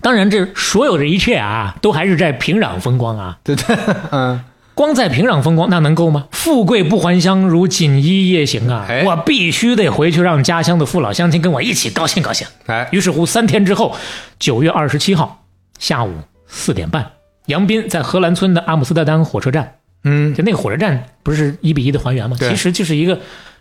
[0.00, 3.36] 当然这所有的一切啊，都还是在平壤风光啊。
[3.44, 3.76] 对对，
[4.12, 4.40] 嗯
[4.72, 6.24] 光在平壤风光，那能够吗？
[6.30, 8.86] 富贵不还乡，如锦衣夜行啊！
[8.88, 12.46] 哎我必须得回去，让家乡的父老乡亲跟我一起高兴高兴。
[12.64, 13.94] 哎于是乎，三天之后，
[14.38, 15.44] 九月二十七号
[15.78, 16.14] 下午
[16.50, 17.10] 四点半，
[17.46, 22.36] 杨斌在荷兰村的阿姆斯特丹火车站，嗯就那个火车站不是一比一的还原吗？
[22.38, 23.18] 对其实就是一个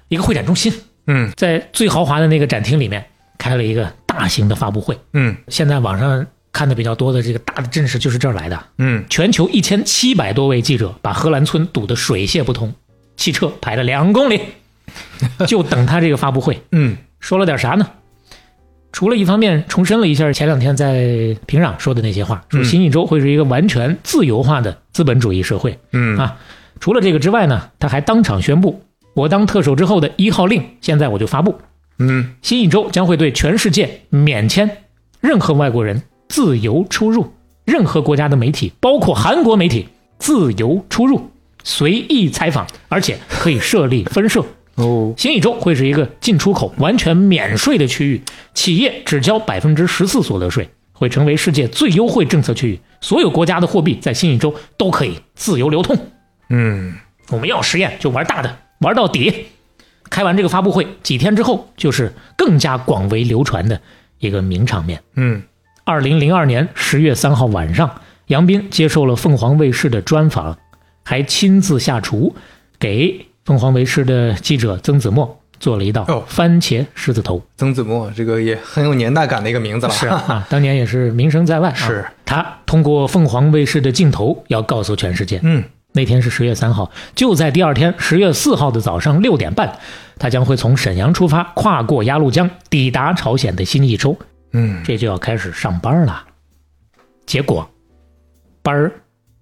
[0.10, 0.74] 一个会展中心，
[1.08, 3.06] 嗯在最豪华的那个展厅里面
[3.38, 5.00] 开了一个大型的发布会。
[5.14, 8.60] 嗯现在网上看的比较多的这个大的阵势就是这儿来的。
[8.80, 12.74] 嗯全球一千七百多位记者把荷兰村堵得水泄不通，
[13.16, 14.42] 汽车排了两公里，
[15.48, 16.62] 就等他这个发布会。
[16.72, 17.88] 嗯说了点啥呢？
[18.92, 25.78] 除了一方面重申了一下前两天在平壤说的那些话，说嗯新一周会是一个完全自由化的资本主义社会。
[25.92, 26.38] 嗯啊，
[26.80, 28.82] 除了这个之外呢，他还当场宣布，
[29.14, 31.60] 我当特首之后的一号令，现在我就发布，
[32.00, 34.70] 嗯新一周将会对全世界免签
[35.22, 37.32] 任何外国人自由出入，
[37.66, 39.88] 任何国家的媒体，包括韩国媒体，
[40.18, 41.30] 自由出入，
[41.64, 44.44] 随意采访，而且可以设立分社。
[44.80, 48.22] 哦新一周会是一个进出口完全免税的区域，
[48.54, 52.80] 企业只交百分之十四所得税，会成为世界最优惠政策区域。
[53.02, 55.98] 所有国家的货币在新一周都可以自由流通。
[56.50, 56.96] 嗯
[57.30, 59.46] 我们要实验就玩大的，玩到底。
[60.10, 63.80] 开完这个发布会，几天之后就是更加广为流传的
[64.18, 65.04] 一个名场面。
[65.16, 65.44] 嗯
[65.84, 70.58] 二零零二年十月三号晚上，杨斌接受了凤凰卫视的专访，
[71.04, 72.36] 还亲自下厨，
[72.80, 77.42] 给凤凰卫视的记者曾子墨做了一道哦番茄狮子头。
[77.58, 79.94] 曾子墨这个也很有年代感的一个名字了。
[79.94, 81.74] 是啊， 当年也是名声在外、啊。
[81.74, 89.80] 是他通过凤凰卫视的镜头要告诉全世界，嗯那天是十月三号，就在第二天十月四号的早上六点半，
[90.20, 94.16] 他将会从沈阳出发，跨过鸭绿江，抵达朝鲜的新义州，
[94.54, 96.24] 嗯这就要开始上班了。
[97.26, 97.68] 结果
[98.62, 98.92] 班儿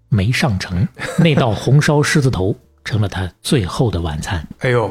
[0.08, 0.88] 没上成，
[1.20, 2.56] 那道红烧狮子头
[2.88, 4.48] 成了他最后的晚餐。
[4.60, 4.90] 哎呦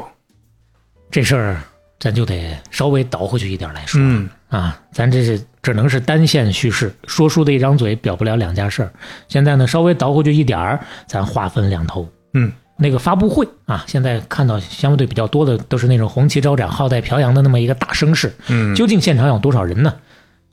[1.09, 1.59] 这事儿
[1.99, 3.99] 咱就得稍微倒回去一点来说。
[3.99, 8.93] 嗯啊，咱这是只能是单线叙事，说书的一张嘴表不了两家事儿。
[9.27, 12.07] 现在呢，稍微倒回去一点儿，咱划分两头。
[12.33, 18.31] 嗯那个发布会啊，现在看到相对比较多的都是那种红旗招展、浩带飘扬的那么一个大声势。
[18.47, 19.95] 嗯究竟现场有多少人呢？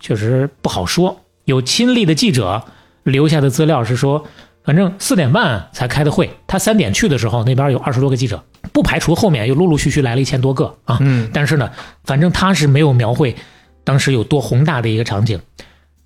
[0.01, 1.21] 确实不好说。
[1.45, 2.65] 有亲历的记者
[3.03, 4.27] 留下的资料是说，
[4.65, 8.43] 反正四点半才开的会，他三点去的时候，那边有二十多个记者，
[8.73, 10.99] 不排除后面又陆陆续续来了一千多个啊。
[11.01, 11.71] 嗯但是呢，
[12.05, 13.37] 反正他是没有描绘
[13.85, 15.39] 当时有多宏大的一个场景。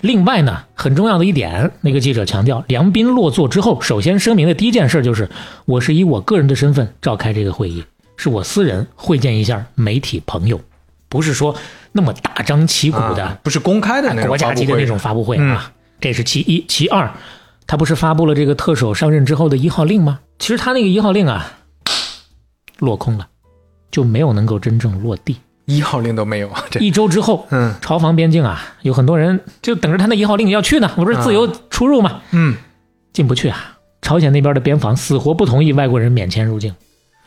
[0.00, 5.28] 另外呢，很重要的一点，那个记者强调，梁斌落座之后，首先声明的第一件事就是，
[5.64, 7.84] 我是以我个人的身份召开这个会议，
[8.16, 10.60] 是我私人会见一下媒体朋友，
[11.08, 11.54] 不是说
[11.90, 15.72] 那么大张旗鼓的、啊不是公开的那种国家级的那种发布会嗯啊。
[16.00, 17.12] 这是其一，其二，
[17.68, 20.18] 他不是发布了这个特首上任之后的一号令吗？
[20.40, 21.52] 其实他那个一号令啊，
[22.78, 23.28] 落空了，
[23.90, 25.36] 就没有能够真正落地。
[25.66, 32.22] 一号令都没有啊， 这一周之后，嗯朝防边境啊，有很多人就等着他那一号令要去呢，我不是自由出入吗？
[32.32, 32.56] 嗯
[33.12, 33.76] 进不去啊！
[34.00, 36.74] 朝鲜那边的边防死活不同意外国人免签入境，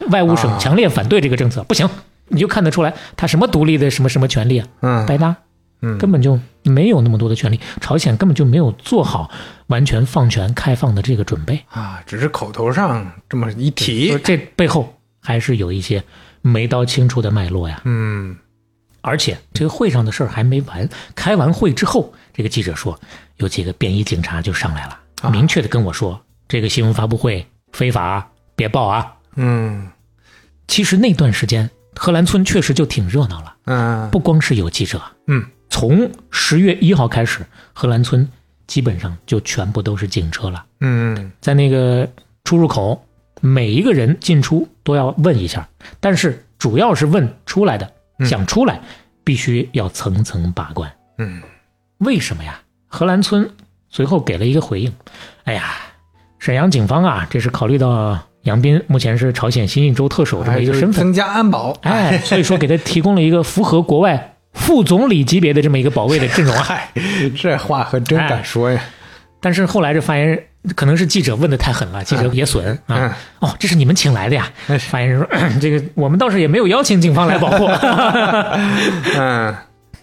[0.09, 1.87] 外务省啊强烈反对这个政策，不行，
[2.29, 5.35] 你就看得出来他什么独立的什么什么权利啊，嗯白搭，
[5.81, 5.97] 嗯。
[5.97, 9.29] 根本就没有那么多的权利，朝鲜根本就没有做好
[9.67, 16.03] 完全放权开放的这个准备，啊，只是口头上这么一提，这背后还是有一些
[16.41, 17.81] 没刀清楚的脉络呀。
[17.85, 18.35] 嗯。
[19.03, 22.99] 而且这个会上的事儿还没完，开完会之后，这个记者说
[23.37, 25.29] 有几个便衣警察就上来了，啊。
[25.31, 29.11] 明确的跟我说这个新闻发布会非法，别报啊。
[29.37, 29.89] 嗯。
[30.67, 34.09] 其实那段时间荷兰村确实就挺热闹了，嗯。
[34.11, 37.43] 不光是有记者，嗯从十月一号开始，
[37.73, 38.27] 荷兰村
[38.67, 42.07] 基本上就全部都是警车了，嗯在那个
[42.43, 43.03] 出入口，
[43.39, 45.67] 每一个人进出都要问一下，
[45.99, 48.79] 但是主要是问出来的，嗯想出来
[49.23, 50.91] 必须要层层把关。
[51.17, 51.41] 嗯
[51.99, 52.59] 为什么呀？
[52.87, 53.49] 荷兰村
[53.89, 54.93] 随后给了一个回应，
[55.45, 55.73] 哎呀，
[56.37, 66.63] 沈阳警方啊，这是考虑到杨斌目前是朝鲜新一州特首这么一个身份，增加安保，哎，所以说给他提供了一个符合国外副总理级别的这么一个保卫的阵容啊。
[66.63, 66.89] 嗨，
[67.37, 68.81] 这话可真敢说呀，
[69.39, 70.43] 但是后来这发言人
[70.75, 72.95] 可能是记者问的太狠了，记者也损啊。
[72.95, 74.47] 嗯哦，这是你们请来的呀？
[74.67, 75.27] 哎发言人说，
[75.59, 77.65] 这个我们倒是也没有邀请警方来保护。
[79.17, 79.55] 嗯。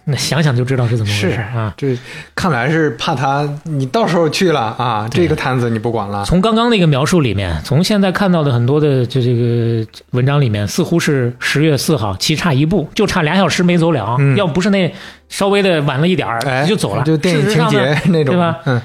[0.09, 1.73] 那想想就知道是怎么回事啊。
[1.77, 1.97] 这
[2.35, 6.25] 看来是怕他，你到时候去了啊，这个摊子你不管了。
[6.25, 14.15] 从刚刚那个描述里面，从现在看到的很多的就这个文章里面，似乎是十月四号，棋差一步，就差俩小时没走了。
[14.19, 14.93] 嗯要不是那
[15.27, 17.03] 稍微的晚了一点儿，哎，就走了。
[17.03, 18.57] 就电影情节那种，对吧？
[18.65, 18.81] 嗯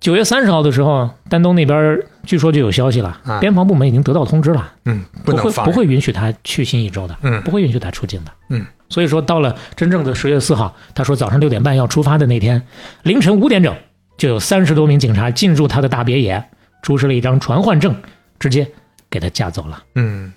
[0.00, 8.32] 九月三十号的时候，丹东那边据说就有消息了，啊边防部门已经得到通知了，嗯，不会不会允许他去新一州的，嗯不会允许他出境的。
[8.48, 12.62] 嗯，所以说到了真正的十月四号，他说早上六点半要出发的那天，
[13.02, 13.76] 凌晨五点整
[14.16, 16.42] 就有三十多名警察进入他的大别野，
[16.82, 17.94] 出示了一张传唤证，
[18.38, 18.66] 直接
[19.10, 19.82] 给他架走了。
[19.96, 20.32] 嗯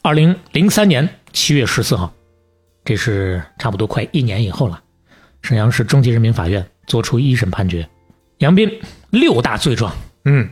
[0.00, 2.10] 二零零三年七月十四号，
[2.86, 4.80] 这是差不多快一年以后了。
[5.42, 7.86] 沈阳市中级人民法院作出一审判决，
[8.38, 8.70] 杨斌
[9.10, 9.92] 六大罪状：
[10.24, 10.48] 嗯。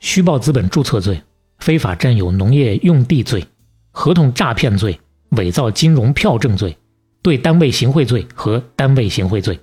[0.00, 1.22] 虚报资本注册罪、
[1.58, 3.46] 非法占有农业用地罪、
[3.90, 4.98] 合同诈骗罪、
[5.32, 6.74] 伪造金融票证罪、
[7.20, 9.60] 对单位行贿罪和单位行贿罪，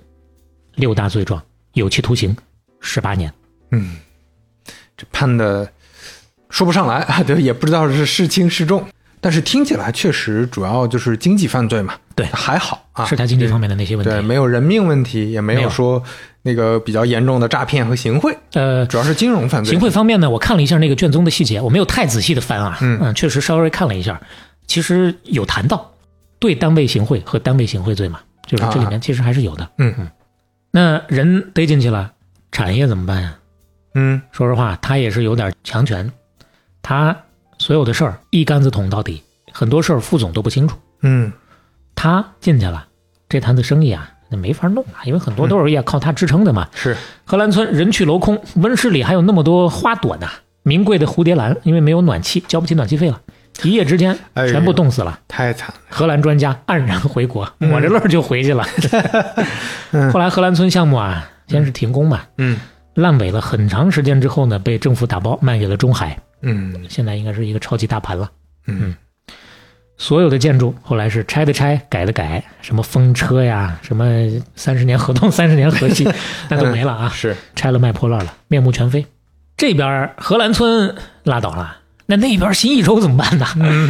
[0.76, 1.42] 六大罪状，
[1.72, 2.36] 有期徒刑
[2.78, 3.32] 十八年。
[3.72, 3.96] 嗯，
[4.96, 5.68] 这判的
[6.50, 8.86] 说不上来啊， 对，也不知道是是轻是重，
[9.20, 14.08] 但是听起来确实主要就是经济犯罪嘛，对还好啊，是他经济方面的那些问题。
[14.08, 15.68] 对，没有人命问题，也没有。
[15.68, 16.00] 说
[16.42, 19.72] 那个比较严重的诈骗和行贿，呃，主要是金融犯罪。
[19.72, 24.20] 行贿方面呢，我看了一下那个卷宗的细节，我没有太仔细的翻啊，嗯确实稍微看了一下，
[24.66, 25.92] 其实有谈到
[26.38, 29.68] 对单位行贿和单位行贿罪嘛，就是这里面其实还是有的。
[29.78, 30.08] 嗯
[30.70, 32.12] 那人逮进去了，
[32.52, 33.34] 产业怎么办呀？
[33.94, 36.10] 嗯说实话，他也是有点强权，
[36.82, 37.16] 他
[37.58, 40.76] 所有的事儿一竿子捅到底，很多事儿副总都不清楚。
[41.02, 41.32] 嗯
[41.94, 42.86] 他进去了，
[43.28, 46.68] 这摊子生意啊，那没法弄啊，因为很多都是要靠它支撑的嘛。
[46.74, 50.28] 是荷兰村人去楼空，温室里还有那么多花朵呢，
[50.62, 53.20] 名贵的蝴蝶兰，因为没有暖气，交不起暖气费了，
[53.62, 55.18] 一夜之间全部冻死了。
[55.28, 55.74] 太惨了。
[55.88, 58.64] 荷兰专家黯然回国，抹着泪儿就回去了。
[59.92, 62.58] 嗯后来荷兰村项目啊，先是停工嘛，嗯
[62.94, 68.30] 烂尾了很长时间之后呢，被政府打包卖给了中海，嗯现在应该是一个超级大盘了。
[68.66, 68.94] 嗯
[69.98, 74.06] 所有的建筑后来是拆的拆，改的改，什么风车呀，什么
[74.54, 76.08] 三十年河东、三十年河西，
[76.48, 79.04] 那都没了啊，是拆了卖破烂了，面目全非。
[79.56, 80.94] 这边荷兰村
[81.24, 83.46] 拉倒了，那那边新义州怎么办呢？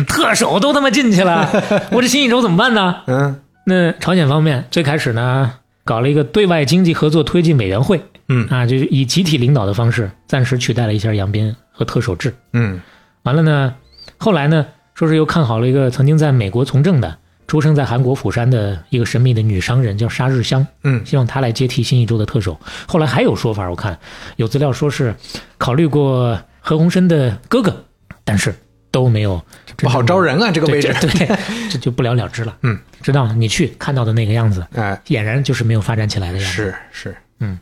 [0.09, 1.49] 特首都他妈进去了，
[1.93, 3.03] 我这新义州怎么办呢？
[3.07, 5.53] 嗯那朝鲜方面最开始呢，
[5.85, 12.35] 搞了一个对外经济合作推进委员会嗯啊，就是以集体领导的方式，暂时取代了一下杨斌和特首制。
[12.55, 12.81] 嗯
[13.25, 13.75] 完了呢，
[14.17, 14.65] 后来呢，
[14.99, 17.17] 说是又看好了一个曾经在美国从政的、
[17.47, 22.59] 出生在韩国釜山的一个神秘的女商人，叫沙日香，嗯希望她来接替新一周的特首。
[22.89, 23.97] 后来还有说法，我看
[24.35, 25.15] 有资料说是
[25.57, 27.85] 考虑过何鸿燊的哥哥，
[28.25, 28.53] 但是
[28.91, 29.41] 都没有
[29.77, 30.93] 不好招人啊，这个位置。
[31.01, 31.39] 对，这对，
[31.71, 32.57] 这就不了了之了。
[32.63, 36.53] 嗯，知道你去看到的那个样子，哎，俨然就是没有发展起来的样子。
[36.53, 37.57] 是是嗯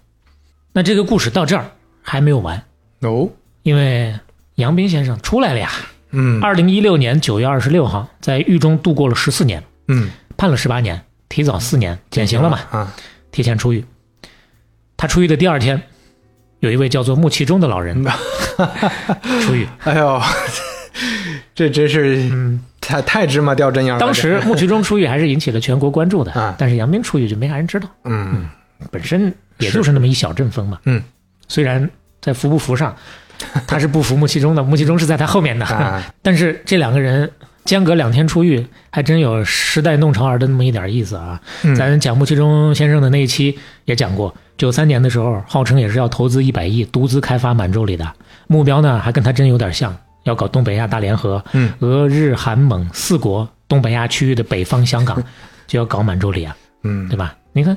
[0.73, 1.67] 那这个故事到这儿
[2.01, 2.65] 还没有完，
[3.01, 3.29] 哦，
[3.63, 4.19] 因为
[4.55, 5.71] 杨斌先生出来了呀。
[6.17, 6.43] 嗯。
[6.43, 12.93] 二零一六年九月二十六号，在狱中度过了十四年，嗯，判了十八年，提早四年减刑了嘛，啊，
[13.31, 13.85] 提前出狱。
[14.97, 15.83] 他出狱的第二天，
[16.61, 18.03] 有一位叫做穆其中的老人
[19.47, 19.69] 出狱。
[19.85, 20.21] 哎呦，
[21.55, 24.01] 这真是嗯，太太芝麻掉针眼了。
[24.01, 28.49] 当时穆其中出狱还是引起了全国关注的 啊，但是杨斌出狱就没啥人知道，这，嗯。
[28.91, 30.79] 本身也就是那么一小阵风嘛。
[30.85, 31.03] 嗯，
[31.49, 31.91] 虽然
[32.21, 32.95] 在服不服上，
[33.67, 37.31] 他是不服穆其中的，穆其中是在他后面的，啊， 但是这两个人
[37.65, 41.41] 间隔两天出狱，还真有时代弄潮儿的那么一点意思啊。
[41.63, 48.07] 嗯咱讲穆其中先生的那一期也讲过，九三年的时候，号称也是要投资一百亿独资开发满洲里的，
[48.47, 55.23] 目标呢还跟他真有点像，要搞东北亚大联合，嗯，俄日韩蒙四国东北亚区域的北方香港
[55.67, 57.35] 就要搞满洲里啊，嗯对，吧？
[57.53, 57.77] 你看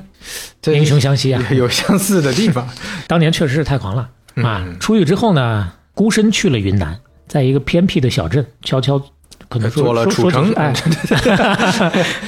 [0.62, 2.68] 这英雄相惜啊，有相似的地方。
[3.08, 4.08] 当年确实是太狂了
[4.42, 4.62] 啊！
[4.66, 9.00] 嗯出狱之后呢，孤身去了云南，在一个偏僻的小镇悄悄。
[9.48, 10.72] 可能说做了楚城说哎，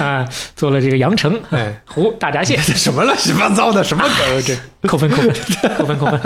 [0.04, 4.56] 啊，做了这个阳城哎，湖大闸蟹， 什么乱七八糟的，什么梗这？
[4.88, 5.32] 扣分扣分
[5.78, 6.20] 扣分扣分。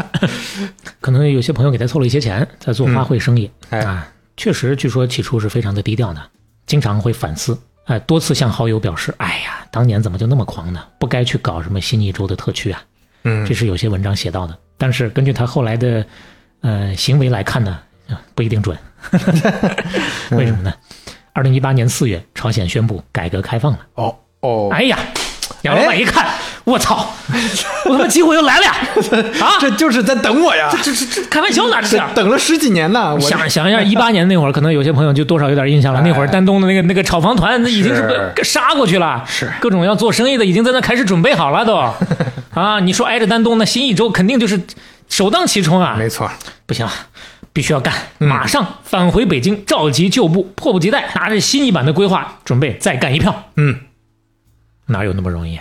[1.03, 4.09] 可能有些朋友给他凑了一些钱，在做花卉生意、哎啊。
[4.39, 6.23] 确实，据说起初是非常的低调的，
[6.67, 10.81] 经常会反思，哎，多次向好友表示，哎呀，当年怎么就那么狂呢？
[10.99, 12.83] 不该去搞什么新一州的特区啊。
[13.25, 16.05] 嗯这是有些文章写到的，但是根据他后来的
[16.61, 17.79] 呃行为来看呢，
[18.09, 18.77] 啊不一定准。
[20.33, 20.73] 为什么呢？
[21.33, 23.79] 二零一八年四月，朝鲜宣布改革开放了。
[23.95, 24.99] 哦哦，哎呀，
[25.63, 26.27] 杨老板一看，
[26.65, 27.09] 我操，
[27.85, 28.75] 我他妈机会又来了呀！
[29.45, 32.03] 啊，这就是在等我呀，这这这开玩笑呢，这是。
[32.15, 33.15] 等了十几年呢。
[33.15, 36.01] 我想想一下，一八 年那会儿，可能有些朋友就多少有点印象了。
[36.01, 41.75] 哎那会儿丹东的那个那个炒房团，那已经是是被杀过去了，是各种要做生意的，已经在那开始准备好了都。
[42.57, 44.61] 啊，你说挨着丹东，那新一州肯定就是
[45.09, 45.95] 首当其冲啊！
[45.99, 46.31] 没错，
[46.65, 46.89] 不行，
[47.53, 53.51] 必须要干，嗯马上返回北京，召集旧部，迫不及待拿着新一版的规划，准备再干一票。
[53.57, 53.81] 嗯，
[54.87, 55.61] 哪有那么容易？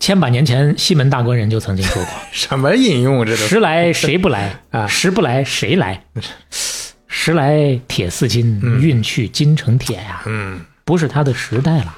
[0.00, 6.04] 千百年前西门大官人就曾经说过 什么引用这：“都是时来谁不来 啊时不来谁来？
[7.08, 10.22] 时来铁似金，运去金成铁呀！
[10.26, 11.96] 嗯不是他的时代了，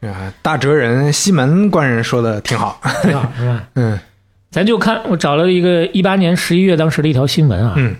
[0.00, 2.80] 啊，大哲人西门官人说的挺好。
[3.02, 3.64] 挺好是吧？
[3.74, 3.98] 嗯
[4.50, 7.94] 咱就看我找了一个一八年十一月当时的一条新闻啊，嗯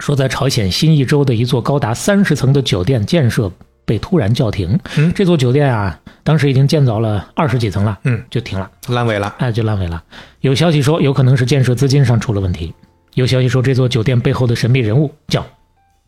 [0.00, 3.50] 说在朝鲜新义州的一座高达三十层的酒店建设
[3.86, 4.78] 被突然叫停。
[4.96, 9.34] 嗯这座酒店啊，当时已经建造了二十几层了，嗯，就停了，烂尾了。
[9.38, 10.02] 哎，就烂尾了。
[10.40, 12.74] 有消息说，有可能是建设资金上出了问题。
[13.14, 15.46] 有消息说，这座酒店背后的神秘人物叫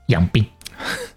[0.08, 0.44] 杨斌。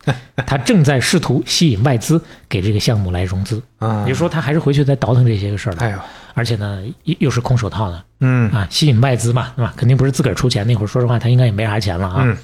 [0.48, 3.62] 他正在试图吸引外资给这个项目来融资。
[3.78, 5.80] 啊也就，说，他还是回去再倒腾这些个事儿了。
[5.82, 6.00] 哎呦，
[6.34, 9.74] 而且呢，又又是空手套的嗯啊，吸引外资嘛，对吧？
[9.76, 10.66] 肯定不是自个儿出钱。
[10.66, 12.24] 那会儿说实话，他应该也没啥钱了啊。
[12.24, 12.38] 嗯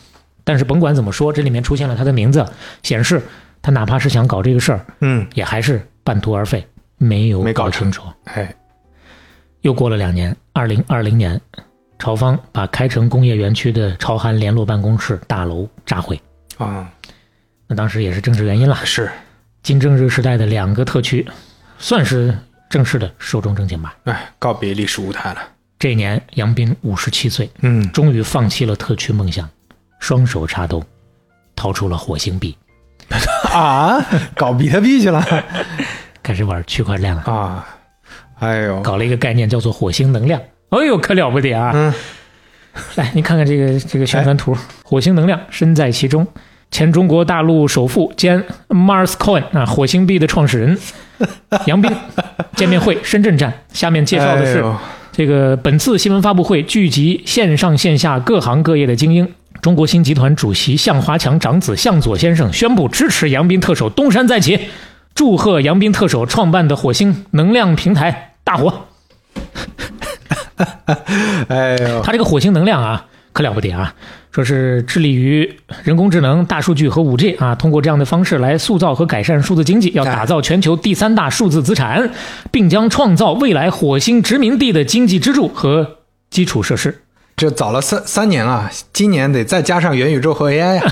[0.48, 2.46] 但是甭管怎么说，这里面出现了他的名字，
[2.84, 3.20] 显示
[3.64, 6.64] 他哪怕是想搞这个事儿，嗯，也还是半途而废，
[7.00, 8.04] 没有没搞清楚。
[8.26, 8.54] 哎，
[9.62, 11.42] 又过了两年，二零二零年，
[11.98, 16.22] 朝方把开城工业园区的朝韩联络办公室大楼炸毁。
[16.60, 16.88] 啊，
[17.68, 19.10] 那当时也是政治原因了，是，
[19.64, 21.28] 金正日时代的两个特区，
[21.80, 22.38] 算是
[22.70, 23.96] 正式的寿终正寝吧。
[24.04, 25.42] 哎，告别历史舞台了。
[25.80, 29.50] 这一年，杨斌五十七岁，嗯，终于放弃了特区梦想，
[30.00, 30.84] 双手插兜，
[31.56, 32.56] 掏出了火星币，
[33.52, 34.00] 啊，
[34.36, 35.26] 搞比特币去了
[36.22, 37.68] 开始玩区块链了，啊，
[38.40, 40.42] 哎呦，搞了一个概念叫做火星能量。
[40.70, 41.72] 哎呦，可了不得啊！
[41.74, 41.94] 嗯，
[42.96, 46.28] 来，你看看这个这个宣传图，火星能量身在其中。
[46.76, 50.78] 前中国大陆首富兼 Mars Coin 啊，火星币的创始人
[51.68, 51.90] 杨斌
[52.58, 53.54] 见面会深圳站。
[53.72, 54.62] 下面介绍的是
[55.14, 59.26] 这个本次新闻发布会聚集线上线下各行各业的精英。
[59.62, 64.60] 中国新集团主席向华强长子向佐先生宣布支持杨斌特首东山再起，
[65.16, 68.88] 祝贺杨斌特首创办的火星能量平台大火。
[71.48, 73.96] 哎呦，他这个火星能量啊，可了不得啊！
[74.36, 75.50] 说是致力于
[75.86, 82.12] 人工智能、大数据和五 G 啊，通过这样的方式来塑造和改善数字经济，要打造全球第三大数字资产，
[82.52, 86.00] 并将创造未来火星殖民地的经济支柱和
[86.30, 87.04] 基础设施。
[87.38, 90.84] 这早了三三年了，今年得再加上元宇宙和 AI 呀、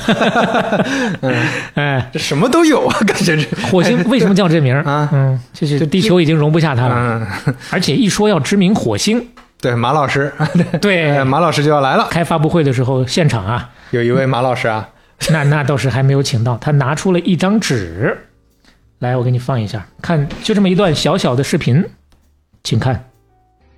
[1.19, 1.35] 嗯，
[1.73, 3.43] 哎，这什么都有啊，感觉这。
[3.67, 4.73] 火星为什么叫这名？
[4.73, 9.27] 儿啊嗯，就是地球已经容不下它了，嗯，而且一说要殖民火星，
[9.63, 10.29] 对，马老师，
[10.81, 14.89] 对哎，马老师就要来了，开发布会的时候，现场啊，有一位马老师啊，
[15.31, 18.27] 那那倒是还没有请到，他拿出了一张纸，
[18.99, 21.81] 来，我给你放一下，看就这么一段小小的视频，
[22.61, 23.09] 请看。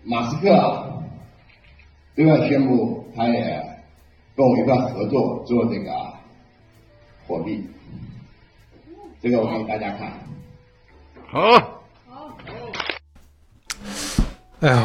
[0.04, 0.90] 马斯克啊，
[2.16, 3.64] 对外宣布，他也
[4.36, 5.92] 跟我们一块合作做这个
[7.28, 7.64] 货币。
[9.22, 10.12] 这个我给大家看。
[11.28, 11.52] 好。
[12.10, 12.38] 好
[14.62, 14.78] 哎呦，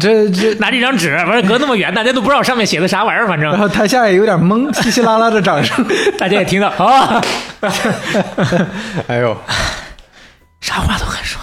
[0.00, 5.86] 这 这，拿这张纸，完了隔那么远，大家都不知道上面写的啥玩意儿，反正然后台下也有点懵，稀稀拉拉的掌声，
[6.18, 7.22] 大家也听到啊，
[9.08, 9.36] 哎呦，
[10.60, 11.40] 啥话都敢说。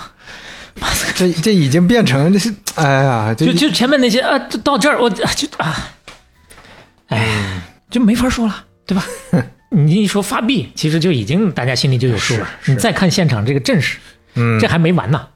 [1.15, 5.89] 这这已经变成这是，哎呀，这就就前面那些啊，就到这儿我啊就啊，
[7.07, 9.03] 哎，就没法说了，对吧？
[9.69, 12.47] 你一说发币，其实就已经大家心里就有数了。
[12.65, 13.97] 你再看现场这个阵势，
[14.35, 15.27] 嗯这还没完呢。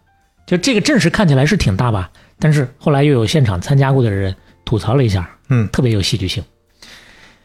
[0.52, 6.44] 就这个阵势看起来是挺大吧，但是后来又有现场参加过的人吐槽了一下，嗯特别有戏剧性。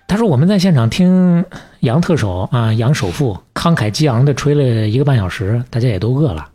[0.08, 1.44] 他说我们在现场听
[1.80, 6.48] 杨特首啊，杨首富慷慨激昂的吹了一个半小时，大家也都饿了。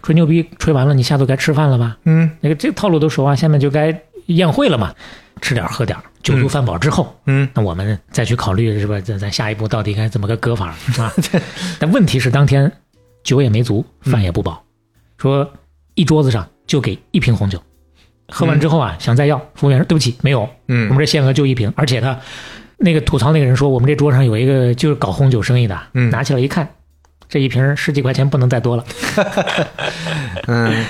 [0.00, 1.96] 吹牛逼吹完了，你下头该吃饭了吧？
[2.04, 4.94] 嗯那个这个套路都熟啊，下面就该宴会了嘛，
[5.40, 9.00] 吃点喝点，酒足饭饱之后，嗯，那我们再去考虑是吧？
[9.00, 10.68] 咱咱下一步到底该怎么个割法
[10.98, 11.12] 啊？
[11.80, 12.70] 但问题是当天
[13.24, 14.62] 酒也没足，饭也不饱，
[15.18, 15.52] 说
[15.96, 17.60] 一桌子上就给一瓶红酒，
[18.28, 20.88] 喝完之后啊，想再要，服务员说对不起，没有，嗯。
[20.88, 22.18] 我们嗯这限额就一瓶，而且呢，
[22.76, 26.10] 那个吐槽那个人说我们这桌上有一个就是搞红酒生意的，嗯。
[26.10, 26.68] 拿起来一看，
[27.28, 28.84] 这一瓶十几块钱不能再多了。
[30.46, 30.84] 嗯，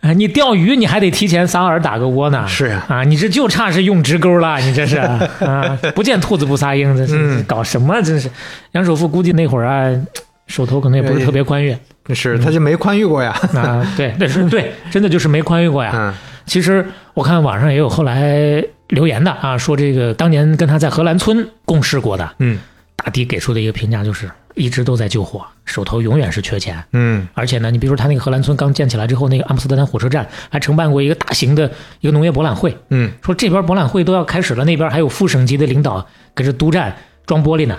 [0.00, 2.46] 啊，你钓鱼你还得提前撒饵打个窝呢。
[2.48, 2.86] 是啊。
[2.88, 4.96] 啊，你这就差是用直钩了，你这是。
[5.44, 7.44] 啊，不见兔子不撒鹰，这是、嗯。
[7.44, 8.02] 搞什么？
[8.02, 8.28] 真是，
[8.72, 10.06] 杨首富估计那会儿啊，
[10.46, 11.76] 手头可能也不是特别宽裕
[12.12, 13.86] 是，他就没宽裕过呀，啊。
[13.96, 15.92] 对，那是对，真的就是没宽裕过呀。
[15.94, 16.14] 嗯
[16.46, 22.58] 其实我看网上也有后来留言的啊，说这个当年跟他在荷兰村共事过的嗯
[22.96, 26.82] 大迪给出的一个评价就是，一直都在救火，手头永远是缺钱。
[26.92, 31.70] 嗯而且呢，你比如说他那个荷兰村刚建起来之后，那个阿姆斯特丹火车站还承办过一个大型的
[32.00, 36.04] 一个农业博览会，嗯，说这边博览会都要开始了，那边还有副省级的领导
[36.34, 36.96] 搁这督战
[37.26, 37.78] 装玻璃呢，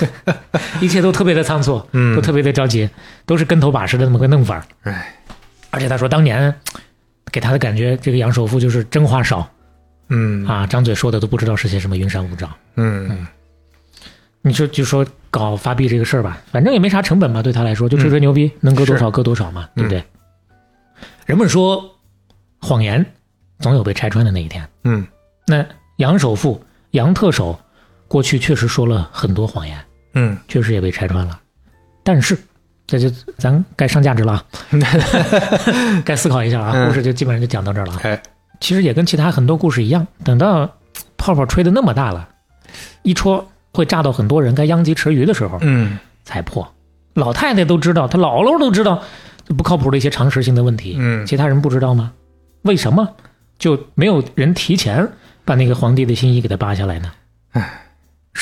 [0.80, 2.14] 一切都特别的仓促，嗯。
[2.14, 2.88] 都特别的着急，
[3.26, 4.64] 都是跟头把式的那么个弄法
[5.70, 6.54] 而且他说当年
[7.30, 9.48] 给他的感觉，这个杨首富就是真话少。
[10.08, 10.46] 嗯。
[10.46, 12.48] 啊，张嘴说的都不知道是些什么云山雾罩。
[12.76, 13.26] 嗯。
[14.42, 20.02] 你说就说搞发币这个事儿吧，反正也没啥成本嘛，对他来说就吹吹牛逼，能割多少割多少嘛，对不对？
[21.26, 21.94] 人们说
[22.58, 23.04] 谎言
[23.58, 24.66] 总有被拆穿的那一天。
[24.84, 25.06] 嗯。
[25.46, 25.64] 那
[25.96, 27.60] 杨首富、杨特首
[28.10, 29.78] 过去确实说了很多谎言，
[30.14, 31.38] 嗯确实也被拆穿了。
[32.02, 32.36] 但是，
[32.84, 33.08] 这就
[33.38, 34.44] 咱该上价值了啊，
[36.04, 36.72] 该思考一下啊。
[36.74, 38.20] 嗯故事就基本上就讲到这儿了
[38.58, 40.68] 其实也跟其他很多故事一样，等到
[41.16, 42.28] 泡泡吹的那么大了，
[43.04, 46.68] 一戳，会炸到很多人该殃及池鱼的时候，嗯才破。
[47.14, 49.00] 老太太都知道，她姥姥都知道，
[49.56, 52.10] 不靠谱的一些常识性的问题，嗯其他人不知道吗？
[52.62, 53.08] 为什么
[53.56, 55.08] 就没有人提前
[55.44, 57.12] 把那个皇帝的新衣给他扒下来呢？
[57.52, 57.82] 唉，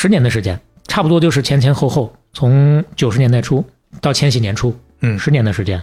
[0.01, 3.65] 十年的时间，差不多就是前前后后，从九十年代初
[4.01, 5.83] 到千禧年初，嗯十年的时间，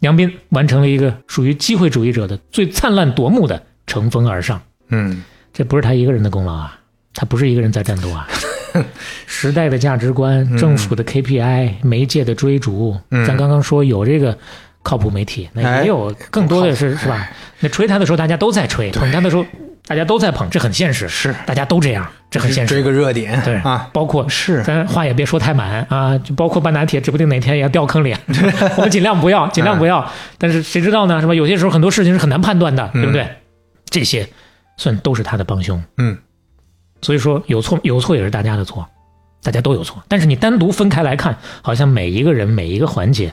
[0.00, 4.60] 梁斌完成了一个属于机会主义者的最灿烂夺目的乘风而上。
[4.90, 6.78] 嗯这不是他一个人的功劳啊，
[7.14, 8.28] 他不是一个人在战斗啊。
[9.24, 14.36] 时代的价值观、政府的 KPI、媒介的追逐，嗯咱刚刚说有这个
[14.82, 17.30] 靠谱媒体，那哎也有更多的是是吧？
[17.60, 19.46] 那吹他的时候大家都在吹，捧他的时候
[19.86, 22.74] 大家都在捧，这很现实，是大家都这样，这很现实。
[22.74, 28.16] 追个热点，对啊，包括是咱话也别说太满啊，就包括半打铁，指不定哪天也要掉坑里，
[28.76, 30.10] 我们尽量不要，尽量不要。
[30.38, 31.20] 但是谁知道呢？
[31.20, 31.34] 是吧？
[31.34, 33.28] 有些时候很多事情是很难判断的，对不对？
[33.90, 34.26] 这些
[34.78, 35.82] 算都是他的帮凶。
[35.98, 36.16] 嗯
[37.02, 38.88] 所以说有错有错也是大家的错，
[39.42, 40.02] 大家都有错。
[40.08, 43.30] 但是你单独分开来看，好像每一个人每一个环节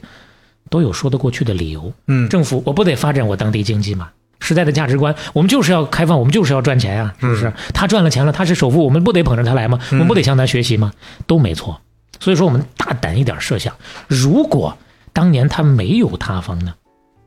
[0.70, 1.94] 都有说得过去的理由。
[2.08, 4.10] 嗯政府我不得发展我当地经济嘛？
[4.42, 7.54] 时代的价值观，我们就是要开放，我们就是要赚钱呀、是不是？
[7.74, 9.80] 他赚了钱了，他是首富，我们不得捧着他来吗？
[9.92, 10.92] 我们不得向他学习吗？
[11.26, 11.80] 都没错。
[12.20, 13.74] 所以说，我们大胆一点设想，
[14.08, 14.78] 如果
[15.14, 16.74] 当年他没有塌方呢？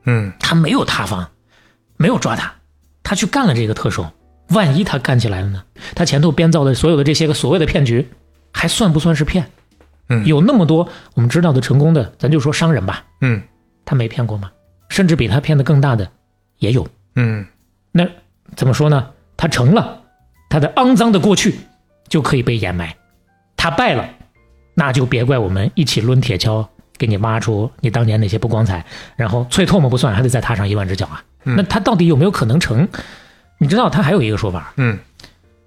[0.05, 1.27] 嗯他没有塌方，
[1.97, 2.53] 没有抓他，
[3.03, 4.07] 他去干了这个特首，
[4.51, 5.63] 万一他干起来了呢？
[5.95, 8.09] 他前头编造的所有的这些个所谓的骗局，
[8.53, 9.51] 还算不算是骗？
[10.11, 13.43] 嗯有那么多我们知道的成功的，咱就说商人吧，嗯
[13.85, 14.51] 他没骗过吗？
[14.91, 16.09] 甚至比他骗的更大的
[16.59, 16.87] 也有。
[17.17, 17.47] 嗯
[17.93, 18.07] 那
[18.57, 19.11] 怎么说呢？
[19.37, 20.03] 他成了，
[20.49, 21.55] 他的肮脏的过去
[22.09, 22.89] 就可以被掩埋；
[23.57, 24.09] 他败了，
[24.75, 26.67] 那就别怪我们一起抡铁锹
[26.97, 28.85] 给你挖出你当年那些不光彩，
[29.17, 31.23] 然后啐唾沫不算，还得再踏上一万只脚啊！
[31.43, 32.89] 那他到底有没有可能成？
[33.59, 34.99] 你知道，他还有一个说法，嗯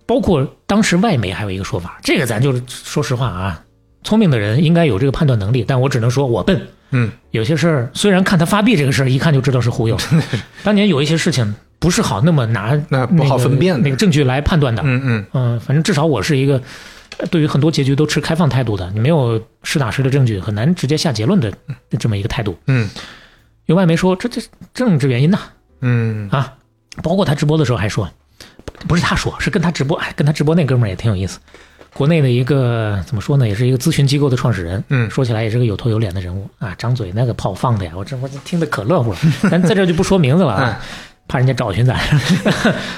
[0.06, 3.64] 包括当时外媒还有一个说法，这个咱就是说实话啊，
[4.08, 6.66] 聪明的人应该有这个判断能力，但我只能说我笨。
[6.92, 9.98] 嗯有些事儿虽然看他发币这个事儿，一看就知道是忽悠。
[10.64, 14.82] 当年有一些事情不是好那么拿那不好个分辨那个证据来判断的。
[14.86, 16.62] 嗯嗯嗯，反正至少我是一个
[17.18, 21.52] 呃对于很多结局都持开放态度的，你没有实打实的证据，很难直接下结论的
[22.00, 22.58] 这么一个态度。
[22.68, 22.90] 嗯
[23.66, 24.42] 有外媒说这这
[24.74, 25.40] 政治原因呐
[25.82, 26.54] 嗯啊，
[27.04, 28.10] 包括他直播的时候还说，
[28.88, 31.38] 不是他说，是跟他直播，哎，跟他直播那哥们儿也挺有意思。
[31.98, 39.18] 国内的一个怎么说呢，也是一个咨询机构的创始人，嗯说起来也是个有头有脸的人物啊，张嘴那个炮放的呀，我这我这听得可乐乎了，
[39.50, 40.80] 咱在这就不说名字了啊，
[41.28, 42.00] 怕人家找寻咱。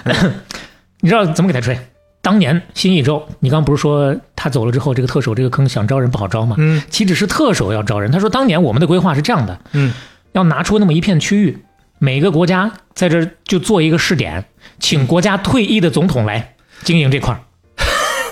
[1.00, 1.80] 你知道怎么给他吹？
[2.22, 6.58] 当年新一周，你刚不是说他走了之后，这个特首这个坑想招人不好招吗？
[6.60, 8.12] 嗯岂止是特首要招人？
[8.12, 9.94] 他说当年我们的规划是这样的，嗯
[10.34, 11.58] 要拿出那么一片区域，
[12.00, 14.44] 每个国家在这儿就做一个试点，
[14.78, 17.40] 请国家退役的总统来经营这块儿。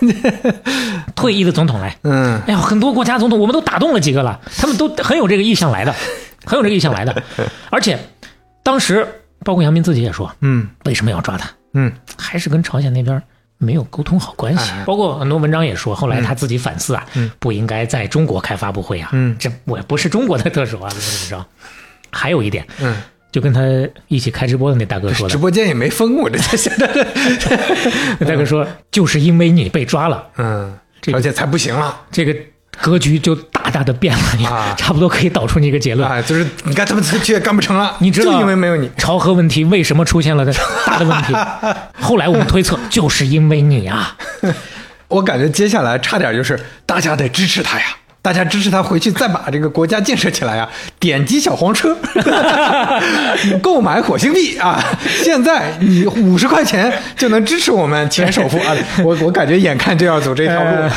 [1.15, 5.93] 退役的总统来，嗯哎呀，很多国家总统我们都打动了几个了，他们都很有这个意向来的，
[6.45, 7.23] 很有这个意向来的。
[7.69, 7.97] 而且
[8.63, 9.07] 当时
[9.43, 11.49] 包括杨明自己也说，嗯为什么要抓他？
[11.73, 13.21] 嗯还是跟朝鲜那边
[13.57, 14.83] 没有沟通好关系哎。
[14.85, 21.45] 包括很多文章也说，后来他自己反思啊，嗯不应该在中国开发布会啊，嗯这我不是中国的特首啊，怎么怎么着。
[22.09, 22.95] 还有一点，嗯，
[23.31, 23.61] 就跟他
[24.07, 26.89] 一起开直播的那大哥说的，直播间也没封，我这现在
[28.19, 32.35] 那大哥说，就是因为你被抓了，嗯，这个而且才不行了这个
[32.79, 36.07] 格局就大大的变了，啊差不多可以导出你一个结论。
[36.07, 36.21] 啊！
[36.21, 40.45] 就是你看他们这也干不成了，你知道就因为没有你，朝核问题为什么出现了
[40.85, 41.33] 大的问题？
[41.99, 44.15] 后来我们推测， 就是因为你啊，
[45.07, 47.85] 我感觉接下来差点就是大家得支持他呀。
[48.27, 50.69] 大家支持他回去，再把这个国家建设起来啊！
[50.99, 51.95] 点击小黄车，
[53.63, 54.83] 购买火星币啊！
[55.23, 58.75] 现在你五十块钱就能支持我们前首富啊！
[59.01, 60.89] 我我感觉眼看就要走这条路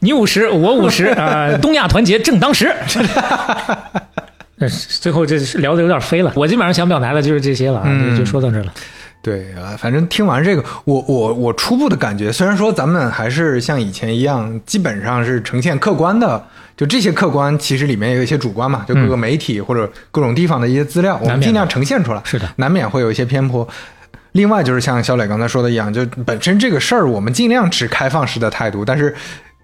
[0.00, 2.70] 你五十，我五十，啊， 东亚团结正当时。
[4.58, 4.68] 呃
[5.00, 8.72] 最后这是聊的有点飞了，我基本上想表达的就是这些了啊，就就说到这了。
[9.26, 16.46] 对啊，反正听完这个，我我我初步的感觉，虽然说咱们还是像以前一样，基本上是呈现客观的，
[16.76, 23.66] 就这些客观其实里面有一些主观嘛，就各个媒体或者各种地方的一些资料，我们尽量呈现出来，是的难免会有一些偏颇。
[24.30, 29.12] 另外就是像小磊刚才说的一样，就本身这个事儿，我们尽量持开放式的态度，但是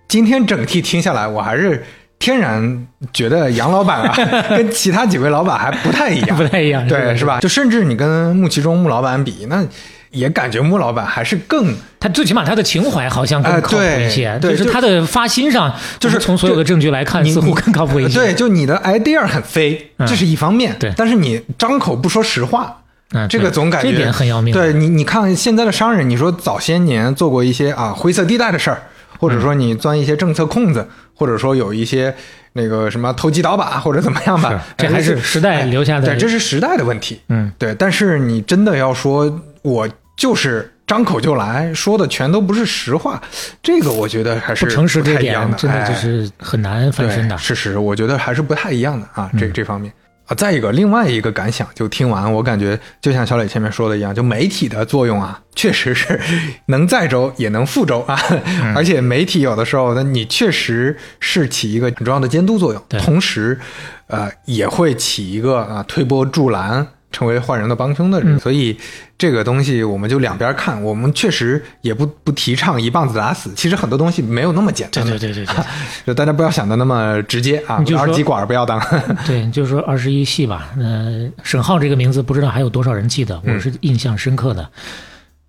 [0.09, 1.81] 今天整体听下来，我还是。
[2.23, 4.15] 天然觉得杨老板啊，
[4.49, 7.41] 跟其他几位老板还不太一样，不太一样对，是吧？
[7.41, 9.67] 就甚至你跟穆其中穆老板比，那
[10.13, 18.21] 也感觉穆老板还是更他最起码他的情怀好像更哎靠谱一些，对对就就是他的发心上，就是从所有的证据来看，似乎更靠谱一些。
[18.21, 22.79] 对，就你的 idea 很飞，嗯这是一方面，对但是你张口不说实话。
[23.15, 24.55] 嗯，这个总感觉这点很要命。
[24.55, 28.81] 对你，你看现在的商人，你说早些年做过一些啊灰色地带的事儿，
[29.23, 30.85] 或者说你钻一些政策空子，
[31.15, 32.13] 或者说有一些
[32.55, 37.21] 那个什么投机倒把 或者怎么样吧，这哎还是时代留下的对，这是时代的问题。
[37.29, 37.73] 嗯，对。
[37.77, 43.23] 但是你真的要说，我就是张口就来说的全都不是实话，
[43.63, 47.39] 这个我觉得还是不诚实这太一样的，点真的就哎是很难翻身的对。
[47.41, 49.93] 事实，我觉得还是不太一样的啊，这嗯这方面
[50.33, 50.35] 啊。
[50.35, 56.21] 再一个，另外一个感想，就听完我感觉就像小磊前面说的一样，就媒体的作用啊，确实是
[56.67, 58.19] 能载舟也能覆舟啊。
[58.45, 63.61] 嗯而且媒体有的时候呢，你确实是起一个很重要的监督作用，同时
[64.07, 66.87] 呃也会起一个啊推波助澜。
[67.13, 68.77] 成为坏人的帮凶的人，嗯所以
[69.17, 70.83] 这个东西我们就两边看。
[70.83, 75.05] 我们确实也不不提倡一棒子打死，其实很多东西没有那么简单。
[75.05, 75.65] 对对对对对
[76.07, 78.81] 就大家不要想的那么直接啊你就，说二极管不要当。
[79.27, 80.71] 对，就是说二十一系吧。
[80.79, 84.69] 呃，沈浩这个名字不知道还有多少人记得，嗯我是印象深刻的。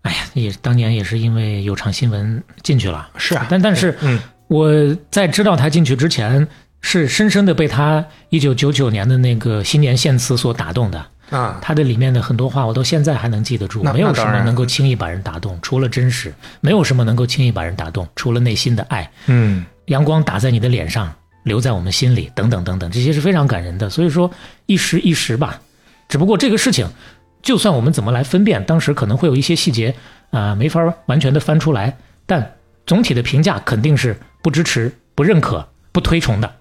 [0.03, 4.19] 哎呀，也当年也是因为有场新闻进去了，是啊但但是嗯
[4.49, 4.69] 我
[5.09, 6.45] 在知道他进去之前，
[6.81, 11.03] 是深深的被他一九九九年的那个新年献词所打动的。
[11.29, 13.81] 啊，他的里面的很多话，我到现在还能记得住。
[13.83, 16.31] 那没有什么能够轻易把人打动，除了真实；
[16.61, 19.09] 没有什么能够轻易把人打动，除了内心的爱。
[19.27, 21.13] 嗯，阳光打在你的脸上，
[21.43, 23.89] 留在我们心里，等等等等，这些是非常感人的。
[23.89, 24.29] 所以说，
[24.65, 25.59] 一时一时吧。
[26.09, 26.87] 只不过这个事情，
[27.41, 29.95] 就算我们怎么来分辨，当时可能会有一些细节
[30.31, 32.55] 啊、没法完全的翻出来，但
[32.85, 36.51] 总体的评价肯定是不支持、不认可、不推崇的。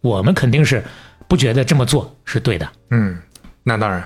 [0.00, 0.82] 我们肯定是
[1.26, 2.68] 不觉得这么做是对的。
[2.90, 3.18] 嗯，
[3.68, 4.02] 那当然。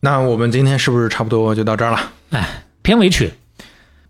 [0.00, 1.98] 那我们今天是不是差不多就到这儿了？
[2.30, 3.30] 哎，片尾曲，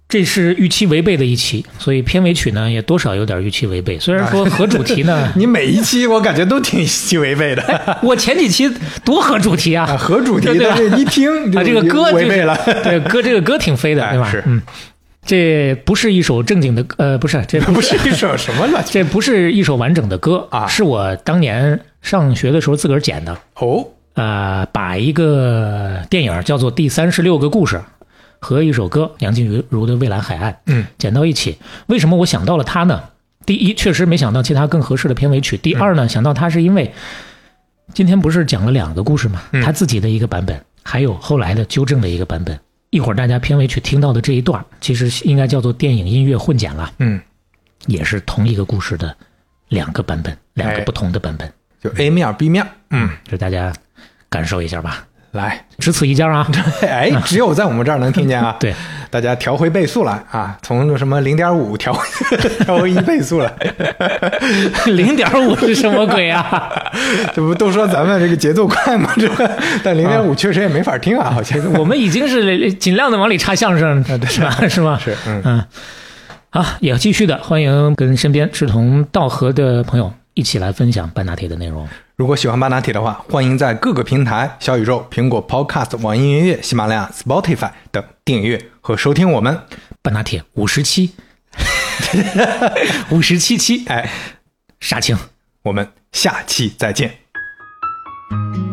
[0.09, 3.99] 这是预期违背的一期，所以片尾曲呢也多少有点预期违背。
[3.99, 8.69] 虽然说合主题呢，你每一期我感觉都挺细违背的，我前几期
[9.05, 12.59] 多合主题啊，合主题对一 听就啊，这个歌就是违背了。
[12.83, 14.33] 对歌这个歌挺飞的，对吧？
[14.47, 14.61] 嗯，
[15.25, 23.39] 这不是一首正经的，呃，不是，这 不是一首什么乱七这不是一首完整的歌啊是我当年上学的时候自个儿剪的。
[23.55, 27.77] 哦，呃，把一个电影叫做《第三十六个故事》
[28.39, 30.87] 和一首歌梁静茹的《蔚蓝海岸》嗯。
[30.99, 31.59] 剪到一起。
[31.87, 33.03] 为什么我想到了它呢？
[33.45, 36.93] 第一，确实没想到其他更合适的片尾曲；第二呢，想到它是因为
[37.93, 39.63] 今天不是讲了两个故事嘛，嗯。
[39.63, 42.59] 他自己的一个版本，还有后来的纠正的一个版本。
[42.91, 47.21] 一会儿大家片尾曲听到的这一段，其实应该叫做电影音乐混剪了，嗯，
[47.87, 49.15] 也是同一个故事的
[49.69, 50.81] 两个版本，两个哎。
[50.83, 53.73] 不同的版本，就 A 面 B 面，嗯，这大家
[54.35, 55.05] 感受一下吧。
[55.31, 56.47] 来，只此一家啊！
[56.83, 58.55] 哎，只有在我们这儿能听见啊。
[58.61, 58.75] 对，
[59.11, 61.93] 大家调回倍速来啊，从什么零点五调
[62.65, 63.53] 调回一倍速来，
[64.87, 66.73] 零点五是什么鬼啊？
[67.35, 69.11] 这不都说咱们这个节奏快吗？
[69.17, 69.51] 这个，
[69.83, 71.61] 但零点五确实也没法听啊，好像。
[71.75, 74.51] 我们已经是尽量的往里插相声，是吧？
[74.69, 74.99] 是吗？
[75.03, 75.65] 是，嗯，嗯，
[76.51, 81.89] 好，也要继续的，欢迎跟身边志同道合的朋友一起来分享半拿铁的内容。
[82.17, 89.59] 如果喜欢半拿铁的话，欢迎在各个平台小宇宙、苹果 Podcast、网易云音乐、喜马拉雅、Spotify 等订阅和收听我们。
[90.01, 91.13] 半拿铁五十七，
[93.11, 94.09] 五十七期，哎，
[94.79, 95.19] 杀青。
[95.65, 97.11] 我们下期再见。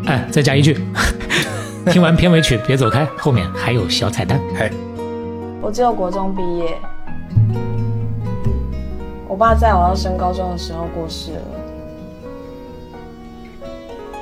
[0.06, 0.80] 哎，再加一句，
[1.92, 4.40] 听完片尾曲别走开，后面还有小彩蛋。
[4.60, 4.70] 哎，
[5.62, 6.78] 我只有国中毕业，
[9.28, 11.42] 我爸在我要升高中的时候过世了，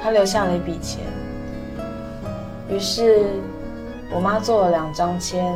[0.01, 1.01] 他留下了一笔钱，
[2.69, 3.25] 于是
[4.13, 5.53] 我妈做了两张签，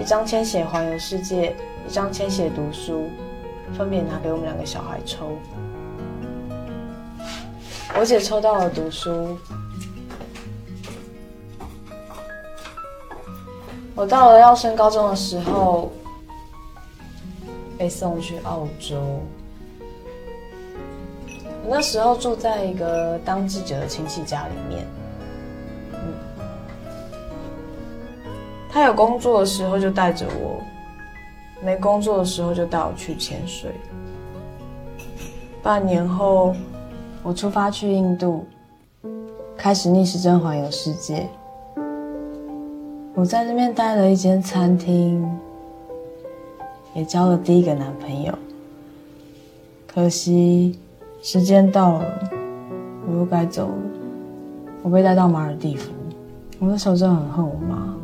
[0.00, 1.56] 一张签写环游世界，
[1.86, 3.10] 一张签写读书，
[3.76, 5.36] 分别拿给我们两个小孩抽。
[7.98, 9.36] 我姐抽到了读书，
[13.96, 15.90] 我到了要升高中的时候，
[17.76, 19.20] 被送去澳洲。
[21.62, 24.86] 我那时候住在一个当记者的亲戚家里面，
[25.92, 26.00] 嗯，
[28.70, 30.62] 他有工作的时候就带着我，
[31.62, 33.72] 没工作的时候就带我去潜水。
[35.62, 36.54] 半年后，
[37.22, 38.46] 我出发去印度，
[39.56, 41.28] 开始逆时针环游世界。
[43.14, 45.38] 我在这边待了一间餐厅，
[46.94, 48.32] 也交了第一个男朋友。
[49.86, 50.78] 可惜
[51.22, 52.04] 时间到了，
[53.06, 53.74] 我又该走了。
[54.82, 55.92] 我被带到马尔地夫，
[56.58, 57.94] 我那时候真的很恨我妈，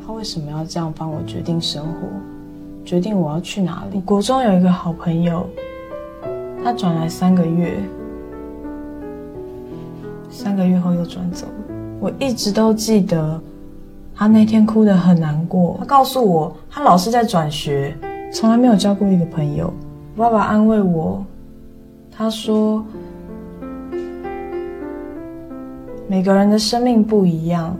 [0.00, 2.06] 她为什么要这样帮我决定生活，
[2.84, 4.00] 决定我要去哪里？
[4.02, 5.44] 国中有一个好朋友，
[6.62, 7.76] 他转来三个月，
[10.30, 11.74] 三个月后又转走了。
[11.98, 13.40] 我一直都记得。
[14.14, 17.96] 他那天哭得很难过，他告诉我，他老是在转学，
[18.32, 19.72] 从来没有交过一个朋友。
[20.16, 21.24] 爸爸安慰我，
[22.18, 22.84] 他说
[26.10, 27.76] ：“每个人的生命不一样，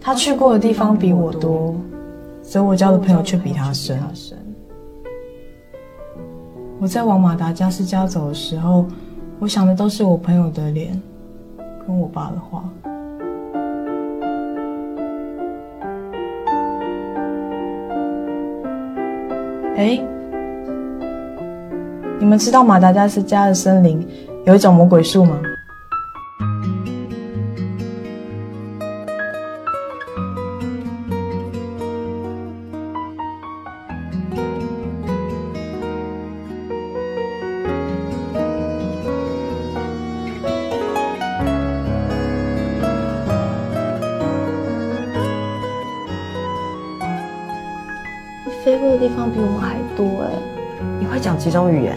[0.00, 1.74] 他去过的地方比我多，
[2.40, 4.00] 所以我交的朋友却比他深。”
[6.78, 8.86] 我在往马达加斯加走的时候，
[9.40, 10.92] 我想的都是我朋友的脸，
[11.84, 12.62] 跟我爸的话。
[19.74, 20.00] 哎，
[22.20, 24.06] 你们知道马达加斯加的森林
[24.44, 25.40] 有一种魔鬼树吗？
[48.64, 50.30] 飞过的地方比我们还多哎！
[51.00, 51.96] 你会讲几种语言？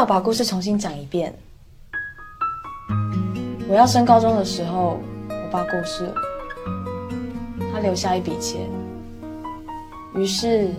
[0.00, 0.06] 要。
[0.10, 1.32] 把故事重新讲一遍。
[3.68, 4.98] 我要升高中的时候，
[5.28, 6.14] 我爸过世了，
[7.70, 8.68] 他留下一笔钱，
[10.16, 10.70] 于是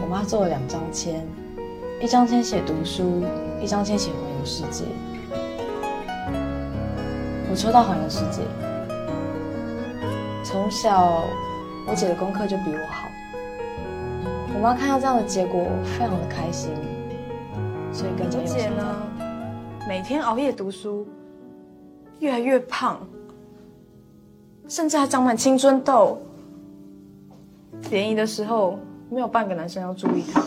[0.00, 1.26] 我妈做了两张签，
[2.00, 3.22] 一张签写读书，
[3.60, 4.84] 一张签写环游世界。
[7.50, 8.40] 我抽到环游世界。
[10.42, 11.24] 从小
[11.86, 13.08] 我姐的功课就比我好，
[14.54, 16.70] 我妈看到这样的结果，非常的开心。
[20.08, 21.06] 天熬夜读书，
[22.20, 22.98] 越来越胖，
[24.66, 26.16] 甚至还长满青春痘。
[27.90, 28.78] 联谊的时候，
[29.10, 30.42] 没有半个男生要注意她。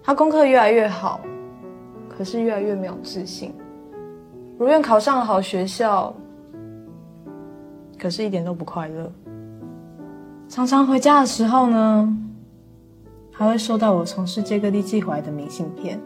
[0.00, 1.20] 她功课越来越好，
[2.08, 3.52] 可是越来越没有自信。
[4.56, 6.14] 如愿考上了好学校，
[7.98, 9.10] 可是一点都不快乐。
[10.48, 12.16] 常常回家的时候呢，
[13.32, 16.00] 还会收到我从世界各地寄回来的明信片。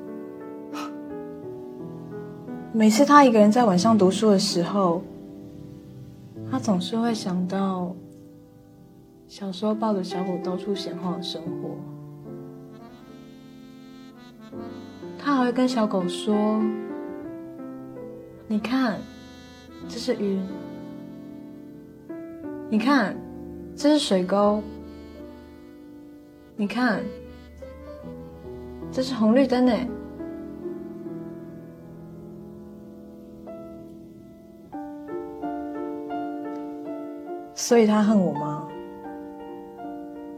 [2.72, 5.02] 每次他一个人在晚上读书的时候，
[6.50, 7.94] 他总是会想到
[9.26, 11.76] 小时候抱着小狗到处闲晃的生活。
[15.18, 16.62] 他还会跟小狗说
[18.46, 18.98] ：“你看，
[19.88, 20.38] 这是云；
[22.70, 23.16] 你看，
[23.76, 24.62] 这是水沟；
[26.56, 27.02] 你看，
[28.92, 29.72] 这是红绿灯呢。”
[37.60, 38.66] 所以他恨我吗？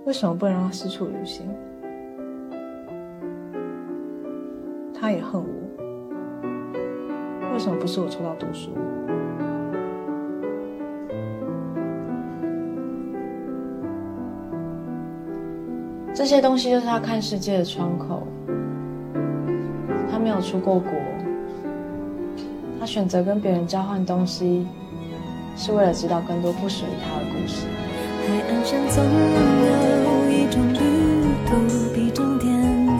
[0.05, 1.49] 为什么不能让他四处旅行？
[4.93, 5.47] 他也恨我，
[7.53, 8.73] 为什么不是我抽到读书？
[16.12, 18.27] 这些东西就是他看世界的窗口。
[20.11, 20.90] 他没有出过国，
[22.81, 24.66] 他选择跟别人交换东西，
[25.57, 27.66] 是为了知道更多不属于他的故事。
[28.27, 30.77] 海岸上总有一种旅
[31.47, 31.51] 途
[31.95, 32.51] 比终点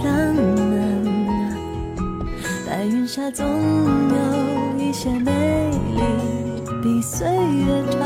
[0.05, 0.71] 浪漫，
[2.67, 6.03] 白云下总有一些美丽
[6.83, 8.01] 比岁月长。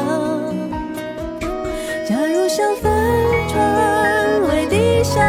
[2.09, 2.93] 假如像帆
[3.48, 5.23] 船为地上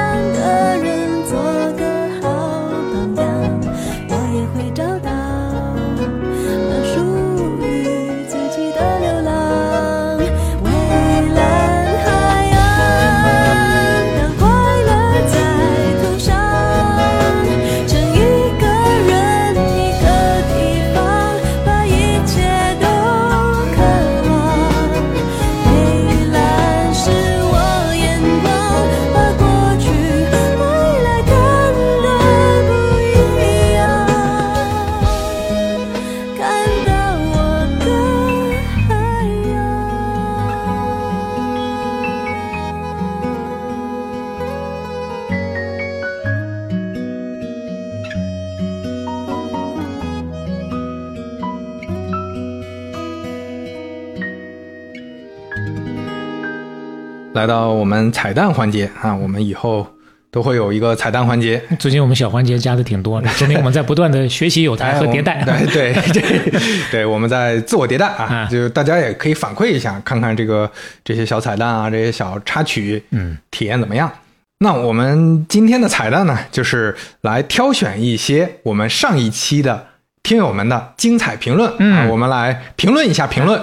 [57.47, 59.87] 来到我们彩蛋环节啊，我们以后
[60.29, 61.63] 都会有一个彩蛋环节。
[61.79, 65.35] 最近我们小环节加的挺多的， 说明我们在不断的学习有台和迭代。
[65.47, 66.61] 哎 对对对
[66.91, 70.69] 对，我们在自我迭代啊，啊就大家也可以反馈一下，看看这个
[71.05, 74.11] 这些小彩蛋啊，这些小插曲，嗯，体验怎么样？
[74.59, 79.87] 那我们今天的彩蛋呢，就是来挑选一些我们上一期的
[80.21, 83.61] 听友们的精彩评论，嗯啊，我们来评论一下评论。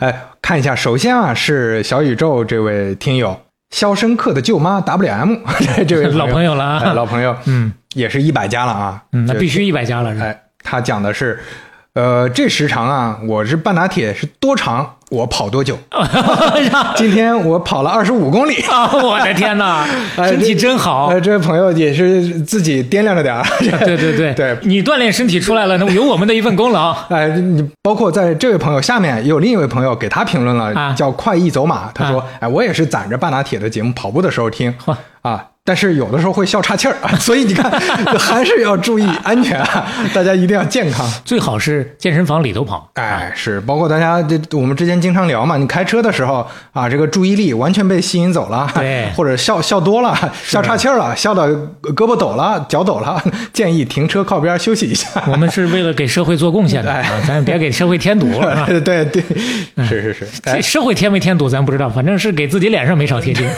[0.00, 3.28] 哎，看一下，首先啊是小宇宙这位听友
[3.70, 5.36] 《肖申克的舅妈》WM
[5.86, 10.26] 这位 老朋友了啊哎老朋友，嗯也是一百加了啊，嗯，那必须一百加了是吧？
[10.26, 11.38] 哎，他讲的是，
[11.94, 15.76] 呃，这时长啊，我是半打铁是多长，我跑多久？
[16.94, 18.62] 今天我跑了二十五公里。
[18.62, 19.84] 啊，我的天哪，
[20.16, 21.08] 哎身体真好。
[21.08, 23.44] 呃，这位朋友也是自己掂量着点 儿。
[23.58, 26.92] 对对对对你锻炼身体出来了，那有我们的一份功劳。
[27.08, 34.72] 哎，你包括在这位朋友下面也有另一位朋友给他评论了，啊叫快意走马，他说：“哎，我也是攒着半打铁的节目跑步的时候听
[35.22, 37.70] 啊，但是有的时候会笑岔气儿啊， 所以你看
[38.18, 42.90] 还是要注意安全啊， 大家一定要健康。”最好是健身房里头跑。
[42.94, 53.22] 哎，是，包括大家这我们之前经常聊嘛，你开车的时候啊，这个注意力完全被吸引走了，对 或者笑笑多了，笑岔气儿了，笑到胳膊抖了，脚抖了，
[53.52, 55.08] 建议停车靠边休息一下。
[55.28, 58.26] 我们是为了给社会做贡献的哎啊，咱也别给社会添堵。
[58.66, 59.22] 对对对，
[59.86, 63.48] 是是是，社会添没添堵咱不知道，反正是给自己脸上没少贴金。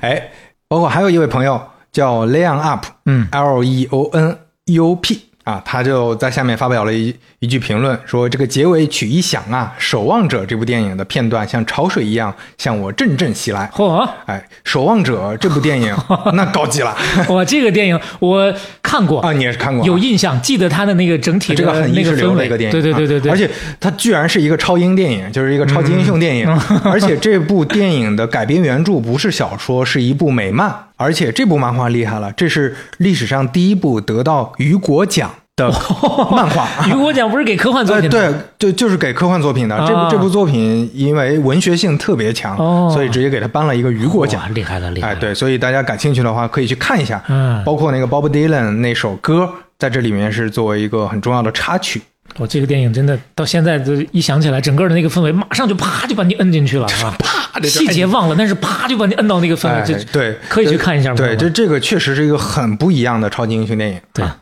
[0.00, 0.30] 哎，
[0.68, 13.70] 包括还有一位朋友叫 Leon Up，嗯，L E O N U P 啊，他就在下面发表了一一句评论，说这个结尾曲一响啊，《守望者》这部电影的片段像潮水一样向我阵阵袭来。
[13.74, 14.06] 嚯！
[14.26, 15.96] 哎，《守望者》这部电影
[16.34, 16.94] 那高级了
[17.30, 18.52] 哇，这个电影我
[18.82, 19.32] 看过 啊！
[19.32, 19.86] 你也是看过啊？
[19.86, 23.50] 有印象，记得它的那个整体的这个很意识那个氛围流的一个电影，对对对对对，啊而且
[23.80, 35.70] 它居然是一个超英电影，就是一个超级英雄电影，嗯而且 这部电影的改编原著不是小说，是一部美漫，而且这部漫画厉害了，这是历史上第一部得到雨果奖的
[36.30, 36.68] 漫画。
[36.88, 39.76] 雨果奖不是给科幻作呃，品的对，就就是给科幻作品的。
[39.86, 44.48] 这部啊这部作品因为文学性特别强，哦所以直接给他颁了一个雨果奖哇。
[44.48, 47.22] 厉害了厉害哎，对，所以大家感兴趣的话，可以去看一下。
[47.28, 49.48] 嗯包括那个 Bob Dylan 那首歌，
[49.78, 52.02] 在这里面是作为一个很重要的插曲。
[52.36, 57.16] 我这个电影真的到现在都一想起来，整个的那个氛围马上就啪就把你摁进去了啊！
[57.62, 61.14] 细节忘了，但是啪就把你摁到那个氛围，哎对，可以去看一下。
[61.14, 64.00] 对，这这个确实是一个很不一样的超级英雄电影。
[64.12, 64.38] 对啊，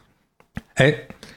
[0.75, 0.95] 哎，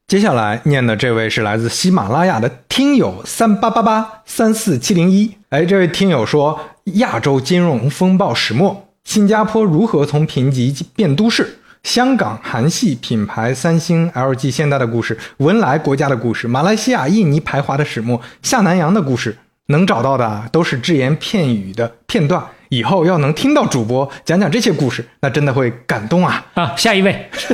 [0.08, 5.36] 接下来念的这位是来自喜马拉雅的听友三八八八三四七零一。
[5.50, 6.60] 哎，这位听友说，
[6.96, 11.56] 亚洲金融风暴始末，新加坡如何从贫瘠变都市？
[11.82, 19.38] 香港韩系品牌三星、LG、现代的故事，文莱国家的故事，马来西亚、印尼排华的始末，下南洋的故事，
[19.70, 22.44] 能找到的都是只言片语的片段。
[22.70, 26.46] 以后要能听到主播讲讲这些故事，那真的会感动啊！
[26.54, 27.30] 啊，下一位，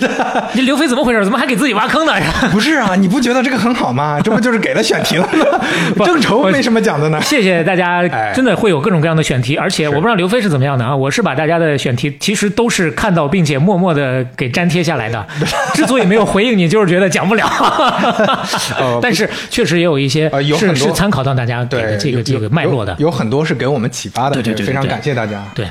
[0.53, 1.23] 这刘飞怎么回事？
[1.23, 2.13] 怎么还给自己挖坑呢？
[2.51, 4.19] 不是啊，你不觉得这个很好吗？
[4.21, 5.59] 这不就是给了选题了吗？
[6.05, 7.21] 正愁没什么讲的呢。
[7.21, 15.25] 谢谢大家哎，真的会有各种各样的选题，而且我不知道刘飞是怎么样的啊，我是把大家的选题其实都是看到并且默默的给粘贴下来的。
[15.73, 17.45] 之所以没有回应你，就是觉得讲不了。
[19.01, 22.93] 但是确实也有一些呃有是是参考到大家的对，这个这个脉络的。
[22.99, 25.45] 有有很多是给我们启发的，对对对对非常对感谢大家。
[25.55, 25.69] 对，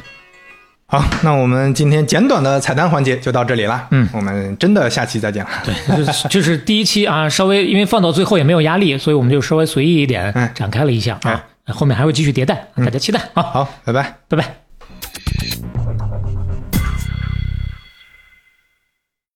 [0.87, 3.89] 好，那我们今天简短的彩蛋环节就到这里了。
[3.91, 5.51] 嗯我们真的下期再见了。
[5.65, 11.45] 对，就是就是第一期啊，稍微因为放到最后也没有压力，所以我们就稍微随意一点嗯展开了一下啊。
[11.67, 13.43] 后面还会继续迭代，大家期待啊！
[13.43, 14.15] 好，拜拜。
[14.29, 14.64] 拜拜。